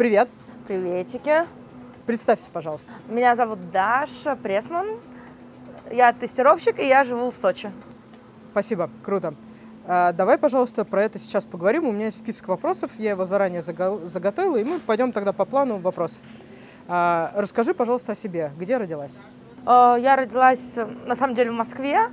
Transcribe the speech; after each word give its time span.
Привет. 0.00 0.30
Приветики. 0.66 1.44
Представься, 2.06 2.48
пожалуйста. 2.50 2.90
Меня 3.06 3.34
зовут 3.34 3.70
Даша 3.70 4.34
Пресман. 4.34 4.86
Я 5.90 6.14
тестировщик, 6.14 6.78
и 6.78 6.88
я 6.88 7.04
живу 7.04 7.30
в 7.30 7.36
Сочи. 7.36 7.70
Спасибо, 8.50 8.88
круто. 9.04 9.34
А, 9.86 10.14
давай, 10.14 10.38
пожалуйста, 10.38 10.86
про 10.86 11.02
это 11.02 11.18
сейчас 11.18 11.44
поговорим. 11.44 11.86
У 11.86 11.92
меня 11.92 12.06
есть 12.06 12.16
список 12.16 12.48
вопросов, 12.48 12.92
я 12.96 13.10
его 13.10 13.26
заранее 13.26 13.60
заго- 13.60 14.06
заготовила, 14.06 14.56
и 14.56 14.64
мы 14.64 14.78
пойдем 14.78 15.12
тогда 15.12 15.34
по 15.34 15.44
плану 15.44 15.76
вопросов. 15.76 16.22
А, 16.88 17.30
расскажи, 17.34 17.74
пожалуйста, 17.74 18.12
о 18.12 18.14
себе. 18.14 18.52
Где 18.56 18.78
родилась? 18.78 19.18
Э, 19.66 19.96
Я 20.00 20.16
родилась, 20.16 20.78
э, 20.78 20.86
на 21.04 21.14
самом 21.14 21.34
деле, 21.34 21.50
в 21.50 21.54
Москве, 21.56 22.08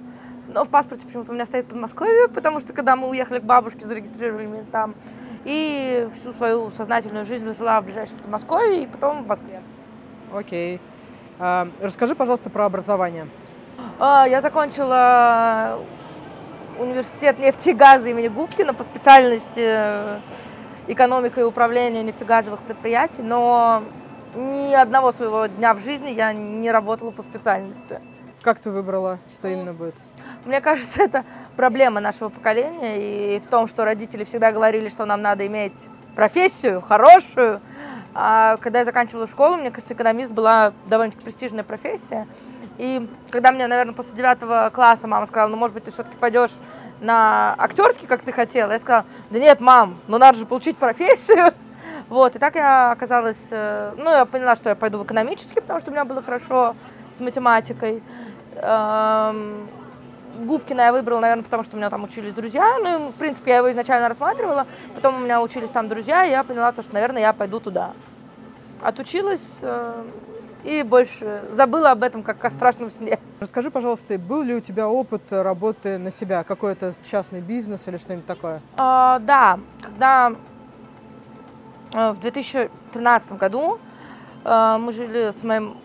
но 0.49 0.65
в 0.65 0.67
паспорте 0.67 1.07
почему-то 1.07 1.31
у 1.31 1.35
меня 1.35 1.45
стоит 1.45 1.67
Подмосковье, 1.67 2.27
потому 2.27 2.59
что 2.59 2.73
когда 2.73 2.97
мы 2.97 3.07
уехали 3.07 3.39
к 3.39 3.43
бабушке, 3.43 3.87
зарегистрировали 3.87 4.45
меня 4.45 4.65
там, 4.73 4.93
и 5.47 6.09
всю 6.19 6.33
свою 6.33 6.71
сознательную 6.71 7.23
жизнь 7.23 7.51
жила 7.53 7.79
в 7.79 7.85
ближайшем 7.85 8.17
Подмосковье, 8.17 8.83
и 8.83 8.85
потом 8.85 9.23
в 9.23 9.27
Москве. 9.27 9.61
Окей. 10.33 10.81
А, 11.39 11.69
расскажи, 11.81 12.15
пожалуйста, 12.15 12.49
про 12.49 12.65
образование. 12.65 13.27
Э, 13.97 14.25
Я 14.27 14.41
закончила 14.41 15.79
университет 16.77 17.39
нефти 17.39 17.69
и 17.69 17.73
газа 17.73 18.09
имени 18.09 18.27
Губкина 18.27 18.73
по 18.73 18.83
специальности 18.83 19.63
э, 19.63 20.19
экономика 20.87 21.39
и 21.39 21.43
управление 21.43 22.03
нефтегазовых 22.03 22.59
предприятий, 22.61 23.21
но 23.21 23.83
ни 24.35 24.73
одного 24.73 25.13
своего 25.13 25.45
дня 25.45 25.73
в 25.73 25.79
жизни 25.79 26.09
я 26.09 26.33
не 26.33 26.69
работала 26.71 27.11
по 27.11 27.21
специальности. 27.21 28.01
Как 28.41 28.59
ты 28.59 28.69
выбрала, 28.69 29.19
что 29.31 29.47
именно 29.47 29.73
будет? 29.73 29.95
Мне 30.47 30.61
кажется, 30.61 31.03
это 31.03 31.25
проблема 31.57 31.99
нашего 31.99 32.29
поколения 32.29 33.35
и 33.35 33.39
в 33.39 33.47
том, 33.47 33.67
что 33.67 33.83
родители 33.83 34.23
всегда 34.23 34.53
говорили, 34.53 34.87
что 34.87 35.03
нам 35.03 35.21
надо 35.21 35.45
иметь 35.45 35.73
профессию 36.15 36.79
хорошую. 36.79 37.59
А 38.13 38.55
когда 38.57 38.79
я 38.79 38.85
заканчивала 38.85 39.27
школу, 39.27 39.57
мне 39.57 39.71
кажется, 39.71 39.93
экономист 39.93 40.31
была 40.31 40.71
довольно-таки 40.85 41.21
престижная 41.21 41.65
профессия. 41.65 42.27
И 42.77 43.09
когда 43.29 43.51
мне, 43.51 43.67
наверное, 43.67 43.93
после 43.93 44.15
девятого 44.15 44.71
класса 44.73 45.05
мама 45.05 45.25
сказала, 45.25 45.49
ну, 45.49 45.57
может 45.57 45.73
быть, 45.73 45.83
ты 45.83 45.91
все-таки 45.91 46.15
пойдешь 46.15 46.51
на 47.01 47.53
актерский, 47.57 48.07
как 48.07 48.21
ты 48.21 48.31
хотела, 48.31 48.71
я 48.71 48.79
сказала, 48.79 49.05
да 49.29 49.39
нет, 49.39 49.59
мам, 49.59 49.99
ну 50.07 50.17
надо 50.17 50.39
же 50.39 50.45
получить 50.45 50.77
профессию. 50.77 51.53
Вот, 52.09 52.37
и 52.37 52.39
так 52.39 52.55
я 52.55 52.91
оказалась, 52.91 53.47
э, 53.49 53.93
ну, 53.97 54.09
я 54.09 54.25
поняла, 54.25 54.55
что 54.55 54.69
я 54.69 54.75
пойду 54.75 54.97
в 54.97 55.03
экономический, 55.03 55.59
потому 55.59 55.81
что 55.81 55.89
у 55.89 55.93
меня 55.93 56.05
было 56.05 56.21
хорошо 56.21 56.73
с 57.17 57.19
математикой. 57.19 58.01
Губкина 60.37 60.81
я 60.81 60.91
выбрала, 60.91 61.19
наверное, 61.19 61.43
потому 61.43 61.63
что 61.63 61.75
у 61.75 61.79
меня 61.79 61.89
там 61.89 62.03
учились 62.03 62.33
друзья. 62.33 62.77
Ну, 62.81 63.09
и, 63.09 63.11
в 63.11 63.15
принципе, 63.15 63.51
я 63.51 63.57
его 63.57 63.71
изначально 63.71 64.07
рассматривала. 64.07 64.67
Потом 64.95 65.15
у 65.15 65.19
меня 65.19 65.41
учились 65.41 65.71
там 65.71 65.89
друзья, 65.89 66.25
и 66.25 66.31
я 66.31 66.43
поняла, 66.43 66.71
то, 66.71 66.83
что, 66.83 66.93
наверное, 66.93 67.21
я 67.21 67.33
пойду 67.33 67.59
туда. 67.59 67.93
Отучилась 68.81 69.59
э, 69.61 70.03
и 70.63 70.83
больше 70.83 71.43
забыла 71.51 71.91
об 71.91 72.03
этом, 72.03 72.23
как 72.23 72.43
о 72.45 72.51
страшном 72.51 72.91
сне. 72.91 73.19
Расскажи, 73.39 73.71
пожалуйста, 73.71 74.17
был 74.19 74.43
ли 74.43 74.53
у 74.53 74.59
тебя 74.59 74.87
опыт 74.87 75.23
работы 75.31 75.97
на 75.97 76.11
себя? 76.11 76.43
Какой-то 76.43 76.93
частный 77.03 77.41
бизнес 77.41 77.87
или 77.87 77.97
что-нибудь 77.97 78.25
такое? 78.25 78.61
А, 78.77 79.19
да, 79.19 79.59
когда 79.81 80.33
э, 81.93 82.11
в 82.11 82.19
2013 82.19 83.33
году 83.33 83.79
э, 84.43 84.77
мы 84.79 84.93
жили 84.93 85.31
с 85.31 85.43
моим 85.43 85.77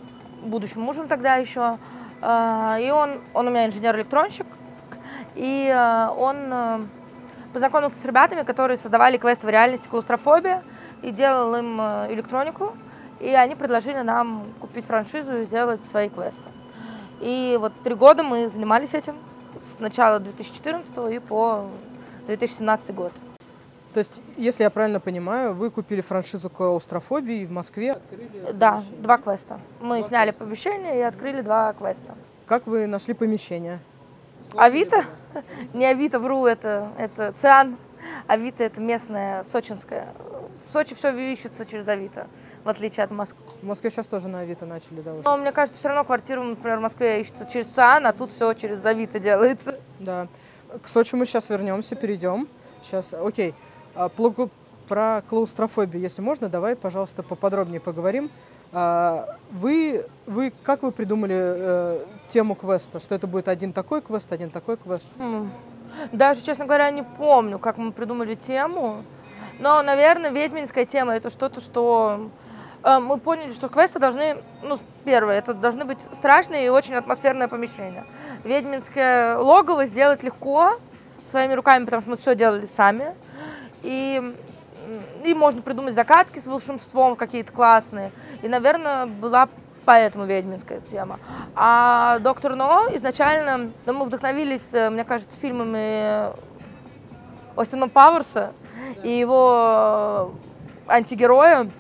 будущим 0.43 0.81
мужем 0.81 1.09
тогда 1.09 1.37
еще, 1.37 1.79
и 2.23 2.91
он, 2.91 3.21
он 3.35 3.49
у 3.49 3.51
меня 3.51 3.67
инженер-электронщик, 3.67 4.47
и 5.35 5.69
э, 5.69 6.09
он 6.17 6.37
э, 6.53 6.81
познакомился 7.53 7.99
с 7.99 8.05
ребятами, 8.05 8.43
которые 8.43 8.77
создавали 8.77 9.17
квест 9.17 9.43
в 9.43 9.49
реальности 9.49 9.89
клаустрофобия, 9.89 10.63
и 11.03 11.11
делал 11.11 11.55
им 11.55 11.81
э, 11.81 12.13
электронику, 12.13 12.75
и 13.19 13.29
они 13.29 13.55
предложили 13.55 14.01
нам 14.01 14.45
купить 14.61 14.85
франшизу 14.85 15.39
и 15.39 15.45
сделать 15.45 15.85
свои 15.87 16.09
квесты. 16.09 16.49
И 17.21 17.57
вот 17.61 17.73
три 17.83 17.95
года 17.95 18.23
мы 18.23 18.49
занимались 18.49 18.95
этим 18.95 19.17
с 19.61 19.79
начала 19.79 20.19
2014 20.19 21.13
и 21.13 21.19
по 21.19 21.67
2017 22.27 22.95
год. 22.95 23.13
То 23.93 23.99
есть, 23.99 24.23
если 24.39 24.63
я 24.63 24.71
правильно 24.71 25.01
понимаю, 25.01 25.55
вы 25.55 25.71
купили 25.71 26.01
франшизу 26.01 26.49
клаустрофобии 26.49 27.45
в 27.45 27.51
Москве. 27.51 27.99
Да, 28.55 28.83
два 28.99 29.19
квеста. 29.19 29.61
Мы 29.81 30.03
сняли 30.03 30.31
помещение 30.31 30.99
и 30.99 31.03
открыли 31.03 31.43
два 31.43 31.73
квеста. 31.75 32.15
Как 32.47 32.67
вы 32.67 32.87
нашли 32.87 33.13
помещение? 33.13 33.81
Авито? 34.55 35.05
Не 35.75 35.87
Авито, 35.87 36.19
вру, 36.19 36.47
это, 36.47 36.91
это 36.99 37.35
Циан. 37.41 37.77
Авито 38.27 38.65
это 38.65 38.81
местная, 38.81 39.45
сочинская. 39.45 40.09
В 40.67 40.73
Сочи 40.73 40.95
все 40.95 41.15
ищется 41.33 41.67
через 41.67 41.87
Авито, 41.87 42.29
в 42.65 42.69
отличие 42.69 43.05
от 43.05 43.11
Москвы. 43.11 43.39
В 43.61 43.67
Москве 43.67 43.91
сейчас 43.91 44.07
тоже 44.07 44.29
на 44.29 44.41
Авито 44.41 44.65
начали, 44.67 45.01
да, 45.03 45.13
уже? 45.13 45.23
Но 45.25 45.37
мне 45.37 45.53
кажется, 45.53 45.79
все 45.79 45.89
равно 45.89 46.05
квартира, 46.05 46.43
например, 46.43 46.79
в 46.79 46.83
Москве 46.83 47.21
ищется 47.21 47.47
через 47.53 47.67
Циан, 47.67 48.07
а 48.07 48.13
тут 48.13 48.33
все 48.33 48.53
через 48.55 48.85
Авито 48.85 49.19
делается. 49.19 49.79
Да. 50.01 50.29
К 50.83 50.89
Сочи 50.89 51.15
мы 51.15 51.27
сейчас 51.27 51.49
вернемся, 51.51 51.95
перейдем. 51.95 52.49
Сейчас, 52.83 53.13
окей. 53.15 53.51
Плугу- 53.51 53.57
Про 54.89 55.23
клаустрофобию, 55.29 56.03
если 56.03 56.21
можно, 56.21 56.49
давай, 56.49 56.77
пожалуйста, 56.77 57.23
поподробнее 57.23 57.81
поговорим. 57.81 58.31
А, 58.73 59.37
Вы, 59.51 60.07
вы 60.27 60.53
как 60.63 60.83
вы 60.83 60.93
придумали 60.93 61.37
э, 61.39 62.05
тему 62.29 62.55
квеста? 62.55 63.01
Что 63.01 63.15
это 63.15 63.27
будет 63.27 63.49
один 63.49 63.73
такой 63.73 64.01
квест, 64.03 64.33
один 64.33 64.51
такой 64.51 64.77
квест? 64.77 65.09
М. 65.19 65.51
Даже, 66.11 66.43
честно 66.43 66.65
говоря, 66.65 66.91
не 66.91 67.03
помню, 67.05 67.59
как 67.59 67.77
мы 67.77 67.93
придумали 67.93 68.35
тему. 68.35 69.05
Но, 69.59 69.83
наверное, 69.83 70.31
ведьминская 70.31 70.85
тема 70.87 71.15
это 71.15 71.31
что-то, 71.31 71.61
что 71.61 72.31
э, 72.83 72.99
мы 72.99 73.19
поняли, 73.19 73.51
что 73.53 73.69
квесты 73.69 73.99
должны, 73.99 74.39
ну, 74.63 74.79
первое, 75.05 75.39
это 75.39 75.55
должны 75.55 75.85
быть 75.85 75.99
страшные 76.15 76.67
и 76.67 76.69
очень 76.71 76.95
атмосферное 76.95 77.49
помещение. 77.49 78.05
Ведьминское 78.45 79.37
логово 79.39 79.87
сделать 79.87 80.23
легко 80.23 80.73
своими 81.31 81.53
руками, 81.55 81.85
потому 81.85 82.03
что 82.03 82.11
мы 82.11 82.17
все 82.17 82.35
делали 82.35 82.67
сами. 82.67 83.15
И, 83.83 84.35
и 85.25 85.35
можно 85.35 85.63
придумать 85.63 85.95
загадки 85.95 86.39
с 86.39 86.47
волшебством 86.47 87.17
какие-то 87.17 87.53
классные. 87.53 88.13
И, 88.43 88.49
наверное, 88.49 89.07
была 89.07 89.49
поэтому 89.85 90.25
ведьминская 90.25 90.81
тема. 90.81 91.19
А 91.55 92.19
«Доктор 92.21 92.55
Но» 92.55 92.87
изначально, 92.95 93.73
ну, 93.87 93.93
мы 93.93 94.07
вдохновились, 94.07 94.69
э, 94.73 94.91
мне 94.91 95.05
кажется, 95.05 95.39
фильмами 95.41 96.33
Остина 97.57 97.89
Пауэрса 97.89 98.53
и 99.03 99.11
его 99.11 100.31
э, 100.89 100.93
антигероя, 100.93 101.71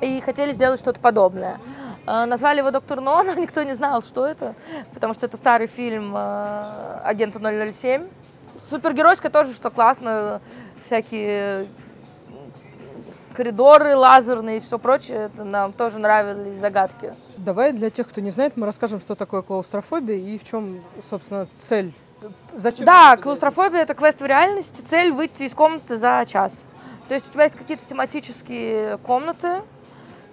и 0.00 0.20
хотели 0.20 0.52
сделать 0.52 0.80
что-то 0.80 1.00
подобное. 1.00 1.58
Э, 2.06 2.24
Назвали 2.24 2.58
его 2.58 2.70
«Доктор 2.70 3.00
Но», 3.00 3.22
но 3.22 3.34
никто 3.36 3.62
не 3.62 3.74
знал, 3.74 4.02
что 4.02 4.26
это, 4.26 4.54
потому 4.94 5.14
что 5.14 5.26
это 5.26 5.36
старый 5.36 5.66
фильм 5.66 6.14
«Агента 6.16 7.38
007». 7.38 8.08
Супергеройская 8.68 9.30
тоже, 9.30 9.52
что 9.54 9.70
классно, 9.70 10.40
всякие 10.86 11.66
коридоры 13.36 13.94
лазерные 13.94 14.58
и 14.58 14.60
все 14.60 14.78
прочее, 14.78 15.30
это 15.32 15.44
нам 15.44 15.72
тоже 15.72 15.98
нравились 15.98 16.58
загадки. 16.58 17.12
Давай 17.36 17.72
для 17.72 17.90
тех, 17.90 18.08
кто 18.08 18.20
не 18.20 18.30
знает, 18.30 18.56
мы 18.56 18.64
расскажем, 18.64 18.98
что 18.98 19.14
такое 19.14 19.42
клаустрофобия 19.42 20.16
и 20.16 20.38
в 20.38 20.44
чем, 20.44 20.82
собственно, 21.08 21.46
цель. 21.58 21.92
Зачем 22.54 22.86
Да, 22.86 23.16
клаустрофобия 23.18 23.82
это 23.82 23.94
квест 23.94 24.20
в 24.20 24.24
реальности, 24.24 24.80
цель 24.88 25.12
выйти 25.12 25.42
из 25.42 25.54
комнаты 25.54 25.98
за 25.98 26.24
час. 26.26 26.52
То 27.08 27.14
есть 27.14 27.28
у 27.28 27.32
тебя 27.32 27.44
есть 27.44 27.56
какие-то 27.56 27.84
тематические 27.86 28.96
комнаты, 28.98 29.62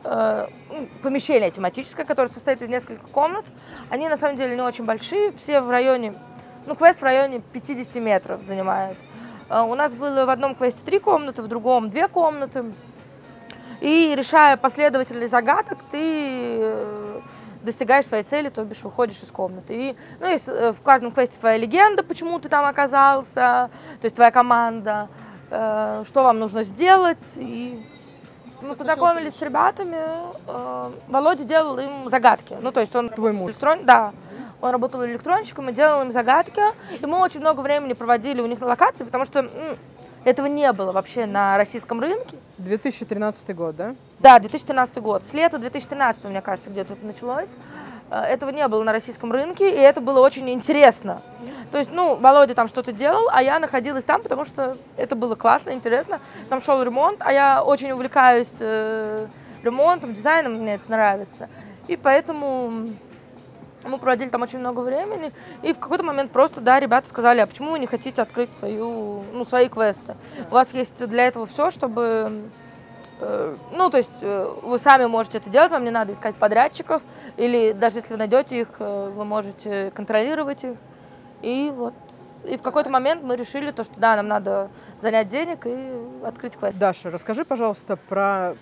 э, 0.06 0.48
ну, 0.70 0.88
помещение 1.04 1.52
тематическое, 1.52 2.06
которое 2.06 2.30
состоит 2.30 2.62
из 2.62 2.70
нескольких 2.70 3.08
комнат. 3.10 3.46
Они 3.90 4.08
на 4.08 4.18
самом 4.18 4.38
деле 4.38 4.56
не 4.56 4.62
очень 4.62 4.86
большие, 4.86 5.34
все 5.34 5.60
в 5.60 5.70
районе, 5.70 6.14
ну 6.66 6.76
квест 6.76 7.02
в 7.02 7.04
районе 7.04 7.42
50 7.52 7.96
метров 7.96 8.42
занимает. 8.44 8.98
Э, 9.54 9.62
у 9.62 9.76
нас 9.76 9.94
было 9.94 10.26
в 10.26 10.30
одном 10.30 10.56
квесте 10.56 10.82
три 10.84 11.00
комнаты, 11.00 11.44
в 11.44 11.48
другом 11.48 11.90
две 11.90 12.08
комнаты. 12.08 12.66
И 13.82 14.14
решая 14.16 14.58
последовательность 14.58 15.32
загадок, 15.32 15.78
ты 15.92 16.58
э, 16.60 17.20
достигаешь 17.62 18.08
своей 18.08 18.24
цели, 18.24 18.50
то 18.50 18.64
бишь 18.64 18.82
выходишь 18.82 19.22
из 19.22 19.30
комнаты. 19.30 19.74
И, 19.76 19.96
ну, 20.20 20.28
есть 20.28 20.48
э, 20.48 20.72
в 20.72 20.82
каждом 20.82 21.12
квесте 21.12 21.38
своя 21.38 21.58
легенда, 21.58 22.04
почему 22.04 22.40
ты 22.40 22.50
там 22.50 22.66
оказался, 22.66 23.70
то 24.02 24.06
есть 24.06 24.16
твоя 24.16 24.32
команда, 24.32 25.10
э, 25.52 26.04
что 26.08 26.24
вам 26.24 26.40
нужно 26.40 26.64
сделать. 26.64 27.24
И 27.36 27.86
мы 28.62 28.76
познакомились 28.76 29.36
с 29.36 29.42
ребятами. 29.42 30.02
э, 30.48 30.92
Володя 31.10 31.44
делал 31.44 31.78
им 31.78 32.10
загадки. 32.10 32.58
Ну, 32.60 32.72
то 32.72 32.80
есть 32.80 32.96
он... 32.96 33.10
Твой 33.10 33.34
муж. 33.34 33.52
Электрон... 33.52 33.86
Да. 33.86 34.14
Он 34.64 34.72
работал 34.72 35.06
электронщиком 35.06 35.70
и 35.70 35.74
делал 35.74 36.04
им 36.04 36.14
загадки. 36.14 36.62
И 36.98 37.06
мы 37.06 37.20
очень 37.20 37.42
много 37.42 37.60
времени 37.60 37.92
проводили 37.92 38.40
у 38.40 38.46
них 38.46 38.62
на 38.62 38.68
локации, 38.68 39.04
потому 39.04 39.26
что 39.26 39.50
этого 40.24 40.46
не 40.46 40.72
было 40.72 40.94
вообще 40.94 41.26
на 41.26 41.58
российском 41.58 42.00
рынке. 42.00 42.38
2013 42.60 43.54
год, 43.54 43.76
да? 43.76 43.94
Да, 44.20 44.40
2013 44.40 44.98
год. 45.00 45.24
С 45.30 45.34
лета 45.34 45.58
2013, 45.58 46.24
мне 46.26 46.42
кажется, 46.42 46.70
где-то 46.70 46.94
это 46.94 47.06
началось. 47.06 47.50
Э, 48.10 48.22
Этого 48.22 48.52
не 48.52 48.66
было 48.70 48.84
на 48.84 48.94
российском 48.94 49.34
рынке, 49.34 49.70
и 49.70 49.80
это 49.82 50.00
было 50.00 50.22
очень 50.22 50.50
интересно. 50.50 51.22
То 51.74 51.78
есть, 51.78 51.92
ну, 51.92 52.16
Володя 52.16 52.56
там 52.56 52.70
что-то 52.70 52.94
делал, 52.94 53.28
а 53.34 53.44
я 53.44 53.60
находилась 53.60 54.06
там, 54.06 54.22
потому 54.22 54.46
что 54.46 54.78
это 54.96 55.18
было 55.18 55.36
классно, 55.36 55.72
интересно. 55.72 56.22
Там 56.48 56.62
шел 56.62 56.82
ремонт, 56.82 57.18
а 57.20 57.34
я 57.34 57.62
очень 57.62 57.92
увлекаюсь 57.92 58.56
э, 58.62 59.28
ремонтом, 59.62 60.14
дизайном, 60.14 60.54
мне 60.54 60.76
это 60.76 60.90
нравится. 60.90 61.50
И 61.90 61.98
поэтому 61.98 62.88
мы 63.84 63.98
проводили 63.98 64.30
там 64.30 64.42
очень 64.42 64.60
много 64.60 64.80
времени, 64.82 65.32
и 65.62 65.74
в 65.74 65.80
какой-то 65.80 66.04
момент 66.04 66.32
просто, 66.32 66.62
да, 66.62 66.80
ребята 66.80 67.08
сказали, 67.08 67.40
а 67.40 67.48
почему 67.48 67.72
вы 67.72 67.80
не 67.80 67.88
хотите 67.88 68.22
открыть 68.22 68.50
свою, 68.58 69.24
ну, 69.34 69.46
свои 69.46 69.68
квесты? 69.68 70.16
У 70.50 70.54
вас 70.54 70.74
есть 70.74 71.06
для 71.08 71.26
этого 71.26 71.46
все, 71.46 71.72
чтобы, 71.72 72.44
э, 73.20 73.56
ну, 73.72 73.90
то 73.90 73.98
есть 73.98 74.12
э, 74.22 74.54
вы 74.64 74.80
сами 74.80 75.06
можете 75.06 75.40
это 75.40 75.50
делать, 75.50 75.72
вам 75.72 75.84
не 75.84 75.92
надо 75.92 76.14
искать 76.14 76.36
подрядчиков, 76.36 77.02
или 77.38 77.74
даже 77.74 77.98
если 77.98 78.14
вы 78.14 78.18
найдете 78.18 78.62
их, 78.62 78.70
э, 78.80 79.12
вы 79.14 79.26
можете 79.26 79.92
контролировать 79.92 80.64
их. 80.64 80.78
И 81.42 81.72
вот, 81.76 81.94
и 82.46 82.58
в 82.58 82.62
какой-то 82.62 82.90
момент 82.90 83.24
мы 83.24 83.36
решили 83.36 83.72
то, 83.72 83.84
что 83.84 84.00
да, 84.00 84.16
нам 84.16 84.28
надо 84.28 84.70
занять 85.04 85.30
денег 85.30 85.66
и 85.66 86.26
открыть 86.26 86.56
квест. 86.58 86.78
Даша, 86.78 87.12
расскажи, 87.12 87.46
пожалуйста, 87.46 87.98
про, 87.98 88.56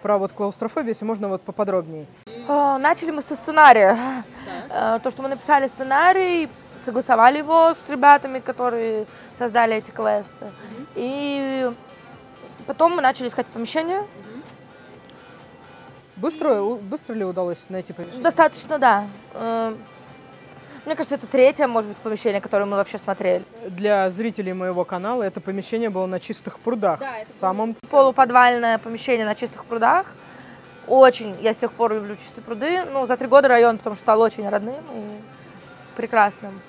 про 0.00 0.16
вот 0.16 0.32
клаустрофобию, 0.32 0.90
если 0.90 1.04
можно 1.04 1.28
вот 1.28 1.42
поподробнее. 1.42 2.06
Начали 2.48 3.10
мы 3.10 3.20
со 3.20 3.36
сценария. 3.36 4.24
Да. 4.68 4.98
То, 5.00 5.10
что 5.10 5.22
мы 5.22 5.28
написали 5.28 5.66
сценарий, 5.66 6.48
согласовали 6.84 7.38
его 7.38 7.74
с 7.74 7.90
ребятами, 7.90 8.38
которые 8.38 9.06
создали 9.38 9.76
эти 9.76 9.90
квесты. 9.90 10.46
Угу. 10.46 10.86
И 10.94 11.70
потом 12.66 12.96
мы 12.96 13.02
начали 13.02 13.28
искать 13.28 13.46
помещение. 13.48 14.00
Угу. 14.00 14.08
Быстро, 16.16 16.62
быстро 16.76 17.14
ли 17.14 17.24
удалось 17.24 17.68
найти 17.70 17.92
помещение? 17.92 18.22
Достаточно, 18.22 18.78
да. 18.78 19.04
Мне 20.84 20.96
кажется, 20.96 21.14
это 21.14 21.28
третье, 21.28 21.68
может 21.68 21.88
быть, 21.90 21.98
помещение, 21.98 22.40
которое 22.40 22.64
мы 22.64 22.76
вообще 22.76 22.98
смотрели. 22.98 23.44
Для 23.68 24.10
зрителей 24.10 24.52
моего 24.52 24.84
канала 24.84 25.22
это 25.22 25.40
помещение 25.40 25.90
было 25.90 26.06
на 26.06 26.18
чистых 26.18 26.58
прудах. 26.58 26.98
Да, 26.98 27.18
это 27.18 27.30
самом... 27.30 27.76
полуподвальное 27.88 28.78
помещение 28.78 29.24
на 29.24 29.36
чистых 29.36 29.64
прудах. 29.64 30.12
Очень, 30.88 31.36
я 31.40 31.54
с 31.54 31.58
тех 31.58 31.72
пор 31.72 31.94
люблю 31.94 32.16
чистые 32.16 32.42
пруды. 32.42 32.84
Ну, 32.84 33.06
за 33.06 33.16
три 33.16 33.28
года 33.28 33.46
район, 33.46 33.78
потому 33.78 33.94
что 33.94 34.02
стал 34.02 34.20
очень 34.20 34.48
родным 34.48 34.84
и 34.92 35.96
прекрасным. 35.96 36.60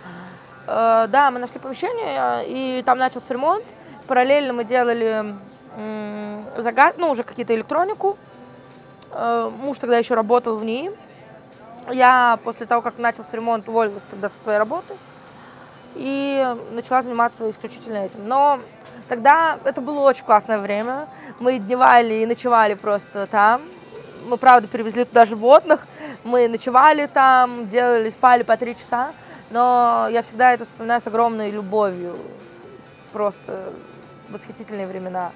Э, 0.67 1.07
да, 1.09 1.31
мы 1.31 1.39
нашли 1.39 1.59
помещение, 1.59 2.45
и 2.45 2.83
там 2.83 2.99
начался 2.99 3.33
ремонт. 3.33 3.65
Параллельно 4.05 4.53
мы 4.53 4.63
делали 4.63 5.35
загад... 6.57 6.99
ну, 6.99 7.09
уже 7.09 7.23
какие-то 7.23 7.55
электронику. 7.55 8.19
Э, 9.11 9.49
муж 9.51 9.79
тогда 9.79 9.97
еще 9.97 10.13
работал 10.13 10.57
в 10.57 10.63
ней. 10.63 10.91
Я 11.91 12.39
после 12.43 12.65
того, 12.65 12.81
как 12.81 12.97
начался 12.97 13.35
ремонт, 13.35 13.67
уволилась 13.67 14.03
тогда 14.09 14.29
со 14.29 14.43
своей 14.43 14.57
работы 14.57 14.95
и 15.95 16.55
начала 16.71 17.01
заниматься 17.01 17.49
исключительно 17.49 17.97
этим. 17.97 18.27
Но 18.27 18.59
тогда 19.09 19.59
это 19.63 19.81
было 19.81 19.99
очень 19.99 20.23
классное 20.23 20.59
время. 20.59 21.07
Мы 21.39 21.59
дневали 21.59 22.15
и 22.15 22.25
ночевали 22.25 22.73
просто 22.73 23.27
там. 23.27 23.61
Мы, 24.25 24.37
правда, 24.37 24.67
привезли 24.67 25.05
туда 25.05 25.25
животных. 25.25 25.85
Мы 26.23 26.47
ночевали 26.47 27.07
там, 27.07 27.67
делали, 27.69 28.09
спали 28.09 28.43
по 28.43 28.55
три 28.55 28.75
часа. 28.75 29.11
Но 29.49 30.07
я 30.09 30.21
всегда 30.23 30.53
это 30.53 30.65
вспоминаю 30.65 31.01
с 31.01 31.07
огромной 31.07 31.51
любовью. 31.51 32.17
Просто 33.11 33.73
восхитительные 34.29 34.87
времена. 34.87 35.31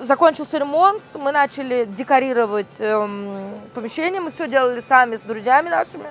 Закончился 0.00 0.58
ремонт, 0.58 1.02
мы 1.14 1.32
начали 1.32 1.86
декорировать 1.86 2.66
эм, 2.80 3.60
помещение, 3.74 4.20
мы 4.20 4.30
все 4.30 4.46
делали 4.46 4.80
сами 4.80 5.16
с 5.16 5.22
друзьями 5.22 5.70
нашими. 5.70 6.04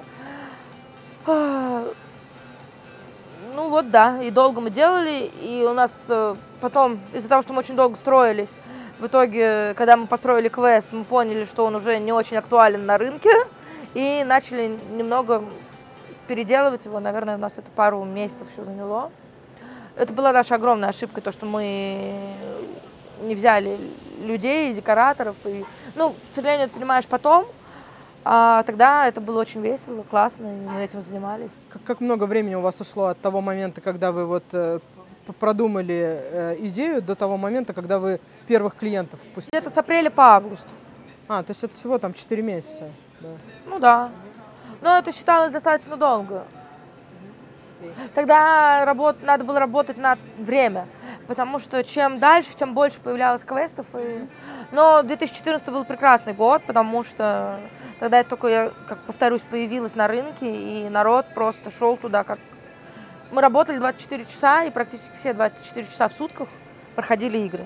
Ну 3.54 3.70
вот 3.70 3.92
да, 3.92 4.20
и 4.24 4.32
долго 4.32 4.60
мы 4.60 4.72
делали, 4.72 5.32
и 5.40 5.64
у 5.70 5.74
нас 5.74 5.92
э, 6.08 6.36
потом, 6.62 7.00
из-за 7.14 7.30
того, 7.30 7.44
что 7.44 7.54
мы 7.54 7.60
очень 7.60 7.76
долго 7.76 7.96
строились, 7.96 8.50
в 8.98 9.06
итоге, 9.06 9.76
когда 9.76 9.98
мы 9.98 10.08
построили 10.08 10.50
квест, 10.50 10.88
мы 10.92 11.04
поняли, 11.04 11.46
что 11.46 11.64
он 11.64 11.76
уже 11.76 12.00
не 12.00 12.12
очень 12.12 12.38
актуален 12.38 12.88
на 12.88 12.98
рынке, 12.98 13.30
и 13.94 14.24
начали 14.26 14.80
немного 14.92 15.44
переделывать 16.28 16.86
его. 16.86 17.00
Наверное, 17.00 17.36
у 17.36 17.40
нас 17.40 17.54
это 17.58 17.70
пару 17.70 18.04
месяцев 18.04 18.52
еще 18.52 18.64
заняло. 18.64 19.12
Это 19.96 20.12
была 20.12 20.34
наша 20.34 20.56
огромная 20.56 20.90
ошибка, 20.90 21.22
то, 21.22 21.32
что 21.32 21.46
мы 21.46 22.34
не 23.21 23.35
взяли 23.35 23.79
людей, 24.19 24.73
декораторов. 24.73 25.35
И, 25.45 25.65
ну, 25.95 26.12
к 26.12 26.33
сожалению, 26.33 26.67
ты 26.69 26.75
понимаешь 26.75 27.06
потом, 27.06 27.45
а 28.23 28.63
тогда 28.63 29.07
это 29.07 29.21
было 29.21 29.39
очень 29.39 29.62
весело, 29.62 30.03
классно, 30.03 30.47
и 30.47 30.67
мы 30.67 30.81
этим 30.81 31.01
занимались. 31.01 31.51
Как, 31.69 31.83
как 31.83 32.01
много 32.01 32.25
времени 32.25 32.56
у 32.56 32.62
вас 32.62 32.81
ушло 32.81 33.07
от 33.07 33.19
того 33.19 33.41
момента, 33.41 33.81
когда 33.81 34.12
вы 34.12 34.25
вот 34.25 34.44
э, 34.51 34.79
продумали 35.39 36.21
э, 36.21 36.56
идею, 36.59 37.01
до 37.01 37.15
того 37.15 37.38
момента, 37.38 37.73
когда 37.73 38.00
вы 38.00 38.19
первых 38.47 38.75
клиентов 38.75 39.19
впустили? 39.19 39.56
Это 39.56 39.69
с 39.69 39.77
апреля 39.77 40.09
по 40.09 40.35
август. 40.35 40.65
А, 41.27 41.44
то 41.44 41.51
есть 41.51 41.63
это 41.63 41.73
всего 41.73 41.97
там 41.97 42.13
4 42.13 42.41
месяца? 42.41 42.89
Да. 43.19 43.29
Ну 43.65 43.79
да. 43.79 44.09
Но 44.81 44.97
это 44.97 45.12
считалось 45.12 45.51
достаточно 45.51 45.97
долго. 45.97 46.45
Тогда 48.13 48.85
работ... 48.85 49.17
надо 49.21 49.44
было 49.44 49.59
работать 49.59 49.97
на 49.97 50.17
время 50.38 50.88
потому 51.27 51.60
что 51.60 51.83
чем 51.83 52.19
дальше, 52.19 52.56
тем 52.56 52.74
больше 52.74 53.00
появлялось 53.00 53.44
квестов. 53.44 53.86
И... 53.94 54.27
Но 54.72 55.01
2014 55.04 55.68
был 55.69 55.86
прекрасный 55.86 56.33
год, 56.33 56.63
потому 56.66 57.04
что 57.04 57.60
тогда 58.00 58.19
это 58.19 58.31
только, 58.31 58.48
я, 58.48 58.72
как 58.88 59.00
повторюсь, 59.00 59.42
появилась 59.42 59.95
на 59.95 60.07
рынке, 60.07 60.51
и 60.51 60.89
народ 60.89 61.27
просто 61.33 61.72
шел 61.72 61.98
туда 61.98 62.24
как... 62.24 62.39
Мы 63.31 63.42
работали 63.42 63.77
24 63.77 64.25
часа, 64.25 64.63
и 64.63 64.69
практически 64.69 65.12
все 65.19 65.33
24 65.33 65.88
часа 65.88 66.07
в 66.10 66.13
сутках 66.13 66.48
проходили 66.95 67.39
игры. 67.39 67.66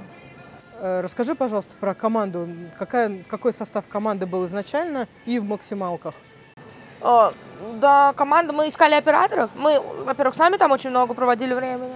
Э, 0.80 1.02
расскажи, 1.02 1.36
пожалуйста, 1.36 1.76
про 1.80 1.94
команду. 1.94 2.48
Какая, 2.78 3.24
какой 3.28 3.54
состав 3.54 3.88
команды 3.88 4.26
был 4.26 4.46
изначально 4.46 5.08
и 5.26 5.38
в 5.40 5.44
максималках? 5.44 6.16
О, 7.02 7.34
да, 7.76 8.14
команда, 8.14 8.54
мы 8.54 8.70
искали 8.70 8.96
операторов. 8.96 9.52
Мы, 9.56 9.80
во-первых, 9.80 10.36
сами 10.36 10.58
там 10.58 10.72
очень 10.72 10.90
много 10.90 11.14
проводили 11.14 11.54
времени. 11.54 11.94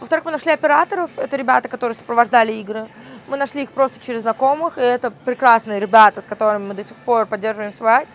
Во-вторых, 0.00 0.26
мы 0.26 0.30
нашли 0.30 0.52
операторов, 0.52 1.10
это 1.16 1.36
ребята, 1.36 1.68
которые 1.68 1.96
сопровождали 1.96 2.52
игры. 2.52 2.86
Мы 3.28 3.36
нашли 3.36 3.62
их 3.62 3.70
просто 3.70 3.98
через 4.04 4.22
знакомых, 4.22 4.76
и 4.76 4.82
это 4.82 5.10
прекрасные 5.10 5.80
ребята, 5.80 6.20
с 6.20 6.24
которыми 6.26 6.68
мы 6.68 6.74
до 6.74 6.84
сих 6.84 6.96
пор 6.98 7.26
поддерживаем 7.26 7.72
связь. 7.72 8.08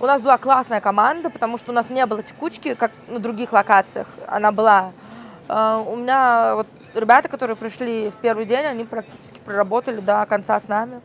У 0.00 0.06
нас 0.06 0.20
была 0.20 0.38
классная 0.38 0.80
команда, 0.80 1.30
потому 1.30 1.58
что 1.58 1.72
у 1.72 1.74
нас 1.74 1.88
не 1.90 2.04
было 2.06 2.22
текучки, 2.22 2.74
как 2.74 2.90
на 3.06 3.20
других 3.20 3.52
локациях. 3.52 4.08
Она 4.26 4.50
была. 4.50 4.92
А, 5.46 5.78
у 5.86 5.94
меня 5.94 6.54
вот 6.56 6.66
ребята, 6.94 7.28
которые 7.28 7.56
пришли 7.56 8.10
в 8.10 8.16
первый 8.16 8.46
день, 8.46 8.64
они 8.64 8.84
практически 8.84 9.38
проработали 9.44 10.00
до 10.00 10.24
конца 10.26 10.58
с 10.58 10.68
нами. 10.68 11.00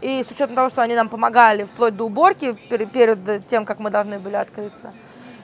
И 0.00 0.24
с 0.24 0.30
учетом 0.30 0.56
того, 0.56 0.68
что 0.68 0.82
они 0.82 0.96
нам 0.96 1.08
помогали 1.08 1.64
вплоть 1.64 1.96
до 1.96 2.04
уборки 2.04 2.52
перед 2.52 3.46
тем, 3.46 3.64
как 3.64 3.78
мы 3.78 3.90
должны 3.90 4.18
были 4.18 4.34
открыться, 4.34 4.92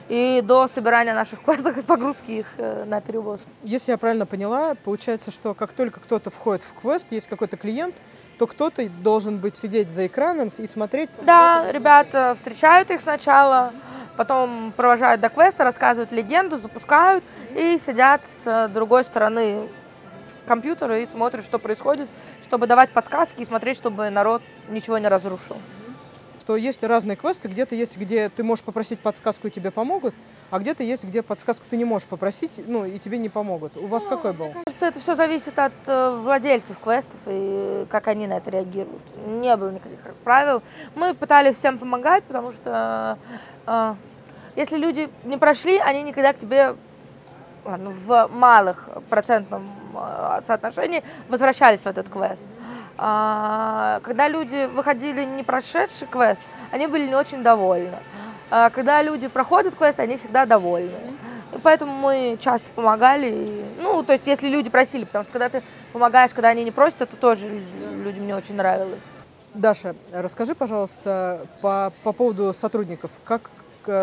и 0.09 0.41
до 0.43 0.67
собирания 0.67 1.13
наших 1.13 1.41
квестов 1.41 1.77
и 1.77 1.81
погрузки 1.81 2.31
их 2.31 2.47
э, 2.57 2.83
на 2.85 2.99
перевоз. 2.99 3.41
Если 3.63 3.91
я 3.91 3.97
правильно 3.97 4.25
поняла, 4.25 4.73
получается, 4.75 5.31
что 5.31 5.53
как 5.53 5.71
только 5.71 5.99
кто-то 5.99 6.31
входит 6.31 6.63
в 6.63 6.73
квест, 6.73 7.11
есть 7.11 7.27
какой-то 7.27 7.57
клиент, 7.57 7.95
то 8.39 8.47
кто-то 8.47 8.87
должен 8.89 9.37
быть 9.37 9.55
сидеть 9.55 9.91
за 9.91 10.07
экраном 10.07 10.47
и 10.47 10.67
смотреть. 10.67 11.09
Да, 11.21 11.71
ребята 11.71 12.33
встречают 12.35 12.89
их 12.89 13.01
сначала, 13.01 13.71
потом 14.17 14.73
провожают 14.75 15.21
до 15.21 15.29
квеста, 15.29 15.63
рассказывают 15.63 16.11
легенду, 16.11 16.57
запускают 16.57 17.23
и 17.55 17.77
сидят 17.77 18.21
с 18.43 18.67
другой 18.69 19.03
стороны 19.03 19.69
компьютера 20.47 20.99
и 20.99 21.05
смотрят, 21.05 21.45
что 21.45 21.59
происходит, 21.59 22.09
чтобы 22.41 22.65
давать 22.65 22.89
подсказки 22.89 23.41
и 23.41 23.45
смотреть, 23.45 23.77
чтобы 23.77 24.09
народ 24.09 24.41
ничего 24.69 24.97
не 24.97 25.07
разрушил 25.07 25.57
что 26.49 26.55
есть 26.55 26.83
разные 26.83 27.15
квесты, 27.15 27.47
где-то 27.47 27.75
есть, 27.75 27.95
где 27.95 28.27
ты 28.27 28.43
можешь 28.43 28.65
попросить 28.65 28.99
подсказку 29.01 29.49
и 29.49 29.51
тебе 29.51 29.69
помогут, 29.69 30.15
а 30.49 30.57
где-то 30.57 30.81
есть, 30.81 31.03
где 31.03 31.21
подсказку 31.21 31.67
ты 31.69 31.77
не 31.77 31.85
можешь 31.85 32.07
попросить, 32.07 32.59
ну, 32.65 32.85
и 32.85 32.97
тебе 32.97 33.19
не 33.19 33.29
помогут. 33.29 33.77
У 33.77 33.85
вас 33.85 34.05
ну, 34.05 34.09
какой 34.09 34.33
был? 34.33 34.45
Мне 34.45 34.55
кажется, 34.65 34.87
это 34.87 34.99
все 34.99 35.13
зависит 35.13 35.59
от 35.59 35.73
э, 35.85 36.17
владельцев 36.19 36.75
квестов 36.79 37.19
и 37.27 37.85
как 37.91 38.07
они 38.07 38.25
на 38.25 38.37
это 38.37 38.49
реагируют. 38.49 39.03
Не 39.27 39.55
было 39.57 39.69
никаких 39.69 39.99
правил. 40.23 40.63
Мы 40.95 41.13
пытались 41.13 41.55
всем 41.55 41.77
помогать, 41.77 42.23
потому 42.23 42.51
что 42.51 43.19
э, 43.67 43.93
если 44.55 44.77
люди 44.77 45.07
не 45.25 45.37
прошли, 45.37 45.77
они 45.77 46.01
никогда 46.01 46.33
к 46.33 46.39
тебе 46.39 46.73
ладно, 47.63 47.91
в 47.91 48.27
малых 48.33 48.89
процентном 49.07 49.69
э, 49.93 50.39
соотношении 50.47 51.03
возвращались 51.27 51.81
в 51.81 51.85
этот 51.85 52.09
квест. 52.09 52.41
А, 53.01 54.01
когда 54.03 54.27
люди 54.27 54.65
выходили 54.65 55.23
не 55.23 55.43
прошедший 55.43 56.05
квест, 56.05 56.41
они 56.69 56.85
были 56.85 57.07
не 57.07 57.15
очень 57.15 57.41
довольны. 57.43 57.97
А, 58.51 58.69
когда 58.71 59.01
люди 59.01 59.29
проходят 59.29 59.73
квест, 59.75 59.97
они 60.01 60.17
всегда 60.17 60.45
довольны. 60.45 60.97
И 61.53 61.57
поэтому 61.63 61.93
мы 61.93 62.37
часто 62.41 62.69
помогали. 62.75 63.63
ну, 63.81 64.03
то 64.03 64.11
есть, 64.11 64.27
если 64.27 64.49
люди 64.49 64.69
просили, 64.69 65.05
потому 65.05 65.23
что 65.23 65.31
когда 65.31 65.47
ты 65.47 65.63
помогаешь, 65.93 66.33
когда 66.33 66.49
они 66.49 66.65
не 66.65 66.71
просят, 66.71 67.01
это 67.01 67.15
тоже 67.15 67.63
людям 68.03 68.27
не 68.27 68.33
очень 68.33 68.55
нравилось. 68.55 69.01
Даша, 69.53 69.95
расскажи, 70.11 70.53
пожалуйста, 70.53 71.47
по, 71.61 71.93
по 72.03 72.11
поводу 72.11 72.53
сотрудников. 72.53 73.11
Как, 73.23 73.49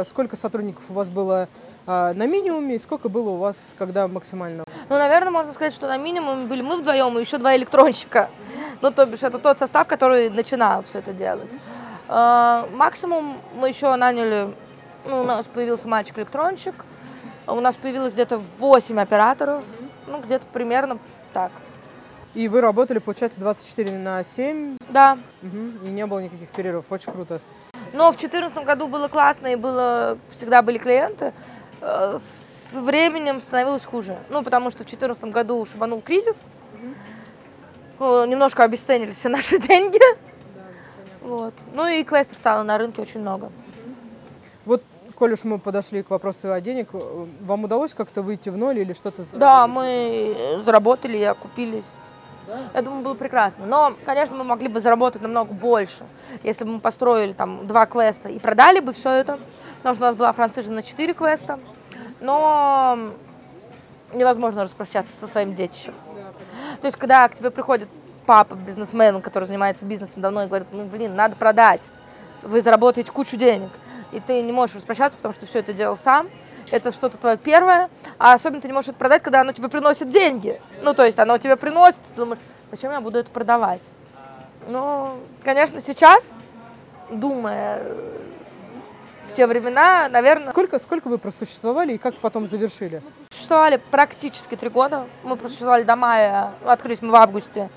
сколько 0.07 0.37
сотрудников 0.37 0.85
у 0.89 0.95
вас 0.95 1.11
было 1.11 1.49
а, 1.87 2.15
на 2.15 2.27
минимуме 2.27 2.77
и 2.77 2.79
сколько 2.79 3.11
было 3.11 3.31
у 3.31 3.37
вас, 3.37 3.75
когда 3.79 4.09
максимально? 4.09 4.65
Ну, 4.89 4.97
наверное, 4.97 5.31
можно 5.31 5.53
сказать, 5.53 5.75
что 5.75 5.87
на 5.87 5.99
минимуме 5.99 6.47
были 6.47 6.63
мы 6.63 6.79
вдвоем 6.79 7.19
и 7.19 7.21
еще 7.21 7.37
два 7.37 7.55
электронщика. 7.57 8.31
Ну, 8.83 8.91
то 8.91 9.07
бишь, 9.07 9.23
это 9.23 9.39
тот 9.39 9.59
состав, 9.59 9.87
который 9.87 10.31
начинал 10.31 10.83
все 10.83 10.99
это 10.99 11.13
делать. 11.13 11.49
А, 12.09 12.69
максимум 12.73 13.39
мы 13.55 13.69
еще 13.69 13.95
наняли, 13.97 14.55
ну, 15.05 15.23
у 15.23 15.25
нас 15.25 15.47
появился 15.47 15.89
мальчик-электронщик, 15.89 16.75
у 17.47 17.61
нас 17.61 17.75
появилось 17.77 18.13
где-то 18.13 18.39
8 18.59 19.01
операторов, 19.01 19.65
ну, 20.07 20.21
где-то 20.21 20.47
примерно 20.53 20.99
так. 21.33 21.51
И 22.35 22.49
вы 22.49 22.61
работали, 22.61 22.99
получается, 22.99 23.41
24 23.41 23.97
на 23.99 24.23
7? 24.23 24.77
Да. 24.91 25.19
Угу. 25.43 25.87
И 25.87 25.89
не 25.89 26.07
было 26.07 26.19
никаких 26.19 26.51
перерывов. 26.51 26.85
Очень 26.91 27.13
круто. 27.13 27.41
Но 27.95 28.13
в 28.13 28.17
2014 28.17 28.65
году 28.65 28.89
было 28.89 29.09
классно, 29.09 29.47
и 29.47 29.57
было, 29.57 30.19
всегда 30.31 30.61
были 30.61 30.77
клиенты. 30.77 31.33
Э, 31.81 32.19
с 32.19 32.75
временем 32.75 33.41
становилось 33.41 33.87
хуже. 33.87 34.19
Ну, 34.29 34.43
потому 34.43 34.71
что 34.71 34.85
в 34.85 34.87
2014 34.87 35.25
году 35.33 35.65
шибанул 35.65 36.03
кризис. 36.03 36.37
Угу. 36.75 36.95
Немножко 37.99 38.65
обесценили 38.65 39.13
все 39.13 39.29
наши 39.31 39.59
деньги. 39.59 39.99
Да, 40.55 40.63
вот. 41.23 41.55
Ну 41.75 41.87
и 41.87 42.05
квестов 42.05 42.37
стало 42.37 42.63
на 42.63 42.79
рынке 42.79 43.03
очень 43.03 43.21
много. 43.21 43.51
Вот, 44.65 44.83
коль 45.15 45.33
уж 45.33 45.45
мы 45.45 45.59
подошли 45.59 46.03
к 46.03 46.11
вопросу 46.11 46.53
о 46.53 46.61
денег, 46.61 46.89
вам 46.93 47.65
удалось 47.65 47.95
как-то 47.95 48.23
выйти 48.23 48.49
в 48.49 48.57
ноль 48.57 48.81
или 48.81 48.93
что-то? 48.93 49.25
Да, 49.33 49.67
мы 49.67 50.61
заработали, 50.65 51.23
окупились 51.23 51.85
да? 52.47 52.59
Я 52.75 52.83
думаю, 52.83 53.03
было 53.03 53.15
прекрасно. 53.15 53.67
Но, 53.67 53.95
конечно, 54.05 54.37
мы 54.37 54.45
могли 54.45 54.69
бы 54.69 54.81
заработать 54.81 55.23
намного 55.23 55.53
больше, 55.53 56.07
если 56.43 56.65
бы 56.65 56.73
мы 56.73 56.81
построили 56.81 57.33
там 57.33 57.67
два 57.67 57.87
квеста 57.87 58.29
и 58.29 58.39
продали 58.39 58.81
бы 58.81 58.93
все 58.93 59.11
это, 59.11 59.39
потому 59.79 59.95
что 59.95 60.05
у 60.05 60.09
нас 60.09 60.17
была 60.17 60.33
франшиза 60.33 60.73
на 60.73 60.83
четыре 60.83 61.15
квеста. 61.15 61.59
Но 62.21 63.11
невозможно 64.15 64.63
распрощаться 64.63 65.15
со 65.17 65.27
своим 65.27 65.55
детищем. 65.55 65.95
Да, 66.15 66.26
То 66.81 66.87
есть, 66.87 66.97
когда 66.97 67.29
к 67.29 67.37
тебе 67.37 67.51
приходит 67.51 67.89
папа, 68.27 68.55
бизнесмен, 68.55 69.21
который 69.21 69.45
занимается 69.45 69.85
бизнесом 69.85 70.23
давно, 70.23 70.45
и 70.45 70.47
говорит, 70.47 70.69
ну, 70.73 70.85
блин, 70.85 71.15
надо 71.15 71.37
продать, 71.37 71.83
вы 72.43 72.61
заработаете 72.61 73.13
кучу 73.13 73.37
денег, 73.37 73.71
и 74.13 74.21
ты 74.21 74.43
не 74.43 74.53
можешь 74.53 74.77
распрощаться, 74.77 75.17
потому 75.17 75.35
что 75.35 75.47
все 75.47 75.61
это 75.61 75.73
делал 75.73 75.97
сам, 75.97 76.29
это 76.71 76.93
что-то 76.93 77.17
твое 77.19 77.37
первое, 77.37 77.89
а 78.19 78.35
особенно 78.35 78.61
ты 78.61 78.69
не 78.69 78.75
можешь 78.75 78.89
это 78.89 78.99
продать, 78.99 79.23
когда 79.23 79.41
оно 79.41 79.53
тебе 79.53 79.69
приносит 79.69 80.11
деньги. 80.11 80.61
Ну, 80.83 80.95
то 80.95 81.05
есть 81.05 81.19
оно 81.19 81.39
тебе 81.39 81.57
приносит, 81.57 82.01
ты 82.03 82.15
думаешь, 82.15 82.41
зачем 82.71 82.91
я 82.93 83.01
буду 83.01 83.19
это 83.19 83.31
продавать? 83.31 83.83
Ну, 84.67 85.19
конечно, 85.45 85.81
сейчас, 85.81 86.29
думая 87.11 87.83
те 89.37 89.47
времена, 89.47 90.09
наверное... 90.09 90.51
Сколько, 90.53 90.79
сколько 90.79 91.09
вы 91.09 91.19
просуществовали 91.19 91.93
и 91.93 91.99
как 91.99 92.15
потом 92.15 92.47
завершили? 92.47 93.03
Существовали 93.31 93.81
практически 93.91 94.57
три 94.57 94.71
года. 94.71 95.07
Мы 95.23 95.37
просуществовали 95.37 95.83
до 95.83 95.95
мая, 95.95 96.53
открылись 96.65 97.03
мы 97.03 97.11
в 97.11 97.15
августе 97.15 97.69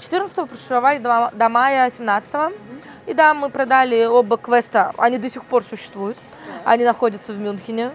14-го, 0.00 0.46
просуществовали 0.46 0.98
до, 0.98 1.30
до 1.32 1.48
мая 1.48 1.90
17-го. 1.90 2.52
И 3.06 3.14
да, 3.14 3.34
мы 3.34 3.50
продали 3.50 4.04
оба 4.04 4.36
квеста, 4.36 4.92
они 4.98 5.18
до 5.18 5.30
сих 5.30 5.44
пор 5.44 5.62
существуют. 5.62 6.16
Они 6.64 6.84
находятся 6.84 7.32
в 7.32 7.38
Мюнхене. 7.38 7.92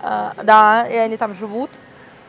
А, 0.00 0.34
да, 0.42 0.86
и 0.86 0.94
они 0.94 1.16
там 1.16 1.34
живут. 1.34 1.70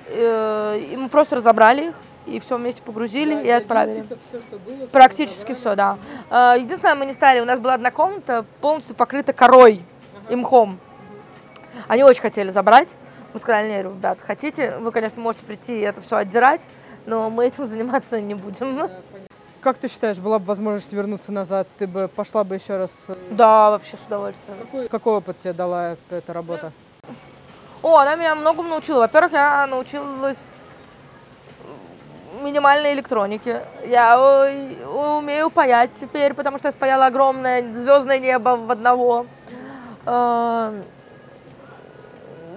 Э, 0.07 0.77
и 0.79 0.95
мы 0.95 1.09
просто 1.09 1.35
разобрали 1.35 1.89
их 1.89 1.95
и 2.25 2.39
все 2.39 2.57
вместе 2.57 2.81
погрузили 2.81 3.35
да, 3.35 3.41
и 3.41 3.49
отправили. 3.49 4.05
Все, 4.29 4.39
что 4.41 4.57
было, 4.57 4.87
Практически 4.87 5.53
все, 5.53 5.75
да. 5.75 5.97
А, 6.29 6.55
единственное, 6.55 6.95
мы 6.95 7.05
не 7.05 7.13
стали, 7.13 7.39
у 7.39 7.45
нас 7.45 7.59
была 7.59 7.75
одна 7.75 7.91
комната 7.91 8.45
полностью 8.61 8.95
покрыта 8.95 9.33
корой 9.33 9.83
ага. 10.23 10.33
и 10.33 10.35
мхом. 10.35 10.79
Они 11.87 12.03
очень 12.03 12.21
хотели 12.21 12.51
забрать. 12.51 12.89
Мы 13.33 13.39
сказали, 13.39 13.67
нет, 13.67 13.85
ребят, 13.85 14.19
хотите, 14.21 14.77
вы, 14.77 14.91
конечно, 14.91 15.21
можете 15.21 15.45
прийти 15.45 15.77
и 15.77 15.81
это 15.81 16.01
все 16.01 16.17
отдирать, 16.17 16.67
но 17.05 17.29
мы 17.29 17.47
этим 17.47 17.65
заниматься 17.65 18.19
не 18.19 18.33
будем. 18.33 18.77
Да, 18.77 18.89
как 19.61 19.79
ты 19.79 19.87
считаешь, 19.87 20.19
была 20.19 20.37
бы 20.37 20.45
возможность 20.45 20.93
вернуться 20.93 21.31
назад? 21.31 21.67
Ты 21.79 21.87
бы 21.87 22.07
пошла 22.07 22.43
бы 22.43 22.53
еще 22.53 22.77
раз? 22.77 22.91
Э, 23.07 23.15
да, 23.31 23.71
вообще 23.71 23.97
с 23.97 24.05
удовольствием. 24.05 24.59
Какой, 24.59 24.87
какой 24.87 25.13
опыт 25.15 25.39
тебе 25.39 25.53
дала 25.53 25.97
эта 26.11 26.33
работа? 26.33 26.71
О, 27.81 27.97
она 27.97 28.15
меня 28.15 28.35
многому 28.35 28.69
научила. 28.69 28.99
Во-первых, 28.99 29.33
я 29.33 29.65
научилась 29.65 30.37
минимальной 32.45 32.93
электронике. 32.93 33.63
Я 33.85 34.17
умею 34.19 35.49
паять 35.49 35.91
теперь, 35.99 36.33
потому 36.33 36.57
что 36.57 36.67
я 36.67 36.71
спаяла 36.71 37.07
огромное 37.07 37.73
звездное 37.73 38.19
небо 38.19 38.55
в 38.55 38.71
одного. 38.71 39.25
Эм, 40.05 40.83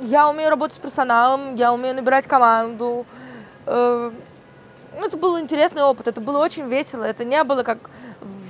я 0.02 0.28
умею 0.28 0.50
работать 0.50 0.76
с 0.76 0.80
персоналом, 0.80 1.54
я 1.56 1.72
умею 1.72 1.94
набирать 1.94 2.26
команду. 2.26 3.06
Эм, 3.66 4.14
это 4.94 5.16
был 5.16 5.38
интересный 5.40 5.82
опыт, 5.82 6.06
это 6.06 6.20
было 6.20 6.38
очень 6.38 6.68
весело, 6.68 7.04
это 7.04 7.24
не 7.24 7.42
было 7.44 7.62
как 7.62 7.78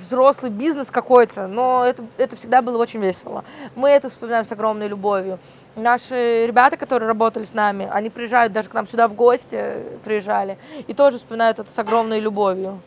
взрослый 0.00 0.50
бизнес 0.50 0.90
какой-то, 0.90 1.46
но 1.46 1.84
это, 1.84 2.04
это 2.16 2.36
всегда 2.36 2.62
было 2.62 2.78
очень 2.78 3.00
весело. 3.00 3.44
Мы 3.74 3.90
это 3.90 4.08
вспоминаем 4.08 4.46
с 4.46 4.52
огромной 4.52 4.88
любовью. 4.88 5.38
Наши 5.78 6.44
ребята, 6.46 6.76
которые 6.76 7.06
работали 7.06 7.44
с 7.44 7.54
нами, 7.54 7.88
они 7.90 8.10
приезжают 8.10 8.52
даже 8.52 8.68
к 8.68 8.74
нам 8.74 8.88
сюда 8.88 9.06
в 9.06 9.14
гости, 9.14 9.76
приезжали, 10.04 10.58
и 10.86 10.92
тоже 10.92 11.18
вспоминают 11.18 11.60
это 11.60 11.70
с 11.70 11.78
огромной 11.78 12.18
любовью. 12.18 12.80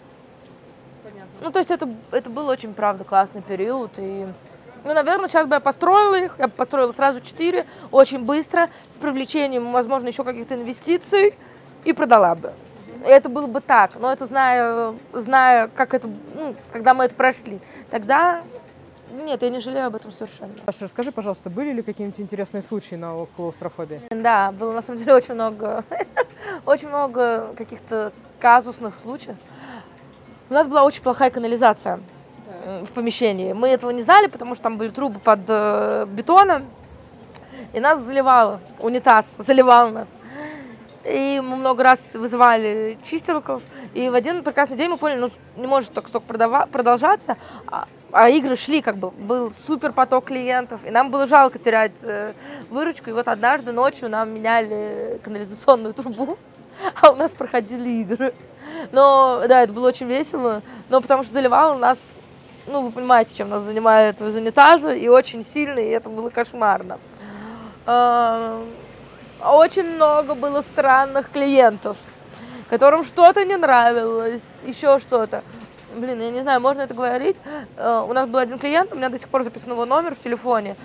Понятно. 1.03 1.31
Ну, 1.39 1.51
то 1.51 1.59
есть 1.59 1.71
это, 1.71 1.89
это 2.11 2.29
был 2.29 2.47
очень, 2.47 2.73
правда, 2.73 3.05
классный 3.05 3.41
период, 3.41 3.91
и 3.97 4.27
ну, 4.83 4.93
наверное, 4.93 5.29
сейчас 5.29 5.47
бы 5.47 5.55
я 5.55 5.59
построила 5.59 6.15
их. 6.15 6.35
Я 6.37 6.47
бы 6.47 6.53
построила 6.53 6.91
сразу 6.91 7.21
четыре, 7.21 7.65
очень 7.91 8.25
быстро, 8.25 8.69
с 8.95 9.01
привлечением, 9.01 9.71
возможно, 9.71 10.07
еще 10.07 10.23
каких-то 10.23 10.55
инвестиций, 10.55 11.35
и 11.85 11.93
продала 11.93 12.35
бы 12.35 12.51
это 13.05 13.29
было 13.29 13.47
бы 13.47 13.61
так, 13.61 13.91
но 13.99 14.11
это 14.11 14.25
зная, 14.25 14.93
зная, 15.13 15.69
как 15.69 15.93
это, 15.93 16.07
ну, 16.35 16.55
когда 16.71 16.93
мы 16.93 17.05
это 17.05 17.15
прошли, 17.15 17.59
тогда 17.89 18.41
нет, 19.11 19.41
я 19.41 19.49
не 19.49 19.59
жалею 19.59 19.87
об 19.87 19.95
этом 19.95 20.11
совершенно. 20.11 20.53
Саша, 20.65 20.85
расскажи, 20.85 21.11
пожалуйста, 21.11 21.49
были 21.49 21.71
ли 21.71 21.81
какие-нибудь 21.81 22.19
интересные 22.19 22.61
случаи 22.61 22.95
на 22.95 23.25
клаустрофобии? 23.35 24.01
Да, 24.09 24.51
было 24.51 24.73
на 24.73 24.81
самом 24.81 24.99
деле 24.99 25.13
очень 25.13 25.33
много, 25.33 25.83
очень 26.65 26.87
много 26.87 27.53
каких-то 27.57 28.13
казусных 28.39 28.97
случаев. 28.97 29.35
У 30.49 30.53
нас 30.53 30.67
была 30.67 30.83
очень 30.83 31.01
плохая 31.01 31.29
канализация 31.29 32.01
в 32.65 32.91
помещении. 32.91 33.53
Мы 33.53 33.69
этого 33.69 33.91
не 33.91 34.01
знали, 34.01 34.27
потому 34.27 34.55
что 34.55 34.63
там 34.63 34.77
были 34.77 34.89
трубы 34.89 35.19
под 35.19 35.39
э, 35.47 36.05
бетоном, 36.07 36.65
и 37.73 37.79
нас 37.79 37.99
заливало, 37.99 38.59
унитаз 38.79 39.27
заливал 39.37 39.91
нас. 39.91 40.09
И 41.03 41.41
мы 41.43 41.55
много 41.55 41.83
раз 41.83 42.13
вызывали 42.13 42.97
чистилков. 43.05 43.63
И 43.93 44.09
в 44.09 44.13
один 44.13 44.43
прекрасный 44.43 44.77
день 44.77 44.89
мы 44.89 44.97
поняли, 44.97 45.19
ну 45.19 45.29
не 45.57 45.67
может 45.67 45.91
так 45.93 46.07
столько 46.07 46.67
продолжаться. 46.71 47.37
А, 48.13 48.29
игры 48.29 48.57
шли, 48.57 48.81
как 48.81 48.97
бы 48.97 49.11
был 49.11 49.53
супер 49.65 49.93
поток 49.93 50.25
клиентов, 50.25 50.81
и 50.85 50.91
нам 50.91 51.11
было 51.11 51.27
жалко 51.27 51.59
терять 51.59 51.93
э, 52.03 52.33
выручку. 52.69 53.09
И 53.09 53.13
вот 53.13 53.27
однажды 53.27 53.71
ночью 53.71 54.09
нам 54.09 54.33
меняли 54.33 55.19
канализационную 55.23 55.93
трубу, 55.93 56.37
а 57.01 57.11
у 57.11 57.15
нас 57.15 57.31
проходили 57.31 58.01
игры. 58.01 58.33
Но 58.91 59.43
да, 59.47 59.61
это 59.61 59.71
было 59.71 59.87
очень 59.87 60.07
весело, 60.07 60.61
но 60.89 60.99
потому 60.99 61.23
что 61.23 61.31
заливало 61.31 61.77
нас, 61.77 62.05
ну 62.67 62.81
вы 62.81 62.91
понимаете, 62.91 63.35
чем 63.35 63.49
нас 63.49 63.61
занимает 63.61 64.19
из 64.21 64.35
унитаза, 64.35 64.93
и 64.93 65.07
очень 65.07 65.45
сильно, 65.45 65.79
и 65.79 65.89
это 65.89 66.09
было 66.09 66.29
кошмарно. 66.29 66.99
А, 67.85 68.61
очень 69.41 69.95
много 69.95 70.35
было 70.35 70.61
странных 70.61 71.31
клиентов, 71.31 71.95
которым 72.69 73.05
что-то 73.05 73.45
не 73.45 73.55
нравилось, 73.55 74.57
еще 74.65 74.99
что-то. 74.99 75.43
Блин, 75.95 76.21
я 76.21 76.31
не 76.31 76.41
знаю, 76.41 76.61
можно 76.61 76.81
это 76.81 76.93
говорить. 76.93 77.35
Uh, 77.77 78.09
у 78.09 78.13
нас 78.13 78.27
был 78.27 78.39
один 78.39 78.59
клиент, 78.59 78.93
у 78.93 78.95
меня 78.95 79.09
до 79.09 79.19
сих 79.19 79.27
пор 79.27 79.43
записан 79.43 79.71
его 79.71 79.85
номер 79.85 80.15
в 80.15 80.19
телефоне. 80.19 80.75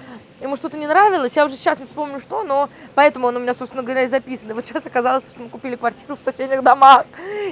Ему 0.41 0.57
что-то 0.57 0.77
не 0.77 0.87
нравилось, 0.87 1.35
я 1.35 1.47
уже 1.47 1.55
сейчас 1.55 1.79
не 1.79 1.87
вспомню 1.87 2.21
что, 2.21 2.43
но 2.43 2.69
поэтому 2.95 3.29
он 3.29 3.37
у 3.37 3.39
меня, 3.39 3.55
собственно 3.55 3.83
говоря, 3.83 4.03
и 4.03 4.07
записан. 4.07 4.51
И 4.51 4.53
вот 4.53 4.67
сейчас 4.67 4.85
оказалось, 4.85 5.25
что 5.31 5.41
мы 5.41 5.49
купили 5.49 5.77
квартиру 5.77 6.17
в 6.17 6.21
соседних 6.21 6.63
домах. 6.63 7.07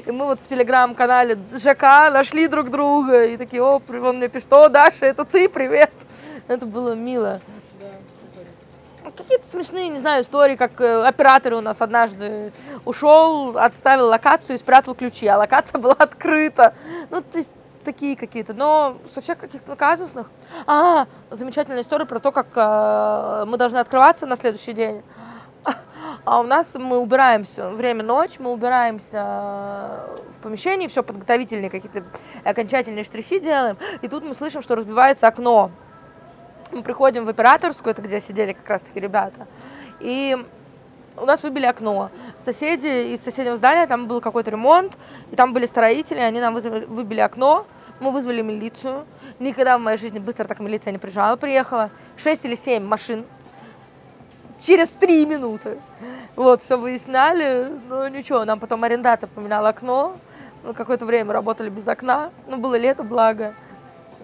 И 0.04 0.10
мы 0.10 0.26
вот 0.26 0.40
в 0.40 0.48
телеграм-канале 0.48 1.38
ЖК 1.54 2.10
нашли 2.12 2.46
друг 2.46 2.70
друга. 2.70 3.24
И 3.24 3.36
такие, 3.36 3.62
о, 3.62 3.80
он 3.88 4.16
мне 4.18 4.28
пишет, 4.28 4.52
о, 4.52 4.68
Даша, 4.68 5.06
это 5.06 5.24
ты, 5.24 5.48
привет. 5.48 5.92
Это 6.46 6.66
было 6.66 6.94
мило 6.94 7.40
какие-то 9.10 9.46
смешные, 9.46 9.88
не 9.88 9.98
знаю, 9.98 10.22
истории, 10.22 10.56
как 10.56 10.80
э, 10.80 11.06
оператор 11.06 11.54
у 11.54 11.60
нас 11.60 11.80
однажды 11.80 12.52
ушел, 12.84 13.56
отставил 13.58 14.08
локацию 14.08 14.56
и 14.56 14.58
спрятал 14.58 14.94
ключи, 14.94 15.26
а 15.26 15.38
локация 15.38 15.78
была 15.80 15.94
открыта. 15.94 16.74
Ну, 17.10 17.20
то 17.20 17.38
есть 17.38 17.50
такие 17.84 18.16
какие-то, 18.16 18.54
но 18.54 18.96
со 19.12 19.20
всех 19.20 19.38
каких-то 19.38 19.76
казусных. 19.76 20.30
А, 20.66 21.06
замечательная 21.30 21.82
история 21.82 22.06
про 22.06 22.18
то, 22.18 22.32
как 22.32 22.46
э, 22.54 23.44
мы 23.46 23.56
должны 23.58 23.78
открываться 23.78 24.26
на 24.26 24.36
следующий 24.36 24.72
день. 24.72 25.02
А 26.24 26.40
у 26.40 26.42
нас 26.42 26.72
мы 26.74 26.98
убираемся, 26.98 27.70
время 27.70 28.02
ночь, 28.02 28.38
мы 28.38 28.50
убираемся 28.50 30.00
в 30.38 30.42
помещении, 30.42 30.86
все 30.86 31.02
подготовительные 31.02 31.70
какие-то 31.70 32.04
окончательные 32.44 33.04
штрихи 33.04 33.40
делаем, 33.40 33.76
и 34.00 34.08
тут 34.08 34.24
мы 34.24 34.34
слышим, 34.34 34.62
что 34.62 34.74
разбивается 34.74 35.26
окно 35.26 35.70
мы 36.72 36.82
приходим 36.82 37.24
в 37.24 37.28
операторскую, 37.28 37.92
это 37.92 38.02
где 38.02 38.20
сидели 38.20 38.52
как 38.52 38.68
раз-таки 38.68 39.00
ребята, 39.00 39.46
и 40.00 40.36
у 41.16 41.24
нас 41.24 41.42
выбили 41.42 41.66
окно. 41.66 42.10
Соседи 42.44 43.14
из 43.14 43.22
соседнего 43.22 43.56
здания, 43.56 43.86
там 43.86 44.06
был 44.06 44.20
какой-то 44.20 44.50
ремонт, 44.50 44.96
и 45.30 45.36
там 45.36 45.52
были 45.52 45.66
строители, 45.66 46.18
они 46.18 46.40
нам 46.40 46.54
вызвали, 46.54 46.84
выбили 46.84 47.20
окно, 47.20 47.66
мы 48.00 48.10
вызвали 48.10 48.42
милицию. 48.42 49.04
Никогда 49.38 49.78
в 49.78 49.80
моей 49.80 49.98
жизни 49.98 50.18
быстро 50.18 50.44
так 50.44 50.60
милиция 50.60 50.92
не 50.92 50.98
приезжала. 50.98 51.36
Приехала 51.36 51.90
6 52.16 52.44
или 52.44 52.54
7 52.54 52.84
машин 52.84 53.24
через 54.60 54.88
3 54.88 55.26
минуты. 55.26 55.78
Вот, 56.36 56.62
все 56.62 56.76
выясняли, 56.78 57.70
но 57.88 58.08
ничего, 58.08 58.44
нам 58.44 58.58
потом 58.58 58.82
арендатор 58.82 59.28
поменял 59.28 59.64
окно, 59.66 60.16
мы 60.64 60.74
какое-то 60.74 61.04
время 61.04 61.32
работали 61.32 61.68
без 61.68 61.86
окна, 61.86 62.30
ну, 62.48 62.56
было 62.56 62.74
лето, 62.76 63.02
благо. 63.02 63.54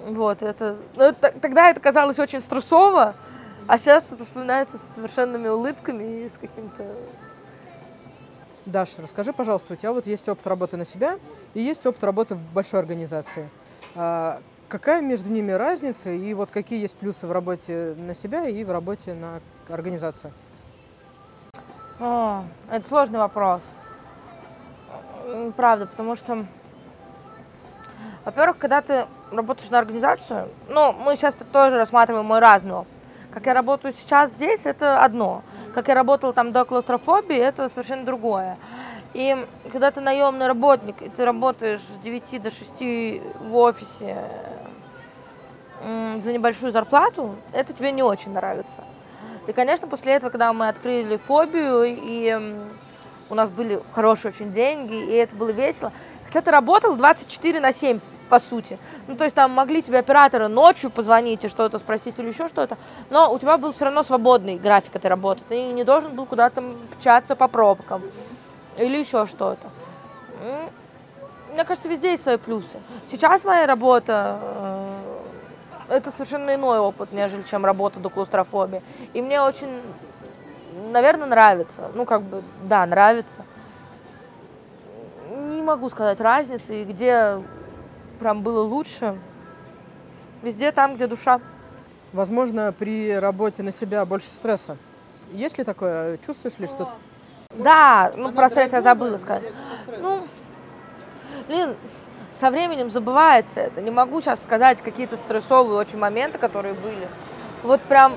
Вот, 0.06 0.42
это, 0.42 0.76
ну, 0.96 1.04
это, 1.04 1.32
тогда 1.40 1.70
это 1.70 1.80
казалось 1.80 2.18
очень 2.18 2.40
стрессово, 2.40 3.14
а 3.66 3.78
сейчас 3.78 4.10
это 4.10 4.24
вспоминается 4.24 4.78
с 4.78 4.94
совершенными 4.94 5.48
улыбками 5.48 6.24
и 6.24 6.28
с 6.28 6.32
каким-то... 6.32 6.84
Даша, 8.66 9.02
расскажи, 9.02 9.32
пожалуйста, 9.32 9.74
у 9.74 9.76
тебя 9.76 9.92
вот 9.92 10.06
есть 10.06 10.28
опыт 10.28 10.46
работы 10.46 10.76
на 10.76 10.84
себя 10.84 11.18
и 11.54 11.60
есть 11.60 11.84
опыт 11.86 12.02
работы 12.04 12.34
в 12.34 12.52
большой 12.52 12.80
организации. 12.80 13.48
А, 13.94 14.40
какая 14.68 15.02
между 15.02 15.30
ними 15.30 15.52
разница 15.52 16.10
и 16.10 16.32
вот 16.34 16.50
какие 16.50 16.80
есть 16.80 16.96
плюсы 16.96 17.26
в 17.26 17.32
работе 17.32 17.94
на 17.96 18.14
себя 18.14 18.48
и 18.48 18.64
в 18.64 18.70
работе 18.70 19.14
на 19.14 19.40
организацию? 19.68 20.32
О, 21.98 22.44
это 22.70 22.88
сложный 22.88 23.18
вопрос. 23.18 23.62
Правда, 25.56 25.86
потому 25.86 26.16
что, 26.16 26.46
во-первых, 28.24 28.58
когда 28.58 28.80
ты 28.80 29.06
работаешь 29.30 29.70
на 29.70 29.78
организацию, 29.78 30.48
ну, 30.68 30.92
мы 30.92 31.16
сейчас 31.16 31.34
тоже 31.52 31.76
рассматриваем 31.76 32.32
разный 32.32 32.72
опыт. 32.72 32.92
Как 33.32 33.46
я 33.46 33.54
работаю 33.54 33.94
сейчас 33.94 34.32
здесь, 34.32 34.66
это 34.66 35.02
одно. 35.02 35.42
Как 35.74 35.88
я 35.88 35.94
работала 35.94 36.32
там 36.32 36.52
до 36.52 36.64
клаустрофобии, 36.64 37.36
это 37.36 37.68
совершенно 37.68 38.04
другое. 38.04 38.58
И 39.14 39.36
когда 39.72 39.90
ты 39.90 40.00
наемный 40.00 40.46
работник, 40.46 41.00
и 41.02 41.08
ты 41.08 41.24
работаешь 41.24 41.80
с 41.80 41.98
9 41.98 42.42
до 42.42 42.50
6 42.50 43.22
в 43.40 43.56
офисе 43.56 44.24
за 45.82 46.32
небольшую 46.32 46.72
зарплату, 46.72 47.36
это 47.52 47.72
тебе 47.72 47.92
не 47.92 48.02
очень 48.02 48.32
нравится. 48.32 48.84
И, 49.46 49.52
конечно, 49.52 49.86
после 49.88 50.12
этого, 50.12 50.30
когда 50.30 50.52
мы 50.52 50.68
открыли 50.68 51.16
фобию, 51.16 51.84
и 51.84 52.66
у 53.30 53.34
нас 53.34 53.48
были 53.48 53.80
хорошие 53.92 54.32
очень 54.32 54.52
деньги, 54.52 54.94
и 54.94 55.12
это 55.12 55.34
было 55.34 55.50
весело, 55.50 55.92
хотя 56.26 56.42
ты 56.42 56.50
работал 56.50 56.96
24 56.96 57.60
на 57.60 57.72
7, 57.72 58.00
по 58.30 58.40
сути. 58.40 58.78
Ну, 59.08 59.16
то 59.16 59.24
есть 59.24 59.34
там 59.34 59.50
могли 59.50 59.82
тебе 59.82 59.98
операторы 59.98 60.48
ночью 60.48 60.88
позвонить 60.90 61.44
и 61.44 61.48
что-то 61.48 61.78
спросить 61.78 62.18
или 62.18 62.28
еще 62.28 62.48
что-то, 62.48 62.78
но 63.10 63.30
у 63.30 63.38
тебя 63.38 63.58
был 63.58 63.72
все 63.72 63.84
равно 63.84 64.02
свободный 64.02 64.56
график 64.56 64.96
этой 64.96 65.08
работы. 65.08 65.42
Ты 65.48 65.68
не 65.72 65.84
должен 65.84 66.14
был 66.14 66.24
куда-то 66.24 66.62
мчаться 66.62 67.36
по 67.36 67.48
пробкам 67.48 68.02
или 68.78 68.96
еще 68.96 69.26
что-то. 69.26 69.68
Мне 71.52 71.64
кажется, 71.64 71.88
везде 71.88 72.12
есть 72.12 72.22
свои 72.22 72.36
плюсы. 72.36 72.78
Сейчас 73.10 73.44
моя 73.44 73.66
работа 73.66 74.38
э, 74.40 75.96
это 75.96 76.12
совершенно 76.12 76.54
иной 76.54 76.78
опыт, 76.78 77.10
нежели 77.12 77.42
чем 77.42 77.64
работа 77.64 77.98
до 77.98 78.08
клаустрофобии. 78.08 78.82
И 79.12 79.20
мне 79.20 79.42
очень, 79.42 79.82
наверное, 80.92 81.26
нравится. 81.26 81.90
Ну, 81.94 82.04
как 82.04 82.22
бы, 82.22 82.42
да, 82.62 82.86
нравится. 82.86 83.44
Не 85.36 85.60
могу 85.60 85.90
сказать 85.90 86.20
разницы, 86.20 86.84
где 86.84 87.42
прям 88.20 88.42
было 88.42 88.62
лучше. 88.62 89.18
Везде 90.42 90.70
там, 90.70 90.94
где 90.94 91.06
душа. 91.06 91.40
Возможно, 92.12 92.72
при 92.72 93.18
работе 93.18 93.62
на 93.62 93.72
себя 93.72 94.04
больше 94.04 94.28
стресса. 94.28 94.76
Есть 95.32 95.58
ли 95.58 95.64
такое? 95.64 96.18
Чувствуешь 96.18 96.58
ли, 96.58 96.66
что... 96.66 96.90
Да, 97.56 98.12
ну 98.16 98.32
про 98.32 98.48
стресс 98.48 98.72
я 98.72 98.80
забыла 98.80 99.16
сказать. 99.18 99.42
Ну, 100.00 100.26
блин, 101.48 101.76
со 102.34 102.50
временем 102.50 102.90
забывается 102.90 103.60
это. 103.60 103.80
Не 103.80 103.90
могу 103.90 104.20
сейчас 104.20 104.42
сказать 104.42 104.82
какие-то 104.82 105.16
стрессовые 105.16 105.78
очень 105.78 105.98
моменты, 105.98 106.38
которые 106.38 106.74
были. 106.74 107.08
Вот 107.62 107.80
прям, 107.82 108.16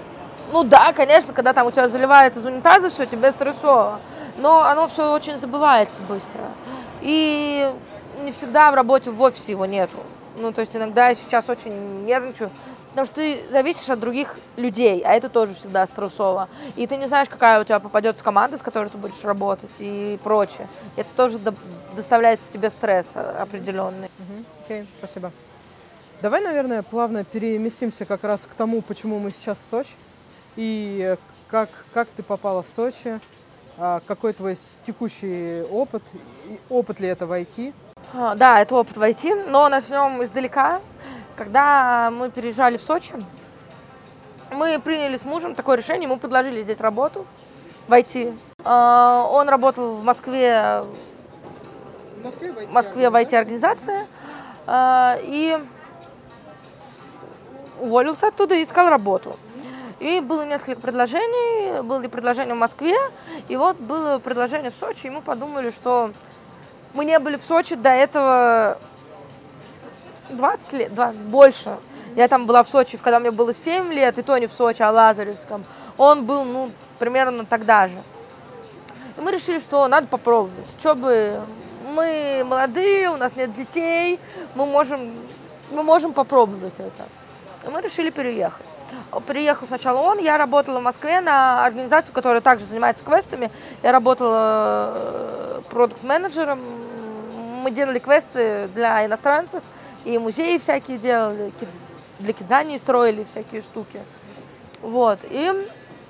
ну 0.51 0.63
да, 0.63 0.93
конечно, 0.93 1.33
когда 1.33 1.53
там 1.53 1.67
у 1.67 1.71
тебя 1.71 1.87
заливает 1.87 2.37
из 2.37 2.45
унитаза 2.45 2.89
все, 2.89 3.05
тебе 3.05 3.31
стрессово. 3.31 3.99
Но 4.37 4.63
оно 4.63 4.87
все 4.87 5.11
очень 5.11 5.37
забывается 5.39 6.01
быстро. 6.01 6.41
И 7.01 7.71
не 8.23 8.31
всегда 8.31 8.71
в 8.71 8.75
работе 8.75 9.11
в 9.11 9.21
офисе 9.21 9.51
его 9.51 9.65
нету. 9.65 9.97
Ну, 10.35 10.51
то 10.51 10.61
есть 10.61 10.75
иногда 10.75 11.09
я 11.09 11.15
сейчас 11.15 11.47
очень 11.47 12.05
нервничаю, 12.05 12.49
потому 12.89 13.05
что 13.05 13.15
ты 13.15 13.41
зависишь 13.51 13.89
от 13.89 13.99
других 13.99 14.35
людей, 14.57 15.03
а 15.05 15.13
это 15.13 15.29
тоже 15.29 15.53
всегда 15.53 15.85
стрессово. 15.85 16.49
И 16.75 16.87
ты 16.87 16.97
не 16.97 17.07
знаешь, 17.07 17.29
какая 17.29 17.61
у 17.61 17.63
тебя 17.63 17.79
попадется 17.79 18.23
команда, 18.23 18.57
с 18.57 18.61
которой 18.61 18.89
ты 18.89 18.97
будешь 18.97 19.23
работать 19.23 19.69
и 19.79 20.19
прочее. 20.23 20.67
Это 20.95 21.09
тоже 21.15 21.37
до- 21.37 21.53
доставляет 21.95 22.39
тебе 22.51 22.69
стресс 22.71 23.07
определенный. 23.15 24.09
Окей, 24.65 24.81
okay, 24.81 24.87
спасибо. 24.97 25.31
Давай, 26.21 26.41
наверное, 26.41 26.83
плавно 26.83 27.23
переместимся 27.23 28.05
как 28.05 28.23
раз 28.23 28.47
к 28.47 28.53
тому, 28.55 28.81
почему 28.81 29.19
мы 29.19 29.31
сейчас 29.31 29.59
в 29.59 29.69
Сочи. 29.69 29.93
И 30.55 31.15
как, 31.47 31.69
как 31.93 32.07
ты 32.07 32.23
попала 32.23 32.63
в 32.63 32.67
Сочи, 32.67 33.19
а 33.77 34.01
какой 34.05 34.33
твой 34.33 34.57
текущий 34.85 35.63
опыт, 35.63 36.03
опыт 36.69 36.99
ли 36.99 37.07
это 37.07 37.25
в 37.27 37.31
IT, 37.31 37.73
да, 38.13 38.61
это 38.61 38.75
опыт 38.75 38.95
войти, 38.95 39.33
но 39.33 39.67
начнем 39.69 40.23
издалека. 40.23 40.81
Когда 41.35 42.11
мы 42.11 42.29
переезжали 42.29 42.77
в 42.77 42.81
Сочи, 42.81 43.15
мы 44.51 44.79
приняли 44.79 45.17
с 45.17 45.25
мужем 45.25 45.55
такое 45.55 45.77
решение, 45.77 46.07
мы 46.07 46.17
предложили 46.17 46.61
здесь 46.61 46.79
работу 46.79 47.25
войти. 47.87 48.31
А, 48.63 49.27
он 49.31 49.49
работал 49.49 49.95
в 49.95 50.03
Москве, 50.03 50.83
в 52.21 52.71
Москве 52.71 53.09
в 53.09 53.15
IT-организации 53.15 54.05
а, 54.67 55.17
и 55.19 55.57
уволился 57.79 58.27
оттуда 58.27 58.53
и 58.53 58.63
искал 58.63 58.89
работу. 58.89 59.39
И 59.99 60.19
было 60.19 60.45
несколько 60.45 60.79
предложений, 60.79 61.81
было 61.81 61.99
предложение 62.01 62.53
в 62.53 62.59
Москве, 62.59 62.95
и 63.47 63.55
вот 63.55 63.77
было 63.77 64.19
предложение 64.19 64.69
в 64.69 64.75
Сочи, 64.75 65.07
и 65.07 65.09
мы 65.09 65.21
подумали, 65.21 65.71
что 65.71 66.11
мы 66.93 67.05
не 67.05 67.17
были 67.19 67.37
в 67.37 67.43
Сочи 67.43 67.75
до 67.75 67.89
этого 67.89 68.77
20 70.29 70.73
лет, 70.73 70.93
20, 70.93 71.19
больше. 71.21 71.77
Я 72.15 72.27
там 72.27 72.45
была 72.45 72.63
в 72.63 72.69
Сочи, 72.69 72.97
когда 72.97 73.19
мне 73.19 73.31
было 73.31 73.53
7 73.53 73.91
лет, 73.91 74.17
и 74.19 74.21
то 74.21 74.37
не 74.37 74.47
в 74.47 74.53
Сочи, 74.53 74.81
а 74.81 74.91
в 74.91 74.95
Лазаревском. 74.95 75.65
Он 75.97 76.25
был, 76.25 76.43
ну, 76.43 76.71
примерно 76.99 77.45
тогда 77.45 77.87
же. 77.87 78.01
И 79.17 79.21
мы 79.21 79.31
решили, 79.31 79.59
что 79.59 79.87
надо 79.87 80.07
попробовать. 80.07 80.65
Что 80.79 80.95
бы, 80.95 81.41
мы 81.83 82.43
молодые, 82.45 83.09
у 83.09 83.17
нас 83.17 83.35
нет 83.35 83.53
детей, 83.53 84.19
мы 84.55 84.65
можем, 84.65 85.13
мы 85.71 85.83
можем 85.83 86.13
попробовать 86.13 86.73
это. 86.77 87.07
И 87.65 87.71
мы 87.71 87.81
решили 87.81 88.09
переехать. 88.09 88.65
Приехал 89.27 89.67
сначала 89.67 89.99
он, 89.99 90.19
я 90.19 90.37
работала 90.37 90.79
в 90.79 90.83
Москве 90.83 91.21
на 91.21 91.65
организацию, 91.65 92.13
которая 92.13 92.41
также 92.41 92.65
занимается 92.65 93.03
квестами. 93.03 93.51
Я 93.83 93.91
работала 93.91 94.91
э, 94.95 95.61
продукт-менеджером. 95.69 96.59
Мы 97.63 97.71
делали 97.71 97.99
квесты 97.99 98.67
для 98.73 99.05
иностранцев, 99.05 99.63
и 100.03 100.17
музеи 100.17 100.57
всякие 100.57 100.97
делали, 100.97 101.51
для 102.19 102.33
Кидзани 102.33 102.77
строили 102.77 103.25
всякие 103.29 103.61
штуки. 103.61 104.01
Вот. 104.81 105.19
И 105.23 105.51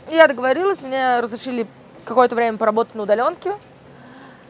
я 0.10 0.28
договорилась, 0.28 0.82
мне 0.82 1.20
разрешили 1.20 1.68
какое-то 2.06 2.36
время 2.36 2.58
поработать 2.58 2.96
на 2.96 3.04
удаленке. 3.04 3.54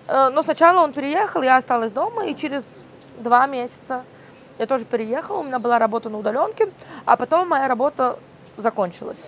Э, 0.08 0.30
но 0.30 0.43
сначала 0.43 0.82
он 0.82 0.93
переехал, 0.93 1.41
я 1.41 1.58
осталась 1.58 1.91
дома, 1.91 2.26
и 2.26 2.36
через 2.36 2.63
два 3.17 3.48
месяца 3.48 4.04
я 4.60 4.65
тоже 4.67 4.86
переехала, 4.86 5.39
у 5.39 5.43
меня 5.43 5.60
была 5.60 5.80
работа 5.80 6.10
на 6.10 6.19
удаленке, 6.19 6.69
а 7.06 7.16
потом 7.18 7.50
моя 7.50 7.68
работа 7.68 8.18
закончилась. 8.58 9.20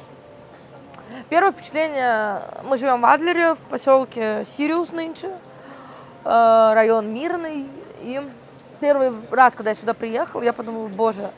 Первое 1.30 1.52
впечатление, 1.52 2.42
мы 2.64 2.78
живем 2.78 3.02
в 3.02 3.06
Адлере, 3.06 3.54
в 3.54 3.60
поселке 3.60 4.46
Сириус 4.56 4.92
нынче, 4.92 5.30
э, 6.24 6.72
район 6.74 7.14
Мирный, 7.14 7.68
и 8.02 8.22
первый 8.80 9.14
раз, 9.32 9.54
когда 9.54 9.72
я 9.72 9.76
сюда 9.76 9.94
приехала, 9.94 10.42
я 10.42 10.52
подумала, 10.52 10.88
боже, 10.88 11.32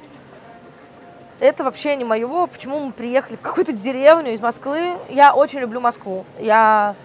это 1.40 1.64
вообще 1.64 1.96
не 1.96 2.06
мое, 2.06 2.48
почему 2.48 2.80
мы 2.80 2.92
приехали 2.92 3.36
в 3.36 3.42
какую-то 3.42 3.74
деревню 3.74 4.34
из 4.34 4.40
Москвы. 4.40 4.98
Я 5.10 5.36
очень 5.36 5.60
люблю 5.60 5.80
Москву, 5.80 6.26
я 6.40 6.96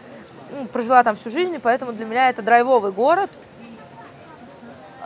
ну, 0.51 0.67
прожила 0.67 1.03
там 1.03 1.17
всю 1.17 1.31
жизнь, 1.31 1.59
поэтому 1.61 1.93
для 1.93 2.07
меня 2.07 2.29
это 2.31 2.43
драйвовый 2.43 2.93
город– 2.93 3.31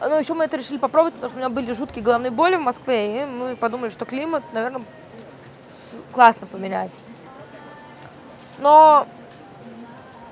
ну, 0.01 0.19
еще 0.19 0.35
мы 0.35 0.45
это 0.45 0.57
решили 0.57 0.79
попробовать, 0.79 1.15
потому 1.15 1.31
что 1.31 1.37
у 1.37 1.41
меня 1.41 1.49
были 1.49 1.73
жуткие 1.73 2.05
головные 2.05 2.31
боли 2.31 2.57
в 2.57 2.61
Москве, 2.61 3.23
и 3.23 3.25
мы 3.25 3.57
подумали, 3.57 3.91
что 3.91 4.05
климат, 4.05 4.43
наверное, 4.53 4.83
классно 6.13 6.47
поменять. 6.47 6.93
Но 8.59 9.07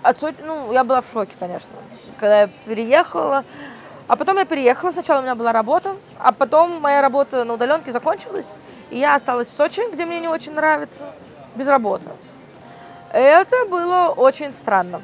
от 0.02 0.18
Сочи, 0.18 0.38
ну, 0.44 0.72
я 0.72 0.84
была 0.84 1.00
в 1.00 1.06
шоке, 1.12 1.34
конечно. 1.38 1.72
Когда 2.18 2.42
я 2.42 2.48
переехала, 2.66 3.44
А 4.06 4.16
потом 4.16 4.36
я 4.36 4.44
переехала, 4.44 4.90
сначала 4.90 5.20
у 5.20 5.22
меня 5.22 5.34
была 5.34 5.52
работа, 5.52 5.96
а 6.18 6.32
потом 6.32 6.80
моя 6.80 7.00
работа 7.00 7.44
на 7.44 7.54
удаленке 7.54 7.90
закончилась, 7.90 8.46
и 8.90 8.98
я 8.98 9.14
осталась 9.14 9.48
в 9.48 9.56
Сочи, 9.56 9.80
где 9.90 10.04
мне 10.04 10.20
не 10.20 10.28
очень 10.28 10.52
нравится, 10.52 11.06
без 11.54 11.66
работы. 11.66 12.10
Это 13.12 13.64
было 13.64 14.08
очень 14.08 14.52
странно. 14.52 15.00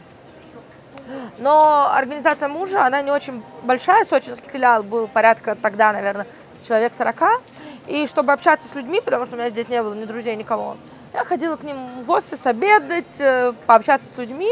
Но 1.38 1.90
организация 1.92 2.48
мужа, 2.48 2.84
она 2.84 3.02
не 3.02 3.10
очень 3.10 3.42
большая, 3.62 4.04
сочинский 4.04 4.50
филиал 4.50 4.82
был 4.82 5.08
порядка 5.08 5.56
тогда, 5.60 5.92
наверное, 5.92 6.26
человек 6.66 6.94
40. 6.94 7.42
И 7.86 8.06
чтобы 8.06 8.32
общаться 8.32 8.68
с 8.68 8.74
людьми, 8.74 9.00
потому 9.00 9.26
что 9.26 9.36
у 9.36 9.38
меня 9.38 9.50
здесь 9.50 9.68
не 9.68 9.82
было 9.82 9.94
ни 9.94 10.04
друзей, 10.04 10.36
никого, 10.36 10.76
я 11.12 11.24
ходила 11.24 11.56
к 11.56 11.64
ним 11.64 12.02
в 12.04 12.10
офис 12.10 12.46
обедать, 12.46 13.18
э, 13.18 13.52
пообщаться 13.66 14.08
с 14.08 14.16
людьми. 14.16 14.50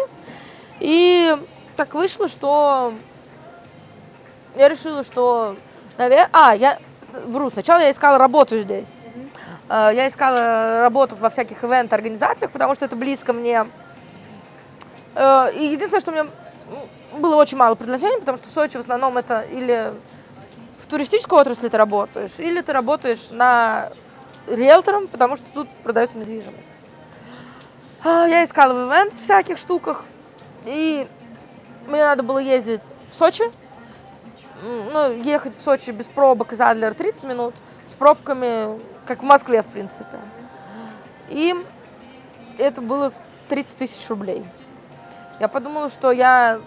И 0.80 1.36
так 1.76 1.94
вышло, 1.94 2.28
что 2.28 2.94
я 4.56 4.68
решила, 4.68 5.04
что, 5.04 5.56
наверное... 5.96 6.28
А, 6.32 6.54
я 6.54 6.78
вру, 7.26 7.50
сначала 7.50 7.80
я 7.80 7.90
искала 7.90 8.18
работу 8.18 8.58
здесь. 8.58 8.88
Mm-hmm. 8.88 9.94
Я 9.94 10.08
искала 10.08 10.80
работу 10.80 11.14
во 11.16 11.30
всяких 11.30 11.62
ивент-организациях, 11.62 12.50
потому 12.50 12.74
что 12.74 12.86
это 12.86 12.96
близко 12.96 13.32
мне. 13.32 13.66
Э, 15.18 15.52
и 15.52 15.64
единственное, 15.64 16.00
что 16.00 16.12
мне 16.12 16.26
было 17.18 17.34
очень 17.34 17.56
мало 17.56 17.74
предложений, 17.74 18.20
потому 18.20 18.38
что 18.38 18.48
в 18.48 18.52
Сочи 18.52 18.76
в 18.76 18.80
основном 18.80 19.18
это 19.18 19.40
или 19.40 19.92
в 20.78 20.86
туристической 20.86 21.40
отрасли 21.40 21.68
ты 21.68 21.76
работаешь, 21.76 22.30
или 22.38 22.60
ты 22.60 22.72
работаешь 22.72 23.26
на 23.30 23.90
риэлтором, 24.46 25.08
потому 25.08 25.36
что 25.36 25.44
тут 25.52 25.68
продается 25.82 26.16
недвижимость. 26.18 26.62
А, 28.04 28.26
я 28.28 28.44
искала 28.44 28.72
в 28.72 28.88
ивент 28.88 29.18
всяких 29.18 29.58
штуках, 29.58 30.04
и 30.64 31.08
мне 31.88 32.04
надо 32.04 32.22
было 32.22 32.38
ездить 32.38 32.82
в 33.10 33.14
Сочи, 33.14 33.42
ну, 34.62 35.12
ехать 35.12 35.56
в 35.56 35.60
Сочи 35.60 35.90
без 35.90 36.06
пробок 36.06 36.52
из 36.52 36.60
Адлера 36.60 36.94
30 36.94 37.24
минут, 37.24 37.54
с 37.88 37.94
пробками, 37.94 38.80
как 39.04 39.20
в 39.22 39.24
Москве, 39.24 39.62
в 39.62 39.66
принципе. 39.66 40.20
И 41.28 41.56
это 42.56 42.80
было 42.80 43.12
30 43.48 43.76
тысяч 43.76 44.08
рублей. 44.08 44.44
Я 45.40 45.46
подумала, 45.46 45.88
что 45.88 46.10
я, 46.10 46.60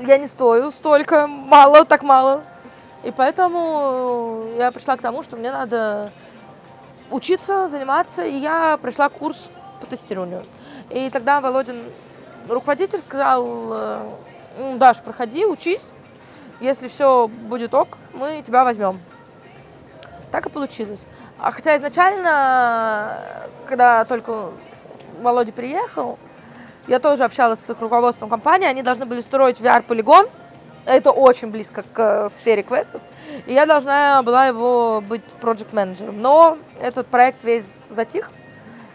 я 0.00 0.18
не 0.18 0.26
стою 0.26 0.72
столько, 0.72 1.26
мало, 1.26 1.84
так 1.84 2.02
мало. 2.02 2.42
И 3.04 3.12
поэтому 3.12 4.46
я 4.58 4.72
пришла 4.72 4.96
к 4.96 5.00
тому, 5.00 5.22
что 5.22 5.36
мне 5.36 5.52
надо 5.52 6.10
учиться, 7.10 7.68
заниматься, 7.68 8.24
и 8.24 8.34
я 8.34 8.76
прошла 8.78 9.08
курс 9.08 9.48
по 9.80 9.86
тестированию. 9.86 10.44
И 10.90 11.08
тогда 11.10 11.40
Володин, 11.40 11.84
руководитель, 12.48 13.00
сказал, 13.00 13.44
ну, 14.58 14.76
Даш, 14.76 15.00
проходи, 15.00 15.46
учись, 15.46 15.90
если 16.58 16.88
все 16.88 17.28
будет 17.28 17.74
ок, 17.74 17.98
мы 18.12 18.42
тебя 18.42 18.64
возьмем. 18.64 19.00
Так 20.32 20.46
и 20.46 20.50
получилось. 20.50 21.00
А 21.38 21.52
хотя 21.52 21.76
изначально, 21.76 23.48
когда 23.68 24.04
только 24.04 24.50
Володя 25.20 25.52
приехал, 25.52 26.18
я 26.86 26.98
тоже 26.98 27.24
общалась 27.24 27.60
с 27.60 27.70
их 27.70 27.80
руководством 27.80 28.28
компании, 28.28 28.68
они 28.68 28.82
должны 28.82 29.06
были 29.06 29.20
строить 29.20 29.60
VR-полигон, 29.60 30.28
это 30.84 31.10
очень 31.10 31.50
близко 31.50 31.82
к 31.82 31.98
э, 31.98 32.28
сфере 32.30 32.62
квестов, 32.62 33.02
и 33.46 33.52
я 33.52 33.66
должна 33.66 34.22
была 34.22 34.46
его 34.46 35.00
быть 35.00 35.24
проект 35.40 35.72
менеджером 35.72 36.20
Но 36.20 36.58
этот 36.80 37.08
проект 37.08 37.42
весь 37.42 37.66
затих, 37.90 38.30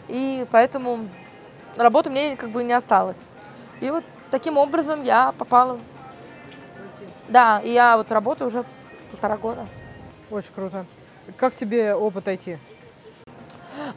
и 0.08 0.46
поэтому 0.52 1.10
работы 1.76 2.10
мне 2.10 2.36
как 2.36 2.50
бы 2.50 2.64
не 2.64 2.74
осталось. 2.74 3.18
И 3.82 3.90
вот 3.90 4.04
таким 4.30 4.58
образом 4.58 5.04
я 5.04 5.34
попала 5.34 5.80
да, 7.32 7.60
и 7.60 7.72
я 7.72 7.96
вот 7.96 8.12
работаю 8.12 8.50
уже 8.50 8.66
полтора 9.10 9.38
года. 9.38 9.66
Очень 10.30 10.54
круто. 10.54 10.86
Как 11.38 11.56
тебе 11.56 11.96
опыт 11.96 12.28
IT? 12.28 12.58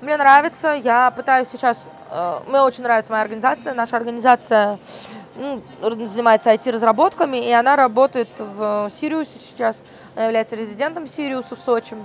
Мне 0.05 0.19
нравится, 0.19 0.75
я 0.75 1.11
пытаюсь 1.13 1.49
сейчас, 1.51 1.89
э, 2.11 2.41
мне 2.47 2.61
очень 2.61 2.83
нравится 2.83 3.11
моя 3.11 3.23
организация, 3.23 3.73
наша 3.73 3.97
организация 3.97 4.79
ну, 5.35 5.63
занимается 5.81 6.53
IT-разработками, 6.53 7.39
и 7.39 7.51
она 7.51 7.75
работает 7.75 8.29
в 8.39 8.93
Сириусе 9.01 9.39
сейчас, 9.39 9.79
она 10.15 10.27
является 10.27 10.57
резидентом 10.57 11.07
Сириуса 11.07 11.57
в 11.57 11.59
Сочи. 11.59 11.97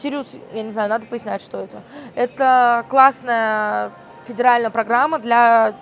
Сириус, 0.00 0.28
я 0.52 0.62
не 0.62 0.70
знаю, 0.70 0.88
надо 0.88 1.06
пояснять, 1.06 1.42
что 1.42 1.58
это. 1.58 1.82
Это 2.14 2.86
классная 2.88 3.90
федеральная 4.28 4.70
программа 4.70 5.18
для 5.18 5.74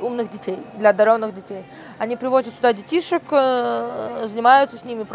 умных 0.00 0.30
детей, 0.30 0.58
для 0.78 0.90
одаренных 0.90 1.32
детей. 1.32 1.64
Они 1.98 2.16
привозят 2.16 2.54
сюда 2.54 2.72
детишек, 2.72 3.22
э, 3.30 4.26
занимаются 4.28 4.78
с 4.78 4.84
ними. 4.84 5.06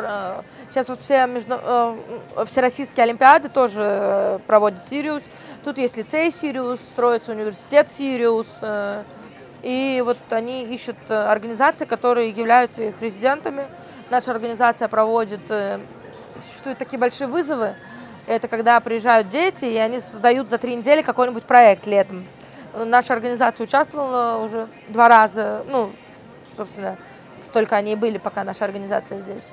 Сейчас 0.70 0.88
вот 0.88 1.02
все 1.02 1.26
между, 1.28 1.60
э, 1.62 2.46
всероссийские 2.46 3.04
олимпиады 3.04 3.50
тоже 3.50 3.82
э, 3.82 4.40
проводит 4.48 4.88
Сириус. 4.90 5.24
Тут 5.68 5.78
есть 5.80 5.98
лицей 5.98 6.32
Сириус, 6.32 6.80
строится 6.80 7.34
университет 7.34 7.90
Сириус. 7.98 8.48
И 9.64 10.02
вот 10.06 10.18
они 10.30 10.64
ищут 10.64 10.96
организации, 11.12 11.84
которые 11.84 12.30
являются 12.30 12.84
их 12.84 13.02
резидентами. 13.02 13.68
Наша 14.10 14.32
организация 14.32 14.88
проводит, 14.88 15.42
существуют 16.48 16.80
такие 16.80 16.98
большие 16.98 17.28
вызовы. 17.28 17.76
Это 18.28 18.48
когда 18.48 18.80
приезжают 18.80 19.28
дети, 19.28 19.66
и 19.66 19.76
они 19.76 20.00
создают 20.00 20.48
за 20.48 20.58
три 20.58 20.74
недели 20.74 21.02
какой-нибудь 21.02 21.44
проект 21.44 21.86
летом. 21.86 22.26
Наша 22.74 23.12
организация 23.12 23.66
участвовала 23.66 24.38
уже 24.38 24.70
два 24.88 25.10
раза, 25.10 25.66
ну, 25.68 25.92
собственно, 26.56 26.96
столько 27.46 27.76
они 27.76 27.92
и 27.92 27.96
были, 27.98 28.20
пока 28.20 28.46
наша 28.46 28.64
организация 28.64 29.18
здесь. 29.18 29.44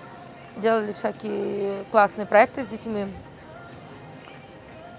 Делали 0.58 0.92
всякие 0.92 1.82
классные 1.90 2.26
проекты 2.26 2.62
с 2.62 2.68
детьми. 2.68 3.08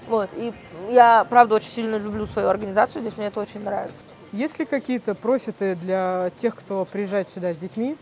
Вот, 0.08 0.30
и 0.34 0.54
я, 0.90 1.26
правда, 1.30 1.56
очень 1.56 1.70
сильно 1.70 1.96
люблю 1.96 2.28
свою 2.28 2.48
организацию, 2.50 3.02
здесь 3.02 3.18
мне 3.18 3.28
это 3.28 3.40
очень 3.40 3.64
нравится. 3.64 3.98
Есть 4.32 4.60
ли 4.60 4.66
какие-то 4.66 5.16
профиты 5.16 5.76
для 5.76 6.32
тех, 6.38 6.56
кто 6.56 6.86
приезжает 6.86 7.30
сюда 7.30 7.54
с 7.54 7.58
детьми? 7.58 7.98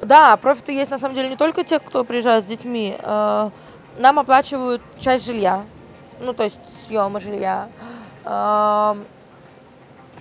Да, 0.00 0.36
профиты 0.36 0.72
есть 0.72 0.90
на 0.90 0.98
самом 0.98 1.14
деле 1.14 1.28
не 1.28 1.36
только 1.36 1.64
тех, 1.64 1.82
кто 1.84 2.04
приезжает 2.04 2.44
с 2.44 2.48
детьми. 2.48 2.96
Э, 2.98 3.50
нам 3.98 4.18
оплачивают 4.18 4.80
часть 4.98 5.26
жилья, 5.26 5.64
ну 6.20 6.32
то 6.32 6.44
есть 6.44 6.60
съема 6.86 7.20
жилья. 7.20 7.68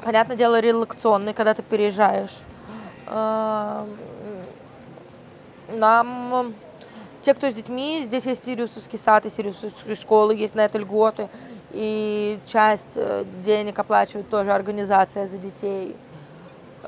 Понятное 0.01 0.37
дело, 0.37 0.59
релакционный, 0.61 1.33
когда 1.33 1.53
ты 1.53 1.61
переезжаешь. 1.61 2.35
Нам, 5.67 6.53
те, 7.21 7.33
кто 7.33 7.49
с 7.49 7.53
детьми, 7.53 8.03
здесь 8.05 8.25
есть 8.25 8.45
Сириусовский 8.45 8.99
сад 8.99 9.25
и 9.25 9.29
Сириусовские 9.29 9.95
школы, 9.95 10.35
есть 10.35 10.55
на 10.55 10.61
это 10.61 10.77
льготы. 10.77 11.29
И 11.71 12.39
часть 12.47 12.95
э, 12.95 13.25
денег 13.43 13.77
оплачивает 13.77 14.29
тоже 14.29 14.51
организация 14.51 15.27
за 15.27 15.37
детей. 15.37 15.95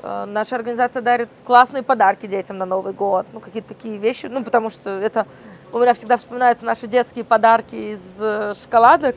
Э, 0.02 0.24
наша 0.26 0.56
организация 0.56 1.02
дарит 1.02 1.28
классные 1.44 1.82
подарки 1.82 2.26
детям 2.26 2.58
на 2.58 2.66
Новый 2.66 2.92
год. 2.92 3.26
Ну, 3.32 3.40
какие-то 3.40 3.68
такие 3.68 3.96
вещи. 3.98 4.26
Ну, 4.26 4.42
потому 4.42 4.70
что 4.70 4.90
это... 4.90 5.26
У 5.72 5.78
меня 5.78 5.94
всегда 5.94 6.16
вспоминаются 6.16 6.64
наши 6.64 6.86
детские 6.86 7.24
подарки 7.24 7.74
из 7.74 8.16
э, 8.20 8.54
шоколадок. 8.60 9.16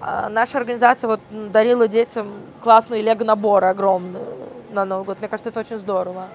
А 0.00 0.28
наша 0.28 0.58
организация 0.58 1.08
вот 1.08 1.20
дарила 1.52 1.88
детям 1.88 2.28
классные 2.62 3.02
лего-наборы 3.02 3.68
огромные 3.68 4.24
на 4.72 4.84
Новый 4.84 5.06
год. 5.06 5.18
Мне 5.20 5.28
кажется, 5.28 5.50
это 5.50 5.60
очень 5.60 5.78
здорово. 5.78 6.26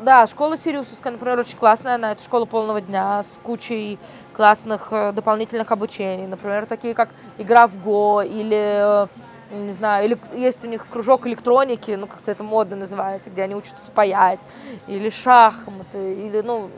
Да, 0.00 0.26
школа 0.28 0.56
Сириусовская, 0.56 1.12
например, 1.12 1.38
очень 1.38 1.56
классная. 1.56 1.96
Она 1.96 2.12
это 2.12 2.22
школа 2.22 2.44
полного 2.44 2.80
дня 2.80 3.24
с 3.24 3.38
кучей 3.42 3.98
классных 4.32 4.88
э, 4.92 5.12
дополнительных 5.12 5.72
обучений. 5.72 6.26
Например, 6.26 6.66
такие 6.66 6.94
как 6.94 7.08
игра 7.36 7.66
в 7.66 7.82
Го 7.82 8.22
или, 8.22 9.04
э, 9.04 9.06
не 9.50 9.72
знаю, 9.72 10.04
или 10.04 10.18
есть 10.36 10.64
у 10.64 10.68
них 10.68 10.86
кружок 10.86 11.26
электроники, 11.26 11.90
ну, 11.90 12.06
как-то 12.06 12.30
это 12.30 12.44
модно 12.44 12.76
называется, 12.76 13.30
где 13.30 13.42
они 13.42 13.56
учатся 13.56 13.90
паять, 13.92 14.38
или 14.86 15.10
шахматы, 15.10 16.14
или, 16.14 16.42
ну, 16.42 16.70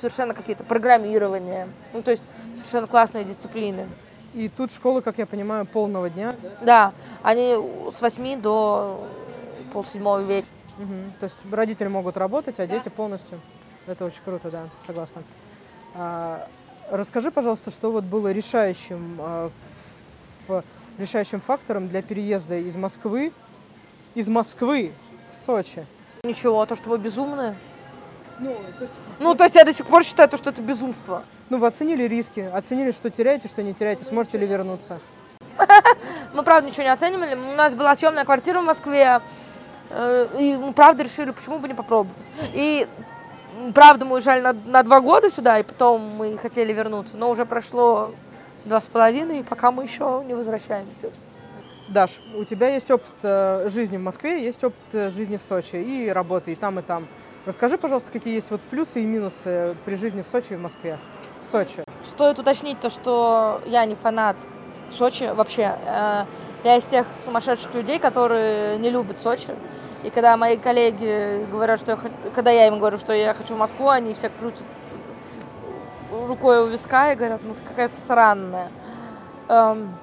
совершенно 0.00 0.32
какие-то 0.32 0.62
программирования. 0.62 1.68
Ну, 1.92 2.02
то 2.02 2.12
есть 2.12 2.22
совершенно 2.54 2.86
классные 2.86 3.24
дисциплины. 3.24 3.88
И 4.34 4.48
тут 4.48 4.72
школа, 4.72 5.00
как 5.00 5.18
я 5.18 5.26
понимаю, 5.26 5.66
полного 5.66 6.10
дня? 6.10 6.36
Да, 6.60 6.92
они 7.24 7.56
с 7.96 8.00
8 8.00 8.40
до 8.40 9.00
полседьмого 9.72 10.20
вечера. 10.20 10.57
Угу. 10.78 11.18
То 11.20 11.24
есть 11.24 11.38
родители 11.50 11.88
могут 11.88 12.16
работать, 12.16 12.60
а 12.60 12.66
да. 12.66 12.76
дети 12.76 12.88
полностью. 12.88 13.40
Это 13.86 14.04
очень 14.04 14.20
круто, 14.24 14.50
да, 14.50 14.68
согласна. 14.86 15.22
А, 15.94 16.46
расскажи, 16.90 17.30
пожалуйста, 17.30 17.70
что 17.70 17.90
вот 17.90 18.04
было 18.04 18.30
решающим, 18.32 19.16
а, 19.18 19.50
в, 20.46 20.62
решающим 20.98 21.40
фактором 21.40 21.88
для 21.88 22.02
переезда 22.02 22.58
из 22.58 22.76
Москвы, 22.76 23.32
из 24.14 24.28
Москвы 24.28 24.92
в 25.30 25.34
Сочи? 25.34 25.84
Ничего, 26.22 26.64
то, 26.66 26.76
что 26.76 26.90
мы 26.90 26.98
безумные. 26.98 27.56
Ну, 28.38 28.54
то 28.78 28.84
есть, 28.84 28.94
ну, 29.18 29.34
то 29.34 29.44
есть 29.44 29.56
я 29.56 29.64
до 29.64 29.72
сих 29.72 29.86
пор 29.86 30.04
считаю, 30.04 30.30
что 30.36 30.50
это 30.50 30.62
безумство. 30.62 31.24
Ну, 31.50 31.58
вы 31.58 31.66
оценили 31.66 32.04
риски, 32.04 32.40
оценили, 32.40 32.90
что 32.90 33.10
теряете, 33.10 33.48
что 33.48 33.62
не 33.62 33.74
теряете, 33.74 34.04
сможете 34.04 34.38
ли 34.38 34.46
вернуться? 34.46 35.00
Мы, 36.34 36.42
правда, 36.42 36.68
ничего 36.68 36.84
не 36.84 36.92
оценивали. 36.92 37.34
У 37.34 37.56
нас 37.56 37.74
была 37.74 37.96
съемная 37.96 38.24
квартира 38.24 38.60
в 38.60 38.64
Москве. 38.64 39.20
Э, 39.90 40.28
и 40.38 40.54
мы 40.54 40.72
правда 40.72 41.02
решили, 41.02 41.30
почему 41.30 41.58
бы 41.58 41.68
не 41.68 41.74
попробовать. 41.74 42.16
И 42.52 42.86
правда 43.74 44.04
мы 44.04 44.16
уезжали 44.16 44.40
на, 44.40 44.52
на 44.52 44.82
два 44.82 45.00
года 45.00 45.30
сюда, 45.30 45.58
и 45.58 45.62
потом 45.62 46.02
мы 46.16 46.36
хотели 46.38 46.72
вернуться, 46.72 47.16
но 47.16 47.30
уже 47.30 47.46
прошло 47.46 48.12
два 48.64 48.80
с 48.80 48.84
половиной, 48.84 49.40
и 49.40 49.42
пока 49.42 49.70
мы 49.70 49.84
еще 49.84 50.22
не 50.26 50.34
возвращаемся. 50.34 51.10
Даш, 51.88 52.20
у 52.34 52.44
тебя 52.44 52.68
есть 52.68 52.90
опыт 52.90 53.10
э, 53.22 53.68
жизни 53.70 53.96
в 53.96 54.02
Москве, 54.02 54.44
есть 54.44 54.62
опыт 54.62 54.78
э, 54.92 55.10
жизни 55.10 55.38
в 55.38 55.42
Сочи 55.42 55.76
и 55.76 56.08
работы 56.08 56.52
и 56.52 56.54
там, 56.54 56.78
и 56.78 56.82
там. 56.82 57.06
Расскажи, 57.46 57.78
пожалуйста, 57.78 58.12
какие 58.12 58.34
есть 58.34 58.50
вот 58.50 58.60
плюсы 58.60 59.02
и 59.02 59.06
минусы 59.06 59.74
при 59.86 59.94
жизни 59.94 60.20
в 60.20 60.26
Сочи 60.26 60.52
и 60.52 60.56
в 60.56 60.60
Москве. 60.60 60.98
В 61.40 61.46
Сочи. 61.46 61.82
Стоит 62.04 62.38
уточнить 62.38 62.78
то, 62.78 62.90
что 62.90 63.62
я 63.64 63.86
не 63.86 63.94
фанат 63.94 64.36
Сочи 64.90 65.30
вообще. 65.34 65.78
Я 66.64 66.76
из 66.76 66.84
тех 66.84 67.06
сумасшедших 67.24 67.72
людей, 67.72 67.98
которые 67.98 68.76
не 68.78 68.90
любят 68.90 69.18
Сочи. 69.20 69.54
И 70.04 70.10
когда 70.10 70.36
мои 70.36 70.56
коллеги 70.56 71.46
говорят, 71.50 71.80
что 71.80 71.92
я 71.92 71.98
когда 72.34 72.50
я 72.50 72.68
им 72.68 72.78
говорю, 72.78 72.98
что 72.98 73.12
я 73.12 73.34
хочу 73.34 73.54
в 73.54 73.58
Москву, 73.58 73.88
они 73.88 74.14
все 74.14 74.28
крутят 74.28 74.64
рукой 76.10 76.62
у 76.62 76.66
виска 76.66 77.12
и 77.12 77.16
говорят, 77.16 77.40
ну 77.42 77.54
ты 77.54 77.62
какая-то 77.62 77.96
странная. 77.96 78.70
Эм, 79.48 79.96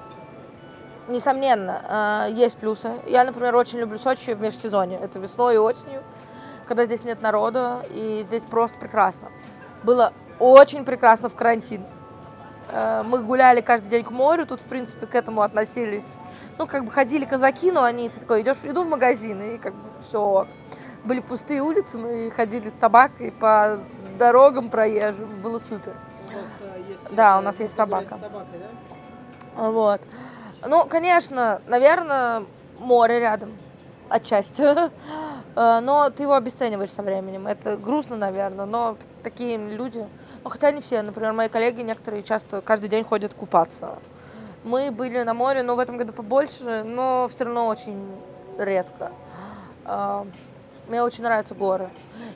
несомненно, 1.08 2.26
э, 2.28 2.32
есть 2.32 2.56
плюсы. 2.56 2.90
Я, 3.06 3.24
например, 3.24 3.54
очень 3.56 3.78
люблю 3.78 3.98
Сочи 3.98 4.34
в 4.34 4.40
межсезонье. 4.40 4.98
Это 4.98 5.18
весной 5.18 5.54
и 5.54 5.58
осенью, 5.58 6.02
когда 6.66 6.84
здесь 6.84 7.04
нет 7.04 7.22
народа, 7.22 7.86
и 7.90 8.22
здесь 8.24 8.42
просто 8.42 8.78
прекрасно. 8.78 9.30
Было 9.82 10.12
очень 10.38 10.84
прекрасно 10.84 11.28
в 11.28 11.34
карантин. 11.34 11.84
Э, 12.68 13.02
мы 13.04 13.22
гуляли 13.22 13.60
каждый 13.60 13.88
день 13.88 14.04
к 14.04 14.10
морю, 14.10 14.46
тут, 14.46 14.60
в 14.60 14.64
принципе, 14.64 15.06
к 15.06 15.14
этому 15.14 15.42
относились. 15.42 16.06
Ну, 16.58 16.66
как 16.66 16.84
бы 16.84 16.90
ходили 16.90 17.24
казаки, 17.24 17.70
но 17.70 17.82
они, 17.84 18.08
ты 18.08 18.20
такой, 18.20 18.42
идешь, 18.42 18.56
иду 18.64 18.84
в 18.84 18.88
магазин, 18.88 19.42
и 19.42 19.58
как 19.58 19.74
бы 19.74 19.90
все. 20.00 20.46
Были 21.04 21.20
пустые 21.20 21.60
улицы, 21.60 21.98
мы 21.98 22.30
ходили 22.30 22.70
с 22.70 22.74
собакой 22.74 23.30
по 23.30 23.80
дорогам 24.18 24.70
проезжим, 24.70 25.42
было 25.42 25.58
супер. 25.58 25.94
У 26.30 26.36
вас, 26.36 26.46
э, 26.60 26.82
есть 26.88 27.02
да, 27.14 27.38
у 27.38 27.42
нас 27.42 27.60
есть 27.60 27.74
собака. 27.74 28.16
Собакой, 28.16 28.58
да? 28.58 29.70
Вот. 29.70 30.00
Ну, 30.66 30.86
конечно, 30.86 31.60
наверное, 31.66 32.44
море 32.78 33.20
рядом, 33.20 33.52
отчасти. 34.08 34.62
Э, 35.54 35.80
но 35.80 36.10
ты 36.10 36.22
его 36.24 36.34
обесцениваешь 36.34 36.90
со 36.90 37.02
временем. 37.02 37.46
Это 37.46 37.76
грустно, 37.76 38.16
наверное, 38.16 38.66
но 38.66 38.96
такие 39.22 39.56
люди... 39.58 40.06
Ну, 40.42 40.50
хотя 40.50 40.70
не 40.70 40.80
все. 40.80 41.02
Например, 41.02 41.32
мои 41.32 41.48
коллеги 41.48 41.82
некоторые 41.82 42.22
часто 42.22 42.60
каждый 42.62 42.88
день 42.88 43.04
ходят 43.04 43.34
купаться. 43.34 43.98
Мы 44.66 44.90
были 44.90 45.22
на 45.22 45.32
море, 45.32 45.62
но 45.62 45.76
в 45.76 45.78
этом 45.78 45.96
году 45.96 46.12
побольше, 46.12 46.82
но 46.82 47.30
все 47.32 47.44
равно 47.44 47.68
очень 47.68 48.04
редко. 48.58 49.12
Э, 49.84 50.24
мне 50.88 51.04
очень 51.04 51.22
нравятся 51.22 51.54
горы. 51.54 51.88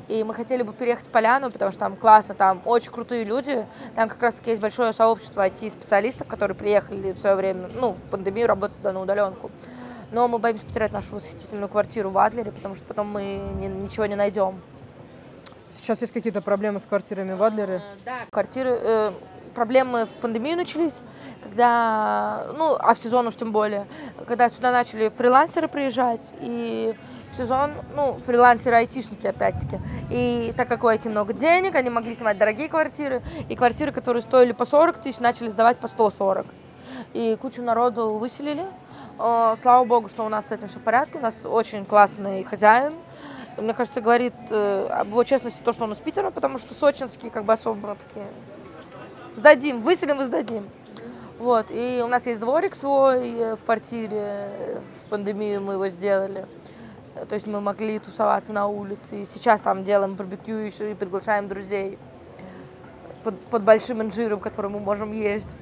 И 0.07 0.23
мы 0.23 0.33
хотели 0.33 0.63
бы 0.63 0.73
переехать 0.73 1.09
в 1.09 1.11
Поляну, 1.11 1.51
потому 1.51 1.73
что 1.73 1.81
там 1.81 1.97
классно, 1.97 2.37
там 2.37 2.63
очень 2.67 2.93
крутые 2.93 3.25
люди. 3.25 3.67
Там 3.97 4.09
как 4.09 4.23
раз-таки 4.23 4.51
есть 4.51 4.63
большое 4.63 4.93
сообщество 4.93 5.45
IT-специалистов, 5.45 6.29
которые 6.29 6.57
приехали 6.57 7.11
в 7.11 7.19
свое 7.19 7.35
время, 7.35 7.69
ну, 7.75 7.95
в 7.95 8.11
пандемию 8.11 8.47
работать 8.47 8.81
на 8.85 9.03
удаленку. 9.03 9.51
Но 10.13 10.29
мы 10.29 10.39
боимся 10.39 10.65
потерять 10.65 10.93
нашу 10.93 11.17
восхитительную 11.17 11.69
квартиру 11.69 12.11
в 12.11 12.19
Адлере, 12.19 12.53
потому 12.53 12.77
что 12.77 12.85
потом 12.85 13.09
мы 13.09 13.41
не, 13.59 13.67
ничего 13.67 14.07
не 14.07 14.15
найдем. 14.15 14.61
Сейчас 15.71 16.01
есть 16.01 16.13
какие-то 16.13 16.43
проблемы 16.43 16.79
с 16.79 16.87
квартирами 16.87 17.33
в 17.33 17.43
Адлере? 17.43 17.77
Э, 17.77 18.05
да, 18.05 18.19
квартиры, 18.31 18.71
э, 18.71 19.13
проблемы 19.61 20.07
в 20.07 20.13
пандемию 20.23 20.57
начались, 20.57 20.95
когда, 21.43 22.47
ну, 22.57 22.77
а 22.79 22.95
в 22.95 22.99
сезон 22.99 23.27
уж 23.27 23.37
тем 23.37 23.53
более, 23.53 23.87
когда 24.27 24.49
сюда 24.49 24.73
начали 24.73 25.11
фрилансеры 25.11 25.69
приезжать, 25.69 26.27
и 26.41 26.95
сезон, 27.37 27.73
ну, 27.95 28.15
фрилансеры, 28.25 28.77
айтишники, 28.77 29.27
опять-таки. 29.27 29.79
И 30.09 30.55
так 30.57 30.67
как 30.67 30.83
у 30.83 30.87
IT 30.87 31.11
много 31.11 31.35
денег, 31.35 31.75
они 31.75 31.91
могли 31.91 32.15
снимать 32.15 32.39
дорогие 32.39 32.71
квартиры, 32.71 33.21
и 33.51 33.55
квартиры, 33.55 33.93
которые 33.93 34.23
стоили 34.23 34.53
по 34.53 34.65
40 34.65 35.03
тысяч, 35.03 35.19
начали 35.21 35.51
сдавать 35.51 35.77
по 35.77 35.89
140. 35.89 36.47
И 37.13 37.37
кучу 37.39 37.61
народу 37.61 38.15
выселили. 38.15 38.65
Слава 39.19 39.85
богу, 39.85 40.09
что 40.09 40.25
у 40.25 40.31
нас 40.31 40.47
с 40.47 40.53
этим 40.53 40.69
все 40.69 40.79
в 40.79 40.83
порядке. 40.83 41.19
У 41.19 41.21
нас 41.21 41.35
очень 41.45 41.85
классный 41.85 42.45
хозяин. 42.45 42.95
Мне 43.59 43.75
кажется, 43.75 44.01
говорит 44.01 44.33
э, 44.49 44.87
об 44.87 45.09
его 45.09 45.23
честности 45.25 45.61
то, 45.63 45.75
что 45.75 45.85
он 45.85 45.93
из 45.93 45.99
Питера, 45.99 46.31
потому 46.31 46.57
что 46.57 46.73
сочинские 46.73 47.31
как 47.31 47.45
бы 47.45 47.53
особо 47.53 47.97
такие 47.97 48.25
сдадим, 49.37 49.81
выселим 49.81 50.21
и 50.21 50.25
сдадим. 50.25 50.69
Вот, 51.39 51.67
и 51.71 52.03
у 52.05 52.07
нас 52.07 52.27
есть 52.27 52.39
дворик 52.39 52.75
свой 52.75 53.31
э, 53.31 53.57
в 53.57 53.65
квартире, 53.65 54.83
в 55.07 55.09
пандемию 55.09 55.63
мы 55.63 55.73
его 55.75 55.89
сделали. 55.89 56.47
То 57.29 57.35
есть 57.35 57.47
мы 57.47 57.61
могли 57.61 57.99
тусоваться 57.99 58.53
на 58.53 58.67
улице. 58.67 59.23
И 59.23 59.27
сейчас 59.27 59.61
там 59.63 59.85
делаем 59.85 60.15
барбекю 60.15 60.55
еще 60.55 60.93
и 60.93 60.95
приглашаем 60.95 61.49
друзей 61.49 61.99
под, 63.25 63.41
под 63.47 63.63
большим 63.63 64.03
инжиром, 64.03 64.41
который 64.41 64.71
мы 64.71 64.81
можем 64.81 65.13
есть. 65.13 65.51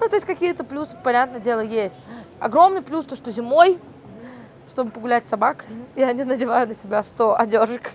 Ну, 0.00 0.06
то 0.06 0.16
есть 0.16 0.26
какие-то 0.26 0.64
плюсы, 0.64 0.94
понятное 1.02 1.40
дело, 1.40 1.60
есть. 1.60 1.94
Огромный 2.38 2.82
плюс 2.82 3.06
то, 3.06 3.16
что 3.16 3.32
зимой, 3.32 3.78
чтобы 4.70 4.90
погулять 4.90 5.24
с 5.24 5.30
собакой, 5.30 5.64
я 5.96 6.12
не 6.12 6.24
надеваю 6.24 6.68
на 6.68 6.74
себя 6.74 7.02
100 7.02 7.38
одежек. 7.40 7.90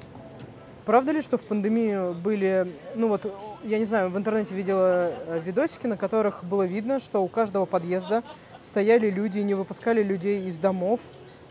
Правда 0.86 1.12
ли, 1.12 1.22
что 1.22 1.38
в 1.38 1.44
пандемию 1.44 2.16
были, 2.16 2.74
ну 2.96 3.10
вот, 3.10 3.32
я 3.68 3.80
не 3.80 3.86
знаю, 3.86 4.10
в 4.10 4.18
интернете 4.18 4.56
видела 4.56 5.12
э, 5.28 5.42
видосики, 5.44 5.88
на 5.88 5.98
которых 5.98 6.44
было 6.44 6.64
видно, 6.64 7.00
что 7.00 7.22
у 7.22 7.28
каждого 7.28 7.66
подъезда 7.66 8.24
стояли 8.62 9.10
люди, 9.10 9.40
не 9.40 9.54
выпускали 9.54 10.02
людей 10.02 10.48
из 10.48 10.58
домов, 10.58 11.02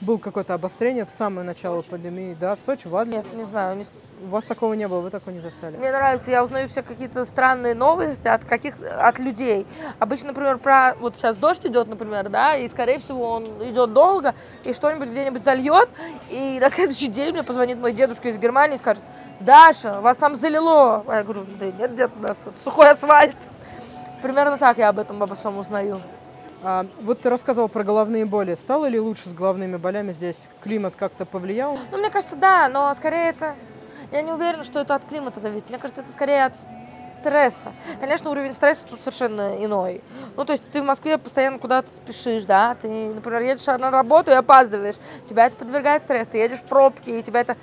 был 0.01 0.19
какое-то 0.19 0.55
обострение 0.55 1.05
в 1.05 1.11
самое 1.11 1.47
начало 1.47 1.83
пандемии, 1.83 2.37
да, 2.39 2.57
в 2.57 2.61
Сочи, 2.61 2.89
в 2.89 2.97
Адлере? 2.97 3.19
Нет, 3.19 3.35
не 3.35 3.45
знаю. 3.45 3.77
Не... 3.77 3.87
У 4.23 4.29
вас 4.29 4.45
такого 4.45 4.73
не 4.73 4.89
было, 4.89 5.01
вы 5.01 5.11
такого 5.11 5.35
не 5.35 5.41
застали? 5.41 5.77
Мне 5.77 5.93
нравится, 5.93 6.31
я 6.31 6.43
узнаю 6.43 6.69
все 6.69 6.83
какие-то 6.83 7.27
странные 7.27 7.75
новости 7.75 8.27
от 8.27 8.45
каких 8.45 8.75
от 8.99 9.19
людей. 9.19 9.67
Обычно, 9.99 10.29
например, 10.29 10.57
про 10.57 10.95
вот 10.99 11.17
сейчас 11.17 11.37
дождь 11.37 11.67
идет, 11.67 11.87
например, 11.89 12.31
да, 12.31 12.57
и 12.57 12.67
скорее 12.69 12.99
всего 12.99 13.29
он 13.29 13.45
идет 13.71 13.93
долго, 13.93 14.35
и 14.65 14.73
что-нибудь 14.73 15.11
где-нибудь 15.11 15.45
зальет, 15.45 15.91
и 16.31 16.59
на 16.59 16.71
следующий 16.71 17.09
день 17.09 17.33
мне 17.33 17.43
позвонит 17.43 17.79
мой 17.79 17.93
дедушка 17.93 18.31
из 18.31 18.39
Германии 18.39 18.77
и 18.77 18.79
скажет, 18.79 19.03
Даша, 19.41 20.01
вас 20.01 20.17
там 20.17 20.37
залило. 20.37 21.05
А 21.07 21.17
я 21.17 21.23
говорю, 21.23 21.47
да 21.59 21.67
нет, 21.67 21.93
где-то 21.93 22.13
у 22.19 22.23
нас 22.23 22.39
вот 22.45 22.55
сухой 22.65 22.91
асфальт. 22.91 23.37
Примерно 24.23 24.59
так 24.59 24.79
я 24.79 24.89
об 24.89 24.99
этом 24.99 25.23
обо 25.23 25.35
всем 25.35 25.59
узнаю. 25.59 26.01
А, 26.63 26.87
вот 27.01 27.21
ты 27.21 27.31
рассказывал 27.31 27.69
про 27.69 27.85
головные 27.85 28.25
боли. 28.25 28.55
Стало 28.55 28.87
ли 28.87 28.99
лучше 28.99 29.29
с 29.29 29.35
головными 29.35 29.77
болями 29.77 30.13
здесь? 30.13 30.49
Климат 30.63 30.97
как-то 30.97 31.27
повлиял? 31.27 31.79
Ну, 31.93 31.99
мне 31.99 32.11
кажется, 32.11 32.37
да, 32.37 32.69
но 32.69 32.95
скорее 32.95 33.31
это... 33.31 33.55
Я 34.13 34.23
не 34.23 34.33
уверена, 34.33 34.65
что 34.65 34.81
это 34.81 34.95
от 34.95 35.05
климата 35.05 35.41
зависит. 35.41 35.69
Мне 35.69 35.79
кажется, 35.79 36.03
это 36.03 36.13
скорее 36.13 36.45
от 36.45 36.55
стресса. 37.21 37.73
Конечно, 38.01 38.31
уровень 38.31 38.53
стресса 38.53 38.85
тут 38.89 39.01
совершенно 39.01 39.65
иной. 39.65 40.03
Ну, 40.37 40.45
то 40.45 40.53
есть 40.53 40.65
ты 40.71 40.81
в 40.81 40.85
Москве 40.85 41.19
постоянно 41.19 41.59
куда-то 41.59 41.89
спешишь, 41.89 42.45
да, 42.45 42.77
ты, 42.81 42.89
например, 42.89 43.43
едешь 43.43 43.67
на 43.67 43.91
работу 43.91 44.31
и 44.31 44.35
опаздываешь, 44.35 44.97
тебя 45.29 45.47
это 45.47 45.57
подвергает 45.57 46.05
стрессу, 46.05 46.33
ты 46.33 46.39
едешь 46.39 46.61
в 46.61 46.65
пробке, 46.65 47.19
и 47.19 47.23
тебя 47.23 47.41
это, 47.41 47.57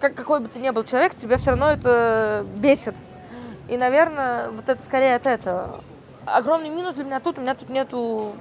как, 0.00 0.14
какой 0.14 0.40
бы 0.40 0.48
ты 0.48 0.58
ни 0.58 0.70
был 0.70 0.84
человек, 0.84 1.14
тебя 1.14 1.38
все 1.38 1.50
равно 1.50 1.70
это 1.70 2.44
бесит. 2.56 2.94
И, 3.68 3.76
наверное, 3.76 4.50
вот 4.50 4.68
это 4.68 4.82
скорее 4.82 5.16
от 5.16 5.26
этого. 5.26 5.82
Огромный 6.24 6.68
минус 6.68 6.94
для 6.94 7.04
меня 7.04 7.20
тут, 7.20 7.38
у 7.38 7.40
меня 7.40 7.54
тут 7.54 7.68
нету 7.68 8.34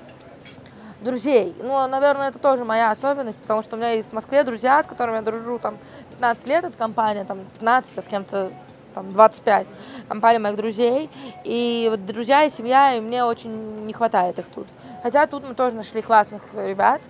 друзей. 1.01 1.55
Ну, 1.59 1.87
наверное, 1.87 2.29
это 2.29 2.39
тоже 2.39 2.65
моя 2.65 2.91
особенность, 2.91 3.37
потому 3.37 3.63
что 3.63 3.75
у 3.75 3.79
меня 3.79 3.91
есть 3.91 4.09
в 4.09 4.13
Москве 4.13 4.43
друзья, 4.43 4.81
с 4.81 4.87
которыми 4.87 5.17
я 5.17 5.21
дружу 5.21 5.59
там 5.59 5.77
15 6.11 6.47
лет, 6.47 6.63
эта 6.65 6.77
компания, 6.77 7.25
там 7.25 7.39
15, 7.59 7.97
а 7.97 8.01
с 8.01 8.07
кем-то 8.07 8.51
там 8.93 9.13
25, 9.13 9.67
компания 10.07 10.39
моих 10.39 10.55
друзей. 10.55 11.09
И 11.43 11.87
вот 11.89 12.05
друзья 12.05 12.43
и 12.43 12.49
семья, 12.49 12.95
и 12.95 13.01
мне 13.01 13.23
очень 13.23 13.85
не 13.85 13.93
хватает 13.93 14.39
их 14.39 14.45
тут. 14.47 14.67
Хотя 15.03 15.27
тут 15.27 15.47
мы 15.47 15.53
тоже 15.53 15.75
нашли 15.75 16.01
классных 16.01 16.41
ребят, 16.53 17.01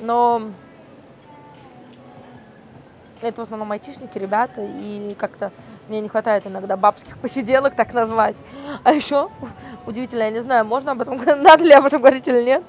но 0.00 0.42
это 3.20 3.40
в 3.40 3.44
основном 3.44 3.72
айтишники, 3.72 4.18
ребята, 4.18 4.62
и 4.62 5.14
как-то 5.18 5.52
мне 5.88 6.00
не 6.00 6.08
хватает 6.08 6.46
иногда 6.46 6.76
бабских 6.76 7.18
посиделок, 7.18 7.76
так 7.76 7.94
назвать. 7.94 8.36
А 8.82 8.92
еще 8.92 9.30
удивительно, 9.86 10.24
я 10.24 10.30
не 10.30 10.40
знаю, 10.40 10.64
можно 10.64 10.92
об 10.92 11.02
этом, 11.02 11.16
надо 11.24 11.64
ли 11.64 11.72
об 11.72 11.86
этом 11.86 12.00
говорить 12.00 12.26
или 12.26 12.42
нет. 12.42 12.64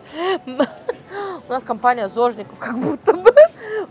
У 1.48 1.52
нас 1.52 1.64
компания 1.64 2.10
зожников, 2.10 2.60
как 2.60 2.78
будто 2.78 3.14
бы. 3.14 3.34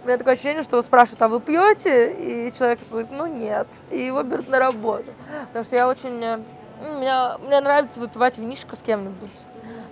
У 0.02 0.06
меня 0.06 0.18
такое 0.18 0.34
ощущение, 0.34 0.62
что 0.62 0.80
спрашивают, 0.82 1.22
а 1.22 1.28
вы 1.28 1.40
пьете? 1.40 2.12
И 2.12 2.52
человек 2.56 2.80
говорит, 2.88 3.10
ну 3.10 3.26
нет. 3.26 3.66
И 3.90 4.04
его 4.04 4.22
берут 4.22 4.48
на 4.48 4.58
работу. 4.58 5.12
Потому 5.48 5.64
что 5.64 5.74
я 5.74 5.88
очень... 5.88 6.22
Э, 6.22 6.38
ну, 6.82 7.00
меня, 7.00 7.38
мне 7.38 7.60
нравится 7.60 7.98
выпивать 7.98 8.36
винишко 8.38 8.76
с 8.76 8.82
кем-нибудь. 8.82 9.30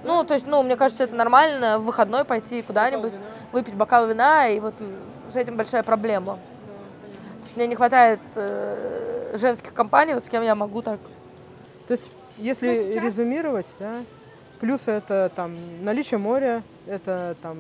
Ну, 0.05 0.23
то 0.25 0.35
есть, 0.35 0.47
ну, 0.47 0.63
мне 0.63 0.77
кажется, 0.77 1.05
это 1.05 1.15
нормально 1.15 1.79
в 1.79 1.85
выходной 1.85 2.25
пойти 2.25 2.61
куда-нибудь, 2.63 3.15
выпить 3.53 3.75
бокал 3.75 4.07
вина, 4.07 4.49
и 4.49 4.61
вот 4.61 4.75
с 5.33 5.37
этим 5.37 5.57
большая 5.57 5.83
проблема. 5.83 6.39
Мне 7.57 7.67
не 7.67 7.75
хватает 7.75 8.21
э, 8.35 9.37
женских 9.41 9.73
компаний, 9.73 10.15
вот 10.15 10.25
с 10.25 10.29
кем 10.29 10.43
я 10.43 10.55
могу 10.55 10.83
так. 10.83 10.99
То 11.87 11.93
есть, 11.93 12.11
если 12.39 12.69
ну, 12.69 12.93
сейчас... 12.93 13.05
резюмировать, 13.05 13.67
да, 13.79 14.05
плюсы 14.61 14.91
это 14.91 15.31
там 15.35 15.57
наличие 15.83 16.19
моря, 16.19 16.63
это 16.87 17.37
там 17.43 17.59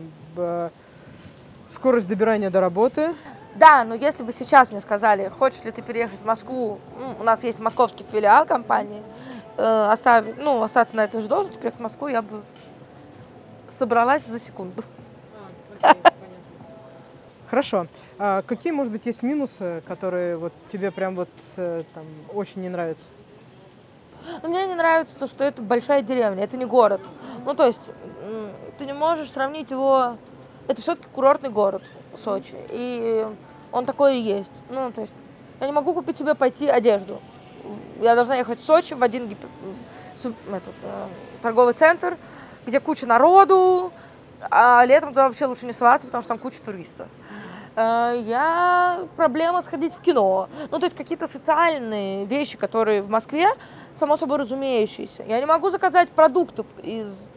скорость 1.68 2.08
добирания 2.08 2.50
до 2.50 2.60
работы. 2.60 3.14
Да, 3.54 3.84
но 3.84 3.94
если 3.94 4.22
бы 4.24 4.32
сейчас 4.32 4.70
мне 4.70 4.80
сказали, 4.80 5.28
хочешь 5.28 5.62
ли 5.62 5.70
ты 5.70 5.80
переехать 5.80 6.18
в 6.20 6.24
Москву, 6.24 6.80
ну, 6.98 7.14
у 7.20 7.22
нас 7.22 7.42
есть 7.44 7.60
московский 7.60 8.04
филиал 8.10 8.46
компании, 8.46 9.02
э, 9.56 9.88
оставить, 9.90 10.36
ну, 10.38 10.60
остаться 10.62 10.96
на 10.96 11.04
этой 11.04 11.20
же 11.20 11.28
должности, 11.28 11.58
приехать 11.58 11.78
в 11.78 11.82
Москву, 11.82 12.08
я 12.08 12.22
бы 12.22 12.42
собралась 13.78 14.24
за 14.24 14.40
секунду. 14.40 14.82
Хорошо. 17.48 17.86
А 18.18 18.42
какие, 18.42 18.72
может 18.72 18.92
быть, 18.92 19.06
есть 19.06 19.22
минусы, 19.22 19.82
которые 19.86 20.36
вот 20.36 20.52
тебе 20.68 20.90
прям 20.90 21.14
вот 21.14 21.28
э, 21.56 21.82
там 21.92 22.04
очень 22.32 22.62
не 22.62 22.68
нравятся? 22.68 23.10
Но 24.42 24.48
мне 24.48 24.66
не 24.66 24.74
нравится 24.74 25.16
то, 25.18 25.26
что 25.26 25.44
это 25.44 25.62
большая 25.62 26.02
деревня, 26.02 26.44
это 26.44 26.56
не 26.56 26.64
город. 26.64 27.00
Ну, 27.44 27.54
то 27.54 27.66
есть, 27.66 27.80
ты 28.78 28.86
не 28.86 28.94
можешь 28.94 29.30
сравнить 29.30 29.70
его... 29.70 30.16
Это 30.66 30.80
все-таки 30.80 31.08
курортный 31.12 31.50
город, 31.50 31.82
Сочи. 32.22 32.54
И 32.70 33.26
он 33.70 33.84
такой 33.84 34.16
и 34.16 34.22
есть. 34.22 34.50
Ну, 34.70 34.90
то 34.92 35.02
есть, 35.02 35.12
я 35.60 35.66
не 35.66 35.72
могу 35.72 35.92
купить 35.92 36.16
себе 36.16 36.34
пойти 36.34 36.68
одежду. 36.68 37.20
Я 38.00 38.14
должна 38.14 38.36
ехать 38.36 38.60
в 38.60 38.64
Сочи 38.64 38.94
в 38.94 39.02
один 39.02 39.28
гип- 39.28 39.46
этот, 40.48 40.74
э, 40.82 41.06
торговый 41.42 41.74
центр, 41.74 42.16
где 42.64 42.80
куча 42.80 43.06
народу, 43.06 43.92
а 44.50 44.84
летом 44.86 45.10
туда 45.10 45.28
вообще 45.28 45.44
лучше 45.44 45.66
не 45.66 45.74
соваться, 45.74 46.06
потому 46.06 46.22
что 46.22 46.28
там 46.28 46.38
куча 46.38 46.62
туристов. 46.62 47.08
Э, 47.76 48.14
Я 48.24 49.06
проблема 49.16 49.62
сходить 49.62 49.92
в 49.94 50.00
кино. 50.00 50.48
Ну, 50.70 50.78
то 50.78 50.86
есть 50.86 50.96
какие-то 50.96 51.26
социальные 51.28 52.24
вещи, 52.26 52.56
которые 52.56 53.02
в 53.02 53.08
Москве, 53.10 53.48
само 53.98 54.16
собой 54.16 54.38
разумеющиеся. 54.38 55.22
Я 55.26 55.40
не 55.40 55.46
могу 55.46 55.70
заказать 55.70 56.08
продуктов 56.10 56.66
из 56.82 57.30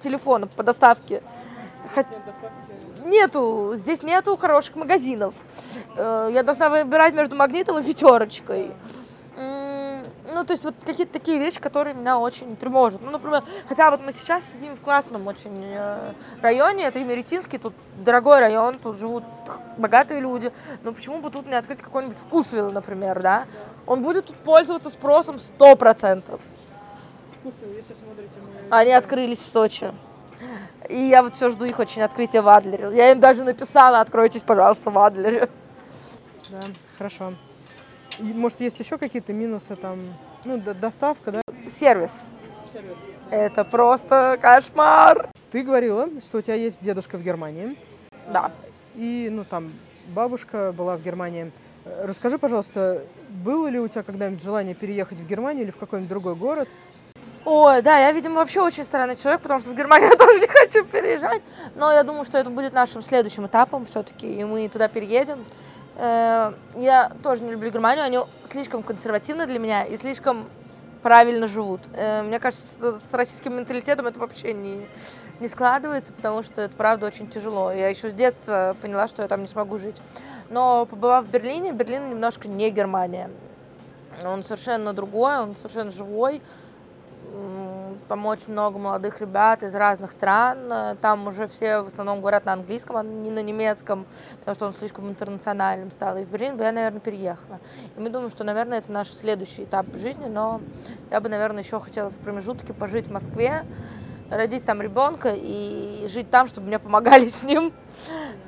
телефона 0.00 0.46
по 0.46 0.62
доставке. 0.62 1.22
Хот- 1.94 2.06
Нету, 3.04 3.72
здесь 3.76 4.02
нету 4.02 4.36
хороших 4.36 4.76
магазинов. 4.76 5.34
Э, 5.96 6.28
Я 6.32 6.42
должна 6.42 6.68
выбирать 6.68 7.14
между 7.14 7.34
магнитом 7.36 7.78
и 7.78 7.82
пятерочкой. 7.82 8.70
Ну, 10.32 10.44
то 10.44 10.52
есть 10.52 10.64
вот 10.64 10.74
какие-то 10.84 11.12
такие 11.12 11.38
вещи, 11.38 11.60
которые 11.60 11.94
меня 11.94 12.18
очень 12.18 12.56
тревожат. 12.56 13.00
Ну, 13.02 13.10
например, 13.10 13.42
хотя 13.68 13.90
вот 13.90 14.00
мы 14.04 14.12
сейчас 14.12 14.44
сидим 14.52 14.76
в 14.76 14.80
классном 14.80 15.26
очень 15.26 15.64
э, 15.64 16.12
районе, 16.40 16.84
это 16.84 16.98
Емеретинский, 16.98 17.58
тут 17.58 17.74
дорогой 17.96 18.40
район, 18.40 18.78
тут 18.78 18.98
живут 18.98 19.24
богатые 19.76 20.20
люди. 20.20 20.52
Но 20.82 20.92
почему 20.92 21.20
бы 21.20 21.30
тут 21.30 21.46
не 21.46 21.54
открыть 21.54 21.82
какой-нибудь 21.82 22.16
вкусвилл, 22.18 22.70
например, 22.70 23.20
да? 23.20 23.46
Он 23.86 24.02
будет 24.02 24.26
тут 24.26 24.36
пользоваться 24.36 24.90
спросом 24.90 25.36
100%. 25.36 26.40
если 27.44 27.94
смотрите 27.94 28.30
Они 28.70 28.92
открылись 28.92 29.38
в 29.38 29.46
Сочи. 29.46 29.92
И 30.88 30.96
я 30.96 31.22
вот 31.22 31.34
все 31.34 31.50
жду 31.50 31.64
их 31.64 31.78
очень 31.78 32.02
открытия 32.02 32.40
в 32.40 32.48
Адлере. 32.48 32.90
Я 32.96 33.10
им 33.10 33.20
даже 33.20 33.44
написала, 33.44 34.00
откройтесь, 34.00 34.42
пожалуйста, 34.42 34.90
в 34.90 34.98
Адлере. 34.98 35.48
Да, 36.50 36.60
хорошо. 36.96 37.34
Может, 38.18 38.60
есть 38.60 38.78
еще 38.78 38.98
какие-то 38.98 39.32
минусы 39.32 39.76
там? 39.76 39.98
Ну, 40.44 40.58
доставка, 40.58 41.32
да? 41.32 41.40
Сервис. 41.70 42.10
Это 43.30 43.64
просто 43.64 44.38
кошмар. 44.40 45.30
Ты 45.50 45.62
говорила, 45.62 46.08
что 46.24 46.38
у 46.38 46.42
тебя 46.42 46.54
есть 46.54 46.80
дедушка 46.80 47.16
в 47.16 47.22
Германии, 47.22 47.76
Да. 48.28 48.52
и, 48.94 49.28
ну, 49.30 49.44
там, 49.44 49.72
бабушка 50.08 50.72
была 50.72 50.96
в 50.96 51.02
Германии. 51.02 51.52
Расскажи, 51.84 52.38
пожалуйста, 52.38 53.02
было 53.28 53.68
ли 53.68 53.78
у 53.80 53.88
тебя 53.88 54.02
когда-нибудь 54.02 54.42
желание 54.42 54.74
переехать 54.74 55.18
в 55.18 55.26
Германию 55.26 55.64
или 55.64 55.70
в 55.70 55.76
какой-нибудь 55.76 56.08
другой 56.10 56.34
город? 56.34 56.68
Ой, 57.44 57.80
да, 57.82 57.98
я, 57.98 58.12
видимо, 58.12 58.36
вообще 58.36 58.60
очень 58.60 58.84
странный 58.84 59.16
человек, 59.16 59.40
потому 59.40 59.60
что 59.60 59.70
в 59.70 59.76
Германию 59.76 60.10
я 60.10 60.16
тоже 60.16 60.40
не 60.40 60.46
хочу 60.46 60.84
переезжать. 60.84 61.42
Но 61.74 61.90
я 61.90 62.02
думаю, 62.02 62.24
что 62.24 62.36
это 62.38 62.50
будет 62.50 62.72
нашим 62.72 63.02
следующим 63.02 63.46
этапом 63.46 63.86
все-таки, 63.86 64.40
и 64.40 64.44
мы 64.44 64.68
туда 64.68 64.88
переедем. 64.88 65.44
Э, 65.96 66.52
Я 66.76 67.12
тоже 67.22 67.42
не 67.42 67.52
люблю 67.52 67.70
Германию, 67.70 68.04
они 68.04 68.18
слишком 68.50 68.82
консервативны 68.82 69.46
для 69.46 69.58
меня 69.58 69.84
и 69.84 69.96
слишком 69.96 70.48
правильно 71.02 71.46
живут. 71.46 71.80
Э, 71.94 72.22
Мне 72.22 72.38
кажется, 72.38 73.00
с 73.00 73.14
российским 73.14 73.56
менталитетом 73.56 74.06
это 74.06 74.18
вообще 74.18 74.52
не, 74.52 74.86
не 75.40 75.48
складывается, 75.48 76.12
потому 76.12 76.42
что 76.42 76.62
это, 76.62 76.74
правда, 76.76 77.06
очень 77.06 77.28
тяжело. 77.28 77.72
Я 77.72 77.88
еще 77.88 78.10
с 78.10 78.14
детства 78.14 78.76
поняла, 78.80 79.08
что 79.08 79.22
я 79.22 79.28
там 79.28 79.42
не 79.42 79.48
смогу 79.48 79.78
жить. 79.78 79.96
Но 80.48 80.86
побывав 80.86 81.26
в 81.26 81.30
Берлине, 81.30 81.72
Берлин 81.72 82.10
немножко 82.10 82.48
не 82.48 82.70
Германия. 82.70 83.30
Он 84.24 84.42
совершенно 84.44 84.92
другой, 84.92 85.38
он 85.38 85.56
совершенно 85.56 85.92
живой. 85.92 86.42
Очень 88.10 88.52
много 88.54 88.76
молодых 88.76 89.20
ребят 89.20 89.62
из 89.62 89.72
разных 89.72 90.10
стран. 90.10 90.96
Там 91.00 91.28
уже 91.28 91.46
все 91.46 91.82
в 91.82 91.86
основном 91.86 92.20
говорят 92.20 92.44
на 92.44 92.54
английском, 92.54 92.96
а 92.96 93.04
не 93.04 93.30
на 93.30 93.40
немецком, 93.40 94.04
потому 94.40 94.56
что 94.56 94.66
он 94.66 94.72
слишком 94.74 95.08
интернациональным 95.08 95.92
стал. 95.92 96.16
И 96.16 96.24
в 96.24 96.28
Берлин 96.28 96.56
бы 96.56 96.64
я, 96.64 96.72
наверное, 96.72 96.98
переехала. 96.98 97.60
И 97.96 98.00
мы 98.00 98.10
думаем, 98.10 98.30
что, 98.32 98.42
наверное, 98.42 98.78
это 98.78 98.90
наш 98.90 99.08
следующий 99.10 99.62
этап 99.62 99.86
жизни, 99.94 100.26
но 100.26 100.60
я 101.08 101.20
бы, 101.20 101.28
наверное, 101.28 101.62
еще 101.62 101.78
хотела 101.78 102.10
в 102.10 102.16
промежутке 102.16 102.74
пожить 102.74 103.06
в 103.06 103.12
Москве, 103.12 103.64
родить 104.28 104.64
там 104.64 104.82
ребенка 104.82 105.32
и 105.32 106.08
жить 106.08 106.30
там, 106.30 106.48
чтобы 106.48 106.66
мне 106.66 106.80
помогали 106.80 107.28
с 107.28 107.44
ним. 107.44 107.72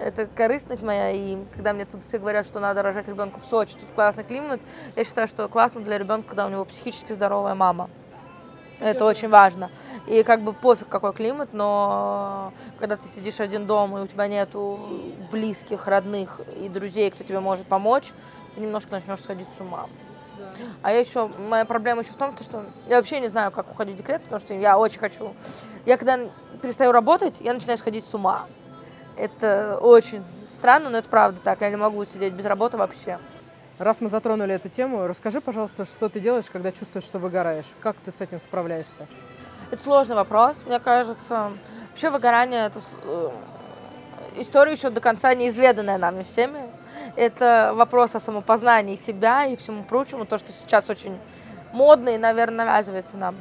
Это 0.00 0.26
корыстность 0.26 0.82
моя, 0.82 1.10
и 1.10 1.38
когда 1.54 1.72
мне 1.72 1.84
тут 1.84 2.02
все 2.02 2.18
говорят, 2.18 2.46
что 2.46 2.58
надо 2.58 2.82
рожать 2.82 3.06
ребенка 3.06 3.38
в 3.38 3.44
Сочи, 3.44 3.74
тут 3.74 3.88
классный 3.94 4.24
климат, 4.24 4.60
я 4.96 5.04
считаю, 5.04 5.28
что 5.28 5.46
классно 5.46 5.82
для 5.82 5.98
ребенка, 5.98 6.30
когда 6.30 6.46
у 6.46 6.50
него 6.50 6.64
психически 6.64 7.12
здоровая 7.12 7.54
мама. 7.54 7.88
Это 8.84 9.04
очень 9.04 9.28
важно. 9.28 9.70
И 10.06 10.22
как 10.24 10.40
бы 10.40 10.52
пофиг, 10.52 10.88
какой 10.88 11.12
климат, 11.12 11.50
но 11.52 12.52
когда 12.78 12.96
ты 12.96 13.06
сидишь 13.08 13.38
один 13.38 13.66
дома, 13.66 14.00
и 14.00 14.02
у 14.02 14.06
тебя 14.06 14.26
нету 14.26 14.80
близких, 15.30 15.86
родных 15.86 16.40
и 16.56 16.68
друзей, 16.68 17.10
кто 17.10 17.22
тебе 17.22 17.38
может 17.38 17.66
помочь, 17.66 18.10
ты 18.54 18.60
немножко 18.60 18.90
начнешь 18.90 19.20
сходить 19.20 19.46
с 19.56 19.60
ума. 19.60 19.86
А 20.82 20.90
я 20.90 20.98
еще, 20.98 21.28
моя 21.28 21.64
проблема 21.64 22.02
еще 22.02 22.12
в 22.12 22.16
том, 22.16 22.34
то, 22.34 22.42
что 22.42 22.64
я 22.88 22.96
вообще 22.96 23.20
не 23.20 23.28
знаю, 23.28 23.52
как 23.52 23.70
уходить 23.70 23.94
в 23.94 23.98
декрет, 23.98 24.22
потому 24.22 24.40
что 24.40 24.54
я 24.54 24.76
очень 24.76 24.98
хочу. 24.98 25.34
Я 25.86 25.96
когда 25.96 26.18
перестаю 26.60 26.90
работать, 26.90 27.36
я 27.40 27.54
начинаю 27.54 27.78
сходить 27.78 28.04
с 28.04 28.12
ума. 28.12 28.46
Это 29.16 29.78
очень 29.80 30.24
странно, 30.48 30.90
но 30.90 30.98
это 30.98 31.08
правда 31.08 31.40
так. 31.42 31.60
Я 31.60 31.70
не 31.70 31.76
могу 31.76 32.04
сидеть 32.04 32.32
без 32.32 32.44
работы 32.44 32.76
вообще. 32.76 33.18
Раз 33.82 34.00
мы 34.00 34.08
затронули 34.08 34.54
эту 34.54 34.68
тему, 34.68 35.08
расскажи, 35.08 35.40
пожалуйста, 35.40 35.84
что 35.84 36.08
ты 36.08 36.20
делаешь, 36.20 36.48
когда 36.48 36.70
чувствуешь, 36.70 37.02
что 37.02 37.18
выгораешь? 37.18 37.66
Как 37.80 37.96
ты 37.96 38.12
с 38.12 38.20
этим 38.20 38.38
справляешься? 38.38 39.08
Это 39.72 39.82
сложный 39.82 40.14
вопрос, 40.14 40.56
мне 40.66 40.78
кажется. 40.78 41.50
Вообще 41.90 42.10
выгорание 42.10 42.66
это 42.66 42.80
э, 43.02 43.30
история 44.36 44.70
еще 44.70 44.88
до 44.90 45.00
конца 45.00 45.34
неизведанная 45.34 45.98
нами 45.98 46.22
всеми. 46.22 46.70
Это 47.16 47.72
вопрос 47.74 48.14
о 48.14 48.20
самопознании 48.20 48.94
себя 48.94 49.46
и 49.46 49.56
всему 49.56 49.82
прочему, 49.82 50.26
то, 50.26 50.38
что 50.38 50.52
сейчас 50.52 50.88
очень 50.88 51.18
модно 51.72 52.10
и, 52.10 52.18
наверное, 52.18 52.64
навязывается 52.64 53.16
нам. 53.16 53.34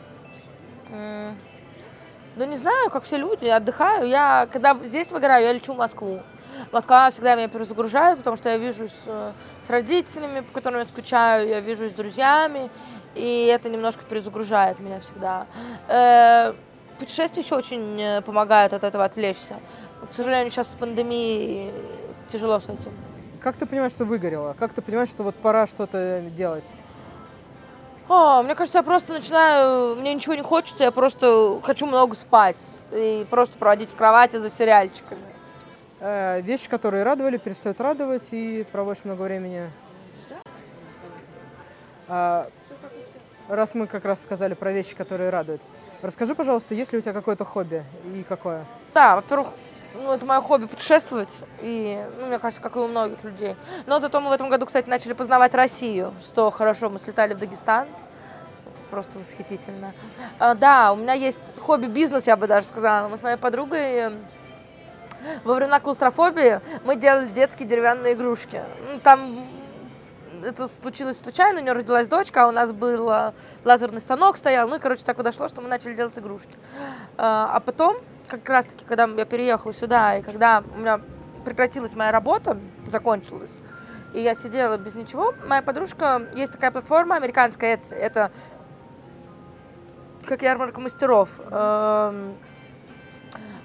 Да 0.90 2.46
не 2.48 2.58
знаю, 2.58 2.90
как 2.90 3.04
все 3.04 3.18
люди, 3.18 3.46
отдыхаю. 3.46 4.08
Я, 4.08 4.48
когда 4.52 4.76
здесь 4.86 5.12
выгораю, 5.12 5.46
я 5.46 5.54
лечу 5.54 5.74
в 5.74 5.78
Москву. 5.78 6.24
Москва 6.72 7.12
всегда 7.12 7.36
меня 7.36 7.50
перезагружает, 7.50 8.18
потому 8.18 8.38
что 8.38 8.50
я 8.50 8.58
вижусь 8.58 8.92
э, 9.06 9.34
с 9.66 9.70
родителями, 9.70 10.40
по 10.40 10.54
которым 10.54 10.80
я 10.80 10.86
скучаю, 10.86 11.48
я 11.50 11.60
вижусь 11.60 11.92
с 11.92 11.94
друзьями, 11.94 12.70
и 13.14 13.46
это 13.46 13.70
немножко 13.70 14.06
перезагружает 14.06 14.80
меня 14.80 15.02
всегда. 15.02 15.48
Э, 15.88 16.54
Путешествия 16.98 17.42
еще 17.42 17.56
очень 17.56 18.00
э, 18.00 18.22
помогают 18.22 18.74
от 18.74 18.84
этого 18.84 19.04
отвлечься. 19.04 19.60
К 20.10 20.14
сожалению, 20.14 20.50
сейчас 20.50 20.72
с 20.72 20.76
пандемией 20.76 21.74
тяжело 22.32 22.60
с 22.60 22.66
этим. 22.66 22.92
Как 23.42 23.58
ты 23.58 23.66
понимаешь, 23.66 23.92
что 23.92 24.06
выгорела? 24.06 24.56
Как 24.58 24.72
ты 24.72 24.82
понимаешь, 24.82 25.10
что 25.10 25.24
вот 25.24 25.36
пора 25.36 25.68
что-то 25.68 26.22
делать? 26.38 26.64
О, 28.08 28.44
мне 28.44 28.56
кажется, 28.56 28.78
я 28.78 28.84
просто 28.84 29.14
начинаю, 29.14 29.96
мне 29.96 30.14
ничего 30.14 30.36
не 30.36 30.44
хочется, 30.44 30.84
я 30.84 30.92
просто 30.92 31.60
хочу 31.64 31.86
много 31.86 32.16
спать 32.16 32.58
и 32.92 33.26
просто 33.30 33.58
проводить 33.58 33.90
в 33.90 33.96
кровати 33.96 34.38
за 34.38 34.50
сериальчиками. 34.52 35.31
Э, 36.04 36.42
вещи, 36.42 36.68
которые 36.68 37.04
радовали, 37.04 37.38
перестают 37.38 37.80
радовать 37.80 38.30
и 38.32 38.66
проводишь 38.72 39.06
много 39.06 39.22
времени. 39.22 39.70
А, 42.08 42.48
раз 43.48 43.76
мы 43.76 43.86
как 43.86 44.04
раз 44.04 44.24
сказали 44.24 44.56
про 44.56 44.72
вещи, 44.72 44.96
которые 44.96 45.30
радуют, 45.30 45.62
расскажи, 46.02 46.34
пожалуйста, 46.34 46.74
есть 46.74 46.92
ли 46.92 46.98
у 46.98 47.02
тебя 47.02 47.14
какое-то 47.14 47.46
хобби 47.46 47.86
и 48.04 48.26
какое? 48.28 48.66
Да, 48.96 49.16
во-первых, 49.16 49.50
ну, 49.94 50.12
это 50.12 50.26
мое 50.26 50.42
хобби 50.42 50.66
путешествовать, 50.66 51.30
и, 51.62 52.04
ну, 52.20 52.26
мне 52.26 52.40
кажется, 52.40 52.64
как 52.64 52.76
и 52.78 52.80
у 52.80 52.88
многих 52.88 53.24
людей. 53.24 53.56
Но 53.86 54.00
зато 54.00 54.20
мы 54.22 54.30
в 54.30 54.34
этом 54.34 54.50
году, 54.50 54.66
кстати, 54.66 54.90
начали 54.90 55.14
познавать 55.14 55.54
Россию, 55.54 56.16
что 56.22 56.50
хорошо, 56.50 56.90
мы 56.90 57.00
слетали 57.00 57.36
в 57.36 57.38
Дагестан, 57.38 57.88
просто 58.90 59.20
восхитительно. 59.20 59.94
А, 60.40 60.56
да, 60.56 60.94
у 60.94 60.96
меня 60.96 61.14
есть 61.14 61.40
хобби-бизнес, 61.62 62.26
я 62.26 62.36
бы 62.36 62.48
даже 62.48 62.66
сказала. 62.66 63.08
Мы 63.08 63.20
с 63.20 63.22
моей 63.22 63.38
подругой 63.38 64.18
во 65.44 65.56
времена 65.56 65.80
клаустрофобии 65.80 66.62
мы 66.84 66.96
делали 66.96 67.28
детские 67.28 67.68
деревянные 67.68 68.14
игрушки. 68.14 68.62
Ну, 68.92 69.00
Там 69.00 69.48
это 70.44 70.68
случилось 70.68 71.20
случайно, 71.20 71.60
у 71.60 71.64
нее 71.64 71.74
родилась 71.74 72.08
дочка, 72.08 72.44
а 72.44 72.48
у 72.48 72.52
нас 72.52 72.72
был 72.72 73.10
э, 73.12 73.34
лазерный 73.64 74.02
станок 74.02 74.38
стоял, 74.38 74.68
ну 74.68 74.78
и, 74.78 74.80
короче, 74.80 75.04
так 75.04 75.18
подошло, 75.18 75.48
что 75.48 75.62
мы 75.62 75.70
начали 75.70 75.94
делать 75.94 76.18
игрушки. 76.18 76.56
А 77.18 77.52
а 77.54 77.60
потом, 77.60 77.98
как 78.28 78.48
раз-таки, 78.50 78.86
когда 78.86 79.06
я 79.06 79.26
переехала 79.26 79.74
сюда, 79.74 80.18
и 80.18 80.22
когда 80.22 80.64
у 80.76 80.80
меня 80.80 81.02
прекратилась 81.46 81.94
моя 81.94 82.12
работа, 82.12 82.58
закончилась, 82.88 83.52
и 84.14 84.22
я 84.22 84.36
сидела 84.36 84.78
без 84.78 84.96
ничего. 84.96 85.34
Моя 85.48 85.62
подружка, 85.62 86.22
есть 86.36 86.52
такая 86.52 86.72
платформа 86.72 87.16
американская, 87.16 87.78
Etsy, 87.78 87.96
это 87.96 88.32
как 90.26 90.42
ярмарка 90.42 90.80
мастеров. 90.80 91.30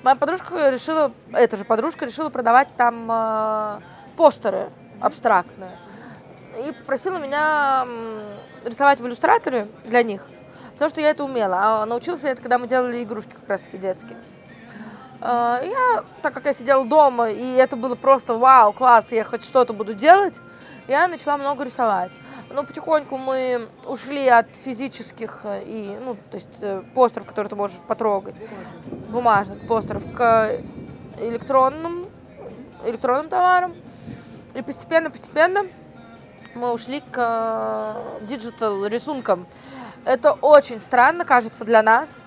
Моя 0.06 0.14
подружка 0.14 0.70
решила, 0.70 1.10
эта 1.32 1.56
же 1.56 1.64
подружка 1.64 2.06
решила 2.06 2.28
продавать 2.28 2.68
там 2.76 3.10
э, 3.10 3.80
постеры 4.16 4.70
абстрактные. 5.00 5.72
И 6.64 6.70
попросила 6.70 7.18
меня 7.18 7.84
рисовать 8.64 9.00
в 9.00 9.06
иллюстраторе 9.08 9.66
для 9.84 10.04
них, 10.04 10.22
потому 10.74 10.90
что 10.90 11.00
я 11.00 11.10
это 11.10 11.24
умела. 11.24 11.56
А 11.60 11.86
научился 11.86 12.26
я 12.28 12.34
это, 12.34 12.40
когда 12.40 12.56
мы 12.58 12.68
делали 12.68 13.02
игрушки 13.02 13.32
как 13.32 13.48
раз-таки 13.48 13.78
детские. 13.78 14.16
Э, 15.20 15.58
я, 15.64 16.04
так 16.22 16.32
как 16.32 16.44
я 16.46 16.54
сидела 16.54 16.84
дома, 16.84 17.28
и 17.28 17.54
это 17.54 17.74
было 17.74 17.96
просто 17.96 18.34
вау, 18.34 18.72
класс, 18.72 19.10
я 19.10 19.24
хоть 19.24 19.42
что-то 19.42 19.72
буду 19.72 19.94
делать, 19.94 20.36
я 20.86 21.08
начала 21.08 21.36
много 21.36 21.64
рисовать. 21.64 22.12
Но 22.50 22.64
потихоньку 22.64 23.16
мы 23.16 23.68
ушли 23.84 24.28
от 24.28 24.46
физических 24.64 25.40
э, 25.44 25.62
и, 25.64 25.98
ну, 26.00 26.16
то 26.30 26.36
есть 26.36 26.48
э, 26.60 26.82
постеров, 26.94 27.26
которые 27.26 27.50
ты 27.50 27.56
можешь 27.56 27.76
потрогать, 27.86 28.36
бумажных, 28.36 29.10
бумажных 29.10 29.66
постеров, 29.66 30.14
к 30.14 30.60
электронным, 31.18 32.08
электронным 32.84 33.28
товарам. 33.28 33.74
И 34.54 34.62
постепенно-постепенно 34.62 35.66
мы 36.54 36.72
ушли 36.72 37.00
к 37.00 37.96
digital 38.22 38.86
рисункам. 38.86 39.46
Это 40.04 40.32
очень 40.32 40.80
странно, 40.80 41.24
кажется, 41.24 41.64
для 41.64 41.82
нас– 41.82 42.08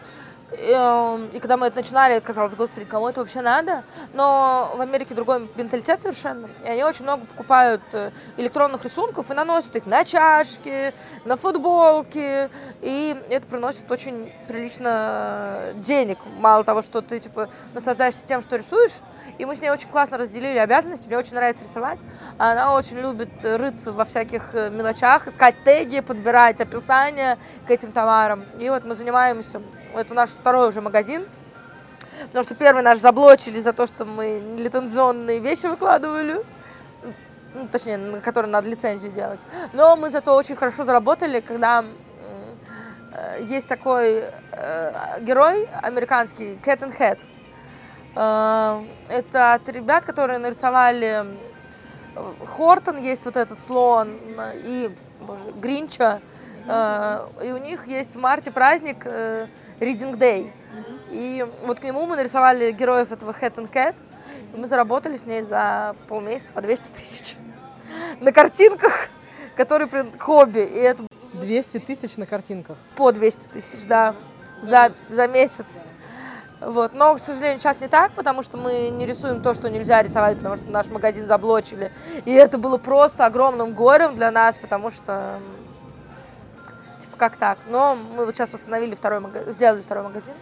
и, 0.51 0.71
эм, 0.71 1.27
и 1.27 1.39
когда 1.39 1.57
мы 1.57 1.67
это 1.67 1.77
начинали, 1.77 2.19
казалось, 2.19 2.55
господи, 2.55 2.85
кому 2.85 3.09
это 3.09 3.19
вообще 3.19 3.41
надо? 3.41 3.83
Но 4.13 4.73
в 4.75 4.81
Америке 4.81 5.13
другой 5.13 5.47
менталитет 5.55 6.01
совершенно. 6.01 6.49
И 6.65 6.67
они 6.67 6.83
очень 6.83 7.03
много 7.03 7.25
покупают 7.27 7.81
э, 7.93 8.11
электронных 8.37 8.83
рисунков 8.83 9.29
и 9.29 9.33
наносят 9.35 9.75
их 9.75 9.85
на 9.85 10.03
чашки, 10.05 10.93
на 11.25 11.37
футболки. 11.37 12.49
И 12.81 13.15
это 13.29 13.45
приносит 13.45 13.89
очень 13.91 14.33
прилично 14.47 15.73
денег. 15.75 16.17
Мало 16.39 16.63
того, 16.63 16.81
что 16.81 17.01
ты 17.01 17.19
типа 17.19 17.49
наслаждаешься 17.75 18.21
тем, 18.25 18.41
что 18.41 18.55
рисуешь. 18.55 18.93
И 19.37 19.45
мы 19.45 19.55
с 19.55 19.61
ней 19.61 19.69
очень 19.69 19.87
классно 19.87 20.17
разделили 20.17 20.57
обязанности. 20.57 21.07
Мне 21.07 21.17
очень 21.17 21.35
нравится 21.35 21.63
рисовать. 21.63 21.99
Она 22.39 22.73
очень 22.73 22.99
любит 22.99 23.29
рыться 23.43 23.91
во 23.91 24.03
всяких 24.03 24.53
э, 24.53 24.71
мелочах, 24.71 25.27
искать 25.27 25.55
теги, 25.63 25.99
подбирать 25.99 26.59
описания 26.59 27.37
к 27.67 27.69
этим 27.69 27.91
товарам. 27.91 28.45
И 28.57 28.67
вот 28.69 28.83
мы 28.83 28.95
занимаемся 28.95 29.61
это 29.95 30.13
наш 30.13 30.29
второй 30.29 30.69
уже 30.69 30.81
магазин. 30.81 31.25
Потому 32.27 32.43
что 32.43 32.55
первый 32.55 32.83
наш 32.83 32.99
заблочили 32.99 33.59
за 33.61 33.73
то, 33.73 33.87
что 33.87 34.05
мы 34.05 34.41
лицензионные 34.57 35.39
вещи 35.39 35.67
выкладывали. 35.67 36.43
Ну, 37.53 37.67
точнее, 37.71 38.21
которые 38.21 38.51
надо 38.51 38.69
лицензию 38.69 39.11
делать. 39.11 39.39
Но 39.73 39.95
мы 39.95 40.11
зато 40.11 40.35
очень 40.35 40.55
хорошо 40.55 40.83
заработали, 40.83 41.39
когда 41.39 41.83
э, 43.13 43.43
есть 43.43 43.67
такой 43.67 44.25
э, 44.51 45.21
герой 45.21 45.67
американский, 45.81 46.59
Cat 46.63 46.81
and 46.81 46.97
Hat. 46.97 47.19
Э, 48.15 48.85
это 49.07 49.53
от 49.53 49.67
ребят, 49.69 50.05
которые 50.05 50.37
нарисовали 50.37 51.25
э, 52.15 52.45
Хортон, 52.45 53.01
есть 53.01 53.25
вот 53.25 53.35
этот 53.35 53.59
слон, 53.61 54.19
и 54.63 54.95
боже, 55.21 55.51
Гринча. 55.59 56.21
Э, 56.67 57.27
и 57.43 57.51
у 57.51 57.57
них 57.57 57.87
есть 57.87 58.15
в 58.15 58.19
марте 58.19 58.51
праздник 58.51 58.97
э, 59.05 59.47
Reading 59.79 60.17
Day. 60.17 60.51
И 61.11 61.45
вот 61.65 61.79
к 61.79 61.83
нему 61.83 62.05
мы 62.05 62.15
нарисовали 62.15 62.71
героев 62.71 63.11
этого 63.11 63.31
Hat 63.31 63.55
and 63.55 63.71
Cat. 63.71 63.95
И 64.53 64.57
мы 64.57 64.67
заработали 64.67 65.17
с 65.17 65.25
ней 65.25 65.43
за 65.43 65.95
полмесяца 66.07 66.51
по 66.51 66.61
200 66.61 66.83
тысяч. 66.95 67.35
На 68.19 68.31
картинках, 68.31 69.07
которые 69.55 69.89
хобби. 70.19 70.59
И 70.59 70.77
это 70.77 71.03
200 71.33 71.79
тысяч 71.79 72.17
на 72.17 72.25
картинках? 72.25 72.77
По 72.95 73.11
200 73.11 73.47
тысяч, 73.47 73.79
да. 73.87 74.15
За, 74.61 74.91
за 75.09 75.27
месяц. 75.27 75.65
Вот. 76.59 76.93
Но, 76.93 77.15
к 77.15 77.19
сожалению, 77.19 77.59
сейчас 77.59 77.79
не 77.79 77.87
так, 77.87 78.11
потому 78.11 78.43
что 78.43 78.57
мы 78.57 78.89
не 78.89 79.05
рисуем 79.05 79.41
то, 79.41 79.53
что 79.53 79.69
нельзя 79.69 80.03
рисовать, 80.03 80.37
потому 80.37 80.57
что 80.57 80.69
наш 80.69 80.87
магазин 80.87 81.25
заблочили. 81.25 81.91
И 82.25 82.31
это 82.31 82.57
было 82.57 82.77
просто 82.77 83.25
огромным 83.25 83.73
горем 83.73 84.15
для 84.15 84.31
нас, 84.31 84.57
потому 84.57 84.91
что 84.91 85.39
как 87.19 87.37
так. 87.37 87.59
Но 87.67 87.95
мы 87.95 88.25
вот 88.25 88.35
сейчас 88.35 88.53
установили 88.53 88.95
второй 88.95 89.19
магазин, 89.19 89.53
сделали 89.53 89.81
второй 89.83 90.05
магазин. 90.05 90.33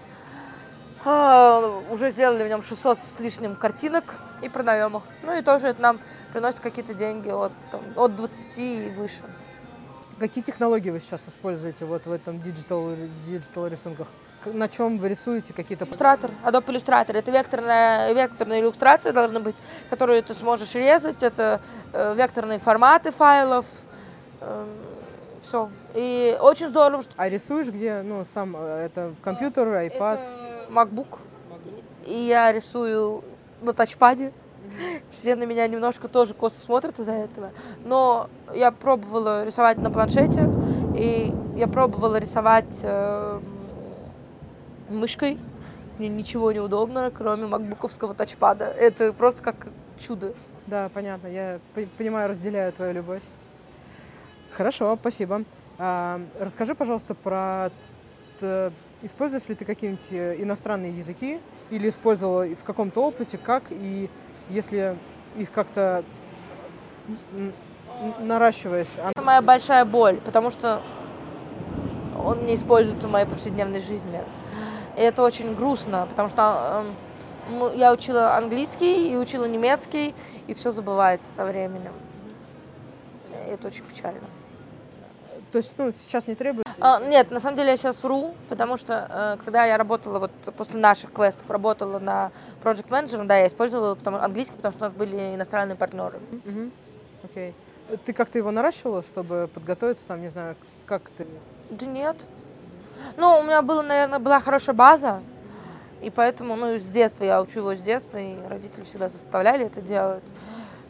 А, 1.03 1.81
уже 1.89 2.11
сделали 2.11 2.43
в 2.43 2.47
нем 2.47 2.61
600 2.61 2.99
с 2.99 3.19
лишним 3.19 3.55
картинок 3.55 4.15
и 4.41 4.49
продаем 4.49 4.97
их. 4.97 5.03
Ну 5.23 5.37
и 5.37 5.41
тоже 5.41 5.67
это 5.67 5.81
нам 5.81 5.99
приносит 6.31 6.59
какие-то 6.59 6.93
деньги 6.93 7.29
от, 7.29 7.51
там, 7.71 7.81
от 7.95 8.15
20 8.15 8.57
и 8.57 8.93
выше. 8.95 9.23
Какие 10.19 10.43
технологии 10.43 10.89
вы 10.89 10.99
сейчас 10.99 11.27
используете 11.27 11.85
вот 11.85 12.05
в 12.05 12.11
этом 12.11 12.41
digital, 12.41 12.95
digital 13.25 13.67
рисунках? 13.67 14.07
На 14.45 14.67
чем 14.67 14.97
вы 14.97 15.09
рисуете 15.09 15.53
какие-то... 15.53 15.85
Illustrator, 15.85 16.31
Adobe 16.43 16.67
Illustrator. 16.67 17.17
Это 17.17 17.31
векторная, 17.31 18.13
векторная 18.13 18.59
иллюстрация 18.59 19.11
должна 19.11 19.39
быть, 19.39 19.55
которую 19.89 20.21
ты 20.23 20.33
сможешь 20.33 20.73
резать. 20.73 21.21
Это 21.21 21.61
э, 21.93 22.15
векторные 22.15 22.59
форматы 22.59 23.11
файлов. 23.11 23.65
Все. 25.47 25.69
И 25.95 26.37
очень 26.41 26.67
здорово, 26.67 27.03
что... 27.03 27.13
А 27.15 27.29
рисуешь 27.29 27.69
где? 27.69 28.01
Ну, 28.01 28.25
сам, 28.25 28.55
э, 28.57 28.85
это 28.85 29.13
компьютер, 29.21 29.67
iPad? 29.67 30.19
Это 30.19 30.23
MacBook. 30.69 31.19
MacBook. 31.49 32.05
И 32.05 32.25
я 32.25 32.51
рисую 32.51 33.23
на 33.61 33.71
тачпаде. 33.73 34.33
Все 35.13 35.37
на 35.37 35.45
меня 35.45 35.65
немножко 35.67 36.09
тоже 36.09 36.33
косо 36.33 36.59
смотрят 36.59 36.99
из-за 36.99 37.13
этого. 37.13 37.51
Но 37.85 38.29
я 38.53 38.71
пробовала 38.71 39.45
рисовать 39.45 39.77
на 39.77 39.89
планшете, 39.89 40.49
и 40.97 41.33
я 41.55 41.67
пробовала 41.67 42.17
рисовать 42.17 42.79
э, 42.81 43.39
мышкой. 44.89 45.39
Мне 45.97 46.09
ничего 46.09 46.51
не 46.51 46.59
удобно, 46.59 47.09
кроме 47.09 47.47
макбуковского 47.47 48.13
тачпада. 48.13 48.65
Это 48.65 49.13
просто 49.13 49.41
как 49.41 49.67
чудо. 49.97 50.33
Да, 50.67 50.89
понятно. 50.93 51.27
Я 51.27 51.59
понимаю, 51.97 52.27
разделяю 52.27 52.73
твою 52.73 52.93
любовь. 52.93 53.23
Хорошо, 54.51 54.97
спасибо. 54.99 55.43
А, 55.77 56.19
расскажи, 56.39 56.75
пожалуйста, 56.75 57.13
про 57.15 57.69
используешь 59.01 59.47
ли 59.47 59.55
ты 59.55 59.65
какие-нибудь 59.65 60.11
э, 60.11 60.41
иностранные 60.41 60.91
языки 60.91 61.39
или 61.69 61.89
использовала 61.89 62.45
в 62.55 62.63
каком-то 62.63 63.05
опыте, 63.05 63.37
как 63.37 63.63
и 63.69 64.09
если 64.49 64.97
их 65.35 65.51
как-то 65.51 66.03
наращиваешь? 68.19 68.95
Это 68.97 69.21
моя 69.21 69.41
большая 69.41 69.85
боль, 69.85 70.19
потому 70.21 70.51
что 70.51 70.81
он 72.17 72.45
не 72.45 72.55
используется 72.55 73.07
в 73.07 73.11
моей 73.11 73.25
повседневной 73.25 73.81
жизни. 73.81 74.21
И 74.95 75.01
это 75.01 75.21
очень 75.21 75.55
грустно, 75.55 76.07
потому 76.09 76.29
что 76.29 76.85
э, 77.49 77.73
я 77.75 77.93
учила 77.93 78.35
английский 78.35 79.11
и 79.11 79.15
учила 79.15 79.45
немецкий, 79.45 80.15
и 80.47 80.53
все 80.53 80.71
забывается 80.71 81.29
со 81.35 81.45
временем. 81.45 81.93
Это 83.47 83.67
очень 83.67 83.83
печально. 83.83 84.21
То 85.57 85.59
есть, 85.59 85.73
ну, 85.79 85.91
сейчас 85.91 86.27
не 86.27 86.35
требуется? 86.35 86.71
А, 86.79 86.99
нет, 86.99 87.31
на 87.31 87.39
самом 87.39 87.57
деле 87.57 87.71
я 87.71 87.77
сейчас 87.77 88.03
вру, 88.03 88.35
потому 88.47 88.77
что 88.77 89.07
э, 89.09 89.43
когда 89.43 89.65
я 89.65 89.75
работала, 89.75 90.19
вот 90.19 90.31
после 90.55 90.79
наших 90.79 91.11
квестов, 91.11 91.49
работала 91.49 91.97
на 91.97 92.31
Project 92.63 92.89
Manager, 92.89 93.25
да, 93.25 93.37
я 93.37 93.47
использовала 93.47 93.95
потому, 93.95 94.17
английский, 94.17 94.55
потому 94.55 94.73
что 94.73 94.85
у 94.85 94.87
нас 94.89 94.93
были 94.95 95.33
иностранные 95.33 95.75
партнеры. 95.75 96.19
Угу. 96.45 96.69
Окей. 97.23 97.55
Ты 98.05 98.13
как-то 98.13 98.37
его 98.37 98.51
наращивала, 98.51 99.01
чтобы 99.01 99.49
подготовиться, 99.51 100.07
там, 100.07 100.21
не 100.21 100.29
знаю, 100.29 100.55
как 100.85 101.09
ты? 101.17 101.25
Да 101.71 101.87
нет. 101.87 102.17
Ну, 103.17 103.39
у 103.39 103.41
меня 103.41 103.63
была, 103.63 103.81
наверное, 103.81 104.19
была 104.19 104.39
хорошая 104.39 104.75
база, 104.75 105.23
и 106.03 106.11
поэтому, 106.11 106.55
ну, 106.55 106.77
с 106.77 106.83
детства 106.83 107.23
я 107.23 107.41
учу 107.41 107.61
его 107.61 107.73
с 107.73 107.79
детства, 107.79 108.19
и 108.19 108.35
родители 108.47 108.83
всегда 108.83 109.09
заставляли 109.09 109.65
это 109.65 109.81
делать. 109.81 110.23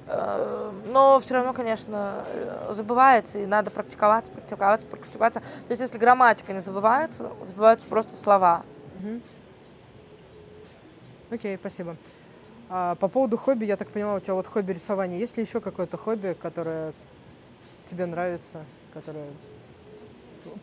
Э, 0.08 0.72
но 0.86 1.20
все 1.20 1.36
равно, 1.36 1.54
конечно, 1.54 2.24
э, 2.28 2.74
забывается, 2.74 3.40
и 3.40 3.46
надо 3.46 3.72
практиковаться, 3.72 4.32
практиковаться, 4.32 4.88
практиковаться. 4.88 5.40
То 5.42 5.72
есть, 5.72 5.82
если 5.82 5.98
грамматика 5.98 6.54
не 6.54 6.62
забывается, 6.62 7.30
забываются 7.46 7.86
просто 7.88 8.16
слова. 8.16 8.64
Окей, 11.30 11.58
спасибо. 11.58 11.98
А 12.70 12.96
по 12.96 13.08
поводу 13.08 13.38
хобби, 13.38 13.66
я 13.66 13.78
так 13.78 13.90
понимаю, 13.90 14.18
у 14.18 14.20
тебя 14.20 14.34
вот 14.34 14.48
хобби 14.48 14.74
рисования. 14.74 15.18
Есть 15.18 15.38
ли 15.38 15.44
еще 15.44 15.60
какое-то 15.60 15.98
хобби, 15.98 16.36
которое 16.42 16.94
тебе 17.90 18.06
нравится, 18.06 18.64
которое 18.94 19.28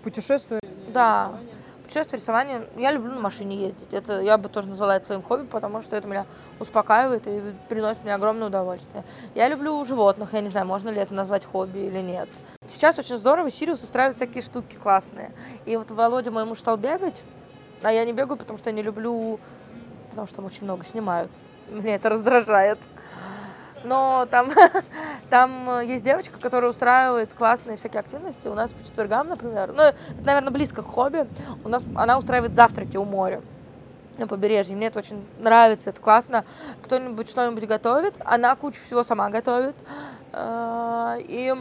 путешествие? 0.03 0.61
Да, 0.89 1.39
Путешествие, 1.85 2.21
рисование. 2.21 2.67
Я 2.77 2.93
люблю 2.93 3.13
на 3.13 3.21
машине 3.21 3.57
ездить. 3.57 3.93
Это 3.93 4.21
я 4.21 4.39
бы 4.39 4.49
тоже 4.49 4.69
назвала 4.69 4.97
это 4.97 5.05
своим 5.05 5.23
хобби, 5.23 5.47
потому 5.47 5.83
что 5.83 5.95
это 5.95 6.09
меня 6.09 6.25
успокаивает 6.59 7.27
и 7.27 7.55
приносит 7.69 8.03
мне 8.05 8.15
огромное 8.15 8.49
удовольствие. 8.49 9.05
Я 9.35 9.49
люблю 9.49 9.85
животных. 9.85 10.33
Я 10.33 10.41
не 10.41 10.49
знаю, 10.49 10.67
можно 10.67 10.89
ли 10.89 10.97
это 10.97 11.13
назвать 11.13 11.45
хобби 11.45 11.81
или 11.81 12.01
нет. 12.01 12.29
Сейчас 12.67 12.99
очень 12.99 13.19
здорово 13.19 13.51
Сириус 13.51 13.83
устраивает 13.83 14.17
всякие 14.17 14.43
штуки 14.43 14.77
классные. 14.83 15.33
И 15.67 15.77
вот 15.77 15.91
Володя, 15.91 16.31
мой 16.31 16.47
муж, 16.47 16.59
стал 16.59 16.79
бегать, 16.79 17.23
а 17.83 17.93
я 17.93 18.07
не 18.07 18.15
бегаю, 18.15 18.39
потому 18.39 18.59
что 18.59 18.71
я 18.71 18.77
не 18.77 18.83
люблю, 18.83 19.39
потому 20.09 20.27
что 20.27 20.37
там 20.37 20.47
очень 20.47 20.65
много 20.65 20.87
снимают. 20.87 21.31
Меня 21.69 21.97
это 21.97 22.09
раздражает. 22.09 22.79
Но 23.85 24.27
там, 24.31 24.51
там 25.31 25.81
есть 25.83 26.05
девочка, 26.05 26.39
которая 26.41 26.71
устраивает 26.71 27.33
классные 27.35 27.77
всякие 27.77 28.01
активности. 28.01 28.49
У 28.49 28.55
нас 28.55 28.73
по 28.73 28.85
четвергам, 28.85 29.29
например, 29.29 29.73
ну, 29.73 29.83
это, 29.83 29.97
наверное, 30.25 30.51
близко 30.51 30.83
к 30.83 30.87
хобби. 30.87 31.29
У 31.65 31.69
нас 31.69 31.85
она 31.95 32.19
устраивает 32.19 32.55
завтраки 32.55 32.97
у 32.97 33.05
моря 33.05 33.43
на 34.19 34.27
побережье. 34.27 34.75
Мне 34.75 34.87
это 34.87 34.99
очень 34.99 35.27
нравится, 35.39 35.91
это 35.91 36.01
классно. 36.01 36.45
Кто-нибудь 36.83 37.29
что-нибудь 37.29 37.67
готовит, 37.67 38.15
она 38.25 38.55
кучу 38.57 38.81
всего 38.87 39.05
сама 39.05 39.29
готовит. 39.29 39.77
А, 40.33 41.17
и, 41.19 41.55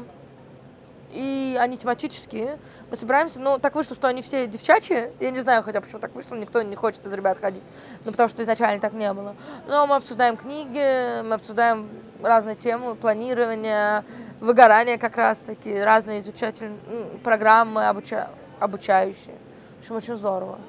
и 1.12 1.58
они 1.60 1.78
тематические. 1.78 2.58
Мы 2.94 2.98
собираемся, 2.98 3.40
ну, 3.40 3.58
так 3.58 3.74
вышло, 3.74 3.96
что 3.96 4.08
они 4.08 4.22
все 4.22 4.46
девчачьи. 4.46 5.10
Я 5.20 5.32
не 5.32 5.42
знаю, 5.42 5.64
хотя 5.64 5.82
почему 5.82 6.00
так 6.00 6.14
вышло, 6.14 6.36
никто 6.36 6.62
не 6.62 6.76
хочет 6.76 7.04
из 7.04 7.12
ребят 7.12 7.40
ходить. 7.40 7.64
Ну, 8.06 8.12
потому 8.12 8.30
что 8.30 8.44
изначально 8.44 8.80
так 8.80 8.94
не 8.94 9.12
было. 9.12 9.36
Но 9.66 9.88
мы 9.88 9.96
обсуждаем 9.96 10.38
книги, 10.38 11.24
мы 11.24 11.34
обсуждаем 11.34 11.90
разные 12.22 12.56
темы, 12.56 12.94
планирование, 12.94 14.04
выгорание 14.40 15.00
как 15.00 15.18
раз-таки, 15.18 15.76
разные 15.76 16.20
изучательные 16.20 16.78
программы 17.24 17.88
обуча... 17.88 18.30
обучающие. 18.60 19.38
В 19.78 19.82
общем, 19.82 19.96
очень 19.96 20.16
здорово. 20.16 20.60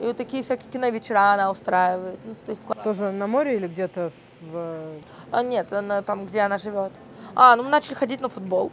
И 0.00 0.04
вот 0.04 0.16
такие 0.16 0.42
всякие 0.42 0.70
киновечера 0.72 1.34
она 1.34 1.50
устраивает. 1.50 2.18
Ну, 2.24 2.36
то 2.46 2.52
есть... 2.52 2.62
Тоже 2.82 3.10
на 3.10 3.26
море 3.26 3.56
или 3.56 3.68
где-то 3.68 4.12
в... 4.40 4.94
А, 5.30 5.42
нет, 5.42 5.70
она, 5.74 6.00
там, 6.00 6.24
где 6.24 6.40
она 6.40 6.56
живет. 6.56 6.92
А, 7.34 7.54
ну 7.54 7.64
мы 7.64 7.68
начали 7.68 7.92
ходить 7.92 8.22
на 8.22 8.30
футбол. 8.30 8.72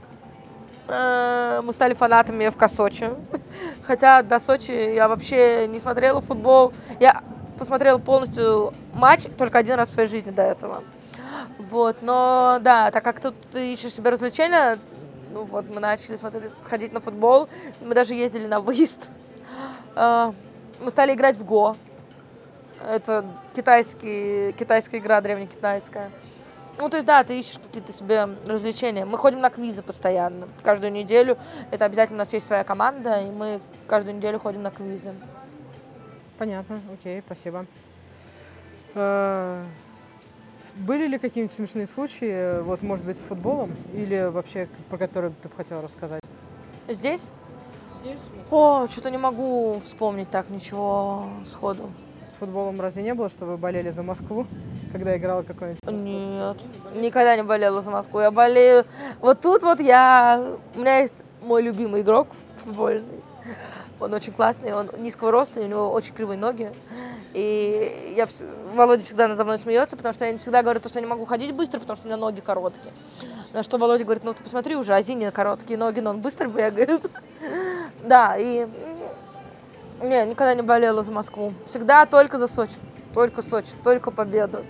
Э, 0.88 1.62
мы 1.64 1.74
стали 1.74 1.94
фанатами 1.94 2.50
ФК 2.50 2.70
Сочи. 2.70 3.10
Хотя 3.84 4.22
до 4.22 4.40
Сочи 4.40 4.72
я 4.72 5.08
вообще 5.08 5.68
не 5.68 5.80
смотрела 5.80 6.22
футбол. 6.22 6.74
Я 7.00 7.24
посмотрела 7.58 7.98
полностью 7.98 8.74
матч 8.94 9.24
только 9.38 9.58
один 9.58 9.76
раз 9.76 9.90
в 9.90 9.94
своей 9.94 10.10
жизни 10.10 10.32
до 10.32 10.44
этого. 10.44 10.84
Вот, 11.58 11.98
но 12.02 12.60
да, 12.62 12.92
так 12.92 13.04
как 13.04 13.20
тут 13.20 13.36
ты 13.52 13.74
ищешь 13.74 13.94
себе 13.94 14.10
развлечения, 14.10 14.78
ну 15.32 15.44
вот 15.44 15.66
мы 15.74 15.80
начали 15.80 16.16
смотреть, 16.16 16.52
ходить 16.64 16.94
на 16.94 17.00
футбол, 17.00 17.50
мы 17.82 17.96
даже 17.96 18.14
ездили 18.14 18.46
на 18.46 18.60
выезд. 18.60 19.10
Э, 19.96 20.32
мы 20.80 20.92
стали 20.92 21.14
играть 21.14 21.38
в 21.38 21.46
Го. 21.46 21.78
Это 22.88 23.26
китайский, 23.56 24.52
китайская 24.54 25.00
игра, 25.00 25.20
древнекитайская. 25.22 26.12
Ну, 26.78 26.90
то 26.90 26.98
есть, 26.98 27.08
да, 27.08 27.24
ты 27.24 27.40
ищешь 27.40 27.60
какие-то 27.64 27.94
себе 27.94 28.28
развлечения. 28.46 29.06
Мы 29.06 29.18
ходим 29.18 29.40
на 29.40 29.50
квизы 29.50 29.82
постоянно, 29.82 30.48
каждую 30.62 30.92
неделю. 30.92 31.38
Это 31.72 31.86
обязательно 31.86 32.18
у 32.18 32.20
нас 32.26 32.34
есть 32.34 32.48
своя 32.48 32.64
команда, 32.64 33.22
и 33.22 33.32
мы 33.32 33.62
каждую 33.88 34.18
неделю 34.18 34.40
ходим 34.40 34.62
на 34.62 34.72
квизы. 34.72 35.14
Понятно, 36.38 36.82
окей, 36.94 37.22
спасибо. 37.26 37.66
А, 38.94 39.64
были 40.76 41.08
ли 41.08 41.18
какие-нибудь 41.18 41.56
смешные 41.56 41.88
случаи, 41.88 42.62
вот, 42.62 42.82
может 42.82 43.06
быть, 43.06 43.18
с 43.18 43.22
футболом, 43.22 43.74
или 43.94 44.30
вообще, 44.30 44.68
про 44.90 44.98
которые 44.98 45.34
ты 45.42 45.48
бы 45.48 45.56
хотела 45.56 45.82
рассказать? 45.82 46.22
Здесь? 46.90 47.22
Здесь. 48.02 48.20
О, 48.52 48.88
что-то 48.90 49.10
не 49.10 49.18
могу 49.18 49.80
вспомнить 49.80 50.30
так 50.30 50.50
ничего 50.50 51.30
сходу. 51.46 51.90
С 52.36 52.38
футболом 52.38 52.82
разве 52.82 53.02
не 53.02 53.14
было, 53.14 53.30
что 53.30 53.46
вы 53.46 53.56
болели 53.56 53.92
за 53.92 54.04
Москву, 54.04 54.46
когда 54.92 55.16
играла 55.16 55.44
какой-нибудь? 55.44 55.82
Нет, 55.88 56.58
никогда 56.94 57.34
не 57.38 57.44
болела 57.44 57.82
за 57.82 57.90
Москву. 57.92 58.20
Я 58.20 58.30
болею... 58.30 58.84
Вот 59.22 59.40
тут 59.40 59.64
вот 59.64 59.80
я... 59.80 60.58
У 60.76 60.80
меня 60.82 61.00
есть 61.00 61.16
мой 61.42 61.62
любимый 61.62 62.02
игрок 62.02 62.28
футбольный. 62.58 63.24
Он 64.02 64.14
очень 64.14 64.34
классный, 64.34 64.74
он 64.74 64.90
низкого 64.98 65.32
роста, 65.32 65.62
у 65.62 65.66
него 65.66 65.90
очень 65.90 66.14
кривые 66.14 66.38
ноги. 66.38 66.74
И 67.34 68.14
я, 68.18 68.28
Володя 68.74 69.06
всегда 69.06 69.30
надо 69.30 69.46
мной 69.46 69.58
смеется, 69.58 69.96
потому 69.96 70.14
что 70.14 70.26
я 70.26 70.38
всегда 70.38 70.62
говорю, 70.62 70.82
то, 70.82 70.90
что 70.90 71.00
я 71.00 71.06
не 71.06 71.10
могу 71.10 71.24
ходить 71.24 71.54
быстро, 71.54 71.80
потому 71.80 71.96
что 71.96 72.06
у 72.06 72.10
меня 72.10 72.18
ноги 72.18 72.42
короткие. 72.42 72.94
На 73.54 73.64
что 73.64 73.78
Володя 73.78 74.04
говорит, 74.04 74.26
ну 74.26 74.34
ты 74.34 74.44
посмотри 74.44 74.76
уже, 74.76 74.94
Азине 74.94 75.32
короткие 75.32 75.80
ноги, 75.80 76.02
но 76.02 76.10
он 76.10 76.20
быстро 76.20 76.50
бегает. 76.50 77.02
Да, 78.04 78.36
и 78.38 78.68
не, 80.02 80.26
никогда 80.26 80.54
не 80.54 80.62
болела 80.62 81.04
за 81.04 81.12
Москву. 81.12 81.54
Всегда 81.66 82.06
только 82.06 82.38
за 82.38 82.48
Сочи. 82.48 82.76
Только 83.14 83.42
Сочи, 83.42 83.72
только 83.84 84.12
победу. 84.12 84.66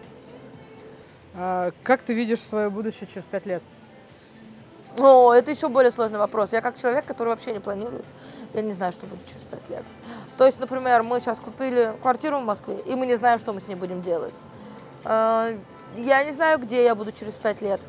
А 1.34 1.71
как 1.84 2.01
ты 2.01 2.13
видишь 2.13 2.41
свое 2.41 2.69
будущее 2.69 3.07
через 3.07 3.26
пять 3.26 3.45
лет? 3.45 3.63
О, 4.97 5.34
это 5.34 5.51
еще 5.51 5.67
более 5.67 5.91
сложный 5.91 6.19
вопрос. 6.19 6.53
Я 6.53 6.61
как 6.61 6.80
человек, 6.80 7.05
который 7.05 7.30
вообще 7.30 7.51
не 7.51 7.59
планирует, 7.59 8.05
я 8.53 8.61
не 8.61 8.71
знаю, 8.71 8.93
что 8.93 9.05
будет 9.05 9.28
через 9.28 9.41
пять 9.41 9.69
лет. 9.69 9.84
То 10.38 10.45
есть, 10.45 10.59
например, 10.59 11.03
мы 11.03 11.19
сейчас 11.19 11.39
купили 11.39 11.93
квартиру 12.01 12.39
в 12.39 12.45
Москве, 12.45 12.80
и 12.86 12.95
мы 12.95 13.05
не 13.05 13.15
знаем, 13.15 13.39
что 13.39 13.51
мы 13.51 13.59
с 13.59 13.67
ней 13.67 13.76
будем 13.76 14.01
делать. 14.01 14.36
А, 15.03 15.53
я 15.97 16.23
не 16.23 16.32
знаю, 16.32 16.59
где 16.59 16.84
я 16.84 16.95
буду 16.95 17.11
через 17.11 17.34
пять 17.34 17.61
лет. 17.61 17.82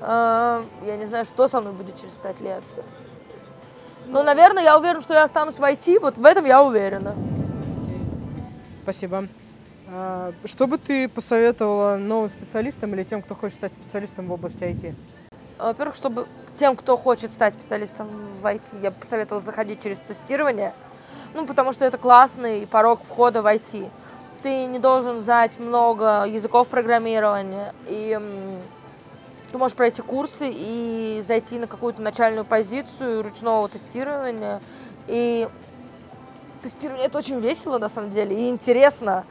А, 0.00 0.64
я 0.82 0.96
не 0.96 1.06
знаю, 1.06 1.24
что 1.24 1.48
со 1.48 1.60
мной 1.60 1.72
будет 1.72 2.00
через 2.00 2.12
пять 2.12 2.40
лет. 2.40 2.62
Но, 4.06 4.22
наверное, 4.22 4.62
я 4.62 4.78
уверена, 4.78 5.00
что 5.00 5.14
я 5.14 5.24
останусь 5.24 5.56
в 5.56 5.62
IT, 5.62 6.00
вот 6.00 6.18
в 6.18 6.24
этом 6.24 6.44
я 6.44 6.62
уверена. 6.62 7.14
Спасибо. 8.82 9.28
А, 9.88 10.32
что 10.44 10.66
бы 10.66 10.78
ты 10.78 11.08
посоветовала 11.08 11.96
новым 11.96 12.28
специалистам 12.28 12.94
или 12.94 13.04
тем, 13.04 13.22
кто 13.22 13.34
хочет 13.34 13.56
стать 13.56 13.72
специалистом 13.72 14.26
в 14.26 14.32
области 14.32 14.62
IT? 14.62 14.94
Во-первых, 15.58 15.96
чтобы 15.96 16.26
тем, 16.58 16.76
кто 16.76 16.96
хочет 16.96 17.32
стать 17.32 17.54
специалистом 17.54 18.08
в 18.40 18.44
IT, 18.44 18.82
я 18.82 18.90
бы 18.90 18.96
посоветовала 19.00 19.42
заходить 19.42 19.82
через 19.82 19.98
тестирование, 20.00 20.74
ну, 21.32 21.46
потому 21.46 21.72
что 21.72 21.84
это 21.84 21.96
классный 21.98 22.66
порог 22.66 23.00
входа 23.08 23.42
в 23.42 23.46
IT. 23.46 23.90
Ты 24.42 24.66
не 24.66 24.78
должен 24.78 25.20
знать 25.20 25.58
много 25.58 26.24
языков 26.24 26.68
программирования, 26.68 27.74
и 27.86 28.20
ты 29.54 29.58
можешь 29.58 29.76
пройти 29.76 30.02
курсы 30.02 30.50
и 30.52 31.22
зайти 31.28 31.60
на 31.60 31.68
какую-то 31.68 32.02
начальную 32.02 32.44
позицию 32.44 33.22
ручного 33.22 33.68
тестирования. 33.68 34.60
И 35.06 35.48
тестирование 36.60 37.06
это 37.06 37.18
очень 37.18 37.38
весело 37.38 37.78
на 37.78 37.88
самом 37.88 38.10
деле 38.10 38.36
и 38.36 38.48
интересно. 38.48 39.24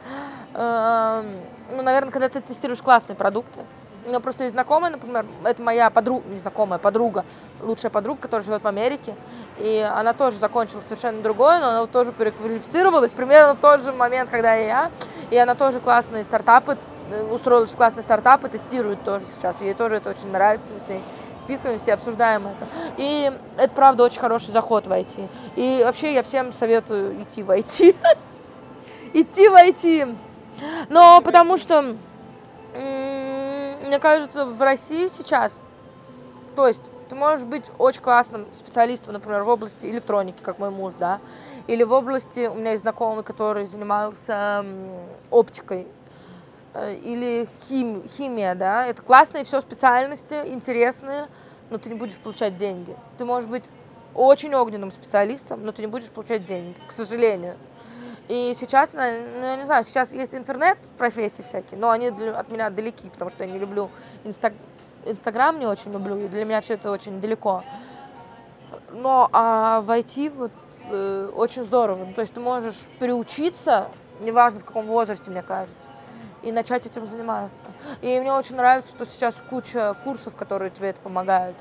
Эм, 0.54 1.26
ну, 1.70 1.82
наверное, 1.82 2.10
когда 2.10 2.30
ты 2.30 2.40
тестируешь 2.40 2.80
классные 2.80 3.16
продукты. 3.16 3.60
У 4.06 4.08
меня 4.08 4.18
просто 4.18 4.44
есть 4.44 4.54
знакомая, 4.54 4.92
например, 4.92 5.26
это 5.44 5.60
моя 5.60 5.90
подруга, 5.90 6.26
не 6.30 6.38
знакомая, 6.38 6.78
подруга, 6.78 7.26
лучшая 7.60 7.90
подруга, 7.90 8.22
которая 8.22 8.46
живет 8.46 8.62
в 8.64 8.66
Америке. 8.66 9.16
И 9.58 9.78
она 9.78 10.14
тоже 10.14 10.38
закончила 10.38 10.80
совершенно 10.80 11.20
другое, 11.20 11.60
но 11.60 11.68
она 11.68 11.86
тоже 11.86 12.12
переквалифицировалась 12.12 13.12
примерно 13.12 13.54
в 13.54 13.58
тот 13.58 13.82
же 13.82 13.92
момент, 13.92 14.30
когда 14.30 14.56
и 14.56 14.68
я. 14.68 14.90
И 15.30 15.36
она 15.36 15.54
тоже 15.54 15.80
классные 15.80 16.24
стартапы 16.24 16.78
устроилась 17.30 17.70
в 17.70 17.76
классный 17.76 18.02
стартап 18.02 18.44
и 18.44 18.48
тестирует 18.48 19.02
тоже 19.04 19.24
сейчас. 19.34 19.60
Ей 19.60 19.74
тоже 19.74 19.96
это 19.96 20.10
очень 20.10 20.30
нравится, 20.30 20.70
мы 20.72 20.80
с 20.80 20.88
ней 20.88 21.02
списываемся 21.44 21.94
обсуждаем 21.94 22.46
это. 22.46 22.66
И 22.96 23.30
это, 23.56 23.72
правда, 23.74 24.04
очень 24.04 24.20
хороший 24.20 24.50
заход 24.50 24.86
в 24.86 24.90
IT. 24.90 25.28
И 25.56 25.82
вообще 25.84 26.14
я 26.14 26.22
всем 26.22 26.52
советую 26.52 27.22
идти 27.22 27.42
в 27.42 27.50
IT. 27.50 27.96
Идти 29.12 29.48
в 29.48 29.54
IT. 29.54 30.16
Но 30.88 31.20
потому 31.20 31.56
что, 31.56 31.96
мне 32.72 33.98
кажется, 34.00 34.46
в 34.46 34.60
России 34.60 35.08
сейчас, 35.08 35.62
то 36.56 36.66
есть 36.66 36.82
ты 37.08 37.14
можешь 37.14 37.44
быть 37.44 37.64
очень 37.78 38.00
классным 38.00 38.46
специалистом, 38.54 39.12
например, 39.12 39.42
в 39.42 39.48
области 39.48 39.86
электроники, 39.86 40.42
как 40.42 40.58
мой 40.58 40.70
муж, 40.70 40.94
да, 40.98 41.20
или 41.66 41.82
в 41.82 41.92
области, 41.92 42.46
у 42.46 42.54
меня 42.54 42.72
есть 42.72 42.82
знакомый, 42.82 43.24
который 43.24 43.66
занимался 43.66 44.64
оптикой, 45.30 45.86
Э, 45.86 46.03
или 46.74 47.48
хим, 47.68 48.08
химия, 48.08 48.54
да, 48.54 48.86
это 48.86 49.00
классные 49.02 49.44
все 49.44 49.60
специальности, 49.60 50.34
интересные, 50.46 51.28
но 51.70 51.78
ты 51.78 51.88
не 51.88 51.94
будешь 51.94 52.16
получать 52.16 52.56
деньги. 52.56 52.96
Ты 53.16 53.24
можешь 53.24 53.48
быть 53.48 53.64
очень 54.14 54.54
огненным 54.54 54.90
специалистом, 54.90 55.64
но 55.64 55.72
ты 55.72 55.82
не 55.82 55.88
будешь 55.88 56.08
получать 56.08 56.46
деньги, 56.46 56.74
к 56.88 56.92
сожалению. 56.92 57.56
И 58.26 58.56
сейчас, 58.58 58.92
ну, 58.92 59.00
я 59.02 59.56
не 59.56 59.64
знаю, 59.64 59.84
сейчас 59.84 60.12
есть 60.12 60.34
интернет-профессии 60.34 61.42
всякие, 61.42 61.78
но 61.78 61.90
они 61.90 62.10
для, 62.10 62.36
от 62.38 62.50
меня 62.50 62.70
далеки, 62.70 63.08
потому 63.10 63.30
что 63.30 63.44
я 63.44 63.50
не 63.50 63.58
люблю 63.58 63.90
инстаг... 64.24 64.54
Инстаграм, 65.04 65.58
не 65.58 65.66
очень 65.66 65.92
люблю, 65.92 66.16
и 66.16 66.28
для 66.28 66.44
меня 66.46 66.62
все 66.62 66.74
это 66.74 66.90
очень 66.90 67.20
далеко. 67.20 67.62
Но 68.90 69.28
а 69.32 69.82
в 69.82 69.90
IT 69.90 70.30
вот 70.34 70.52
э, 70.90 71.30
очень 71.36 71.64
здорово. 71.64 72.06
То 72.14 72.22
есть 72.22 72.32
ты 72.32 72.40
можешь 72.40 72.76
приучиться, 72.98 73.88
неважно 74.20 74.60
в 74.60 74.64
каком 74.64 74.86
возрасте, 74.86 75.30
мне 75.30 75.42
кажется 75.42 75.93
и 76.44 76.52
начать 76.52 76.86
этим 76.86 77.06
заниматься. 77.06 77.64
И 78.02 78.20
мне 78.20 78.32
очень 78.32 78.56
нравится, 78.56 78.94
что 78.94 79.06
сейчас 79.06 79.34
куча 79.48 79.96
курсов, 80.04 80.36
которые 80.36 80.70
тебе 80.70 80.90
это 80.90 81.00
помогают. 81.00 81.56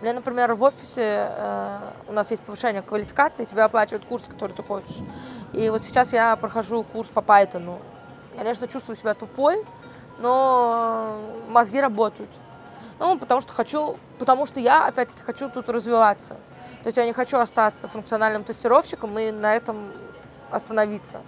Мне, 0.00 0.12
например, 0.12 0.54
в 0.54 0.62
офисе 0.62 1.28
э, 1.30 1.78
у 2.08 2.12
нас 2.12 2.30
есть 2.30 2.42
повышение 2.42 2.82
квалификации, 2.82 3.44
тебе 3.44 3.62
оплачивают 3.62 4.04
курс, 4.04 4.24
который 4.26 4.52
ты 4.52 4.62
хочешь. 4.62 4.96
И 5.52 5.68
вот 5.70 5.84
сейчас 5.84 6.12
я 6.12 6.34
прохожу 6.36 6.82
курс 6.82 7.08
по 7.08 7.20
Python. 7.20 7.80
Конечно, 8.36 8.66
чувствую 8.66 8.96
себя 8.96 9.14
тупой, 9.14 9.64
но 10.18 11.20
мозги 11.48 11.80
работают. 11.80 12.30
Ну, 12.98 13.18
потому 13.18 13.40
что 13.40 13.52
хочу, 13.52 13.96
потому 14.18 14.46
что 14.46 14.60
я, 14.60 14.86
опять-таки, 14.86 15.22
хочу 15.22 15.48
тут 15.48 15.68
развиваться. 15.68 16.36
То 16.82 16.86
есть 16.86 16.96
я 16.96 17.06
не 17.06 17.12
хочу 17.12 17.38
остаться 17.38 17.88
функциональным 17.88 18.44
тестировщиком 18.44 19.18
и 19.18 19.30
на 19.30 19.54
этом 19.54 19.92
остановиться 20.50 21.20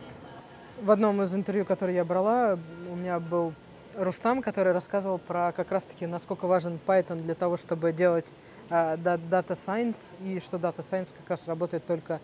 в 0.83 0.91
одном 0.91 1.23
из 1.23 1.35
интервью, 1.35 1.65
которое 1.65 1.95
я 1.95 2.05
брала, 2.05 2.59
у 2.91 2.97
меня 2.97 3.21
был 3.21 3.53
Рустам, 3.95 4.43
который 4.43 4.73
рассказывал 4.73 5.19
про 5.19 5.53
как 5.53 5.71
раз-таки, 5.71 6.07
насколько 6.07 6.47
важен 6.47 6.79
Python 6.87 7.21
для 7.21 7.35
того, 7.35 7.57
чтобы 7.57 7.93
делать 7.93 8.33
э, 8.69 8.97
да- 8.97 9.17
Data 9.17 9.51
Science, 9.51 10.11
и 10.23 10.41
что 10.41 10.57
Data 10.57 10.79
Science 10.79 11.15
как 11.17 11.31
раз 11.31 11.47
работает 11.47 11.87
только 11.87 12.21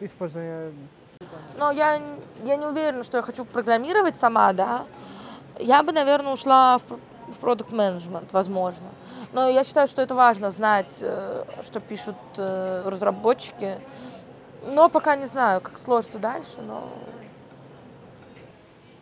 используя... 0.00 0.72
Но 1.56 1.70
я, 1.70 2.00
я 2.44 2.56
не 2.56 2.66
уверена, 2.66 3.02
что 3.04 3.16
я 3.16 3.22
хочу 3.22 3.44
программировать 3.44 4.16
сама, 4.16 4.52
да. 4.52 4.84
Я 5.58 5.82
бы, 5.82 5.92
наверное, 5.92 6.32
ушла 6.34 6.78
в, 6.78 7.32
в 7.32 7.36
продукт 7.38 7.72
менеджмент, 7.72 8.32
возможно. 8.32 8.86
Но 9.32 9.48
я 9.48 9.64
считаю, 9.64 9.88
что 9.88 10.02
это 10.02 10.14
важно 10.14 10.50
знать, 10.50 10.92
э, 11.00 11.44
что 11.64 11.80
пишут 11.80 12.16
э, 12.36 12.82
разработчики. 12.84 13.78
Но 14.66 14.88
пока 14.88 15.16
не 15.16 15.26
знаю, 15.26 15.60
как 15.60 15.78
сложится 15.78 16.18
дальше, 16.18 16.60
но 16.60 16.90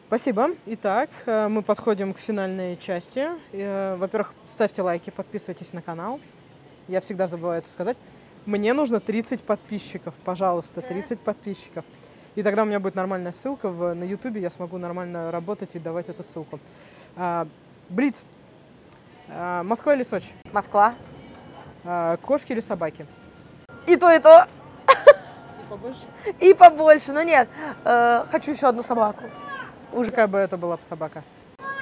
Спасибо. 0.07 0.51
Итак, 0.67 1.09
э, 1.27 1.49
мы 1.49 1.63
подходим 1.63 2.13
к 2.13 2.19
финальной 2.19 2.77
части. 2.77 3.27
Э, 3.53 3.97
Во-первых, 3.97 4.35
ставьте 4.47 4.83
лайки, 4.83 5.11
подписывайтесь 5.11 5.73
на 5.73 5.81
канал. 5.81 6.21
Я 6.89 7.01
всегда 7.01 7.27
забываю 7.27 7.59
это 7.61 7.71
сказать. 7.71 7.97
Мне 8.45 8.75
нужно 8.75 9.01
30 9.01 9.43
подписчиков, 9.43 10.15
пожалуйста, 10.25 10.83
30 10.83 11.21
подписчиков. 11.21 11.85
И 12.35 12.43
тогда 12.43 12.63
у 12.63 12.67
меня 12.67 12.81
будет 12.81 12.95
нормальная 12.95 13.33
ссылка 13.33 13.71
в, 13.71 13.95
на 13.95 14.05
YouTube, 14.05 14.37
я 14.37 14.51
смогу 14.51 14.77
нормально 14.77 15.31
работать 15.31 15.75
и 15.75 15.79
давать 15.79 16.11
эту 16.11 16.23
ссылку. 16.23 16.61
А, 17.17 17.47
Блиц. 17.89 18.25
А, 19.31 19.63
Москва 19.63 19.95
или 19.95 20.03
Сочи? 20.03 20.35
Москва. 20.53 20.95
А, 21.85 22.19
Кошки 22.19 22.53
или 22.53 22.61
собаки? 22.61 23.07
И 23.87 23.97
то, 23.97 24.11
и 24.11 24.19
то. 24.19 24.47
И 24.87 25.71
побольше. 25.71 26.07
И 26.41 26.55
побольше. 26.55 27.13
Но 27.13 27.23
нет, 27.23 27.49
э, 27.85 28.27
хочу 28.31 28.51
еще 28.51 28.69
одну 28.69 28.83
собаку. 28.83 29.25
Уже 29.95 30.11
какая 30.11 30.27
бы 30.27 30.39
это 30.39 30.57
была 30.59 30.77
бы 30.77 30.83
собака? 30.83 31.23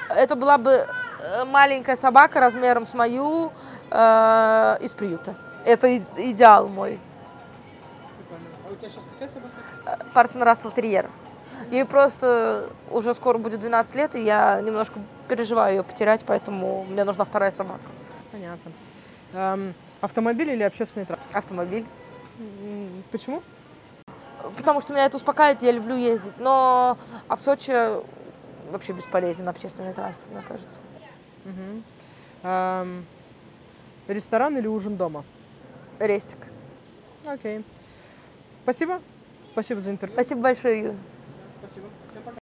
Это 0.07 0.35
была 0.35 0.59
бы 0.59 0.87
э, 1.19 1.45
маленькая 1.45 1.95
собака 1.95 2.39
размером 2.39 2.85
с 2.85 2.93
мою 2.93 3.51
э, 3.89 4.77
из 4.81 4.93
приюта. 4.93 5.35
Это 5.65 5.97
идеал 5.97 6.67
мой. 6.67 6.99
А 8.67 8.71
у 8.71 8.75
тебя 8.75 8.89
сейчас 8.89 9.03
какая 9.13 9.29
собака? 9.29 10.05
Парсон 10.13 10.43
Рассел 10.43 10.69
Терьер. 10.69 11.09
Ей 11.71 11.85
просто 11.85 12.69
уже 12.91 13.15
скоро 13.15 13.39
будет 13.39 13.61
12 13.61 13.95
лет, 13.95 14.15
и 14.15 14.23
я 14.23 14.61
немножко 14.61 14.99
переживаю 15.27 15.77
ее 15.77 15.83
потерять, 15.83 16.21
поэтому 16.23 16.83
мне 16.83 17.03
нужна 17.05 17.25
вторая 17.25 17.51
собака. 17.51 17.81
Понятно. 18.31 18.71
Эм, 19.33 19.73
автомобиль 20.01 20.51
или 20.51 20.61
общественный 20.61 21.05
транспорт? 21.07 21.35
Автомобиль. 21.35 21.85
Почему? 23.11 23.41
Потому 24.51 24.81
что 24.81 24.93
меня 24.93 25.05
это 25.05 25.17
успокаивает, 25.17 25.61
я 25.61 25.71
люблю 25.71 25.95
ездить. 25.95 26.37
Но 26.37 26.97
а 27.27 27.35
в 27.35 27.41
Сочи 27.41 27.73
вообще 28.71 28.93
бесполезен 28.93 29.47
общественный 29.47 29.93
транспорт, 29.93 30.31
мне 30.31 30.41
кажется. 30.47 30.77
Мгм. 31.45 31.83
Эм, 32.43 33.05
ресторан 34.07 34.57
или 34.57 34.67
ужин 34.67 34.97
дома? 34.97 35.23
Рестик. 35.99 36.37
Окей. 37.25 37.63
Спасибо. 38.63 38.99
Спасибо 39.53 39.79
за 39.79 39.91
интервью. 39.91 40.15
Спасибо 40.15 40.41
большое, 40.41 40.79
Юля. 40.79 40.95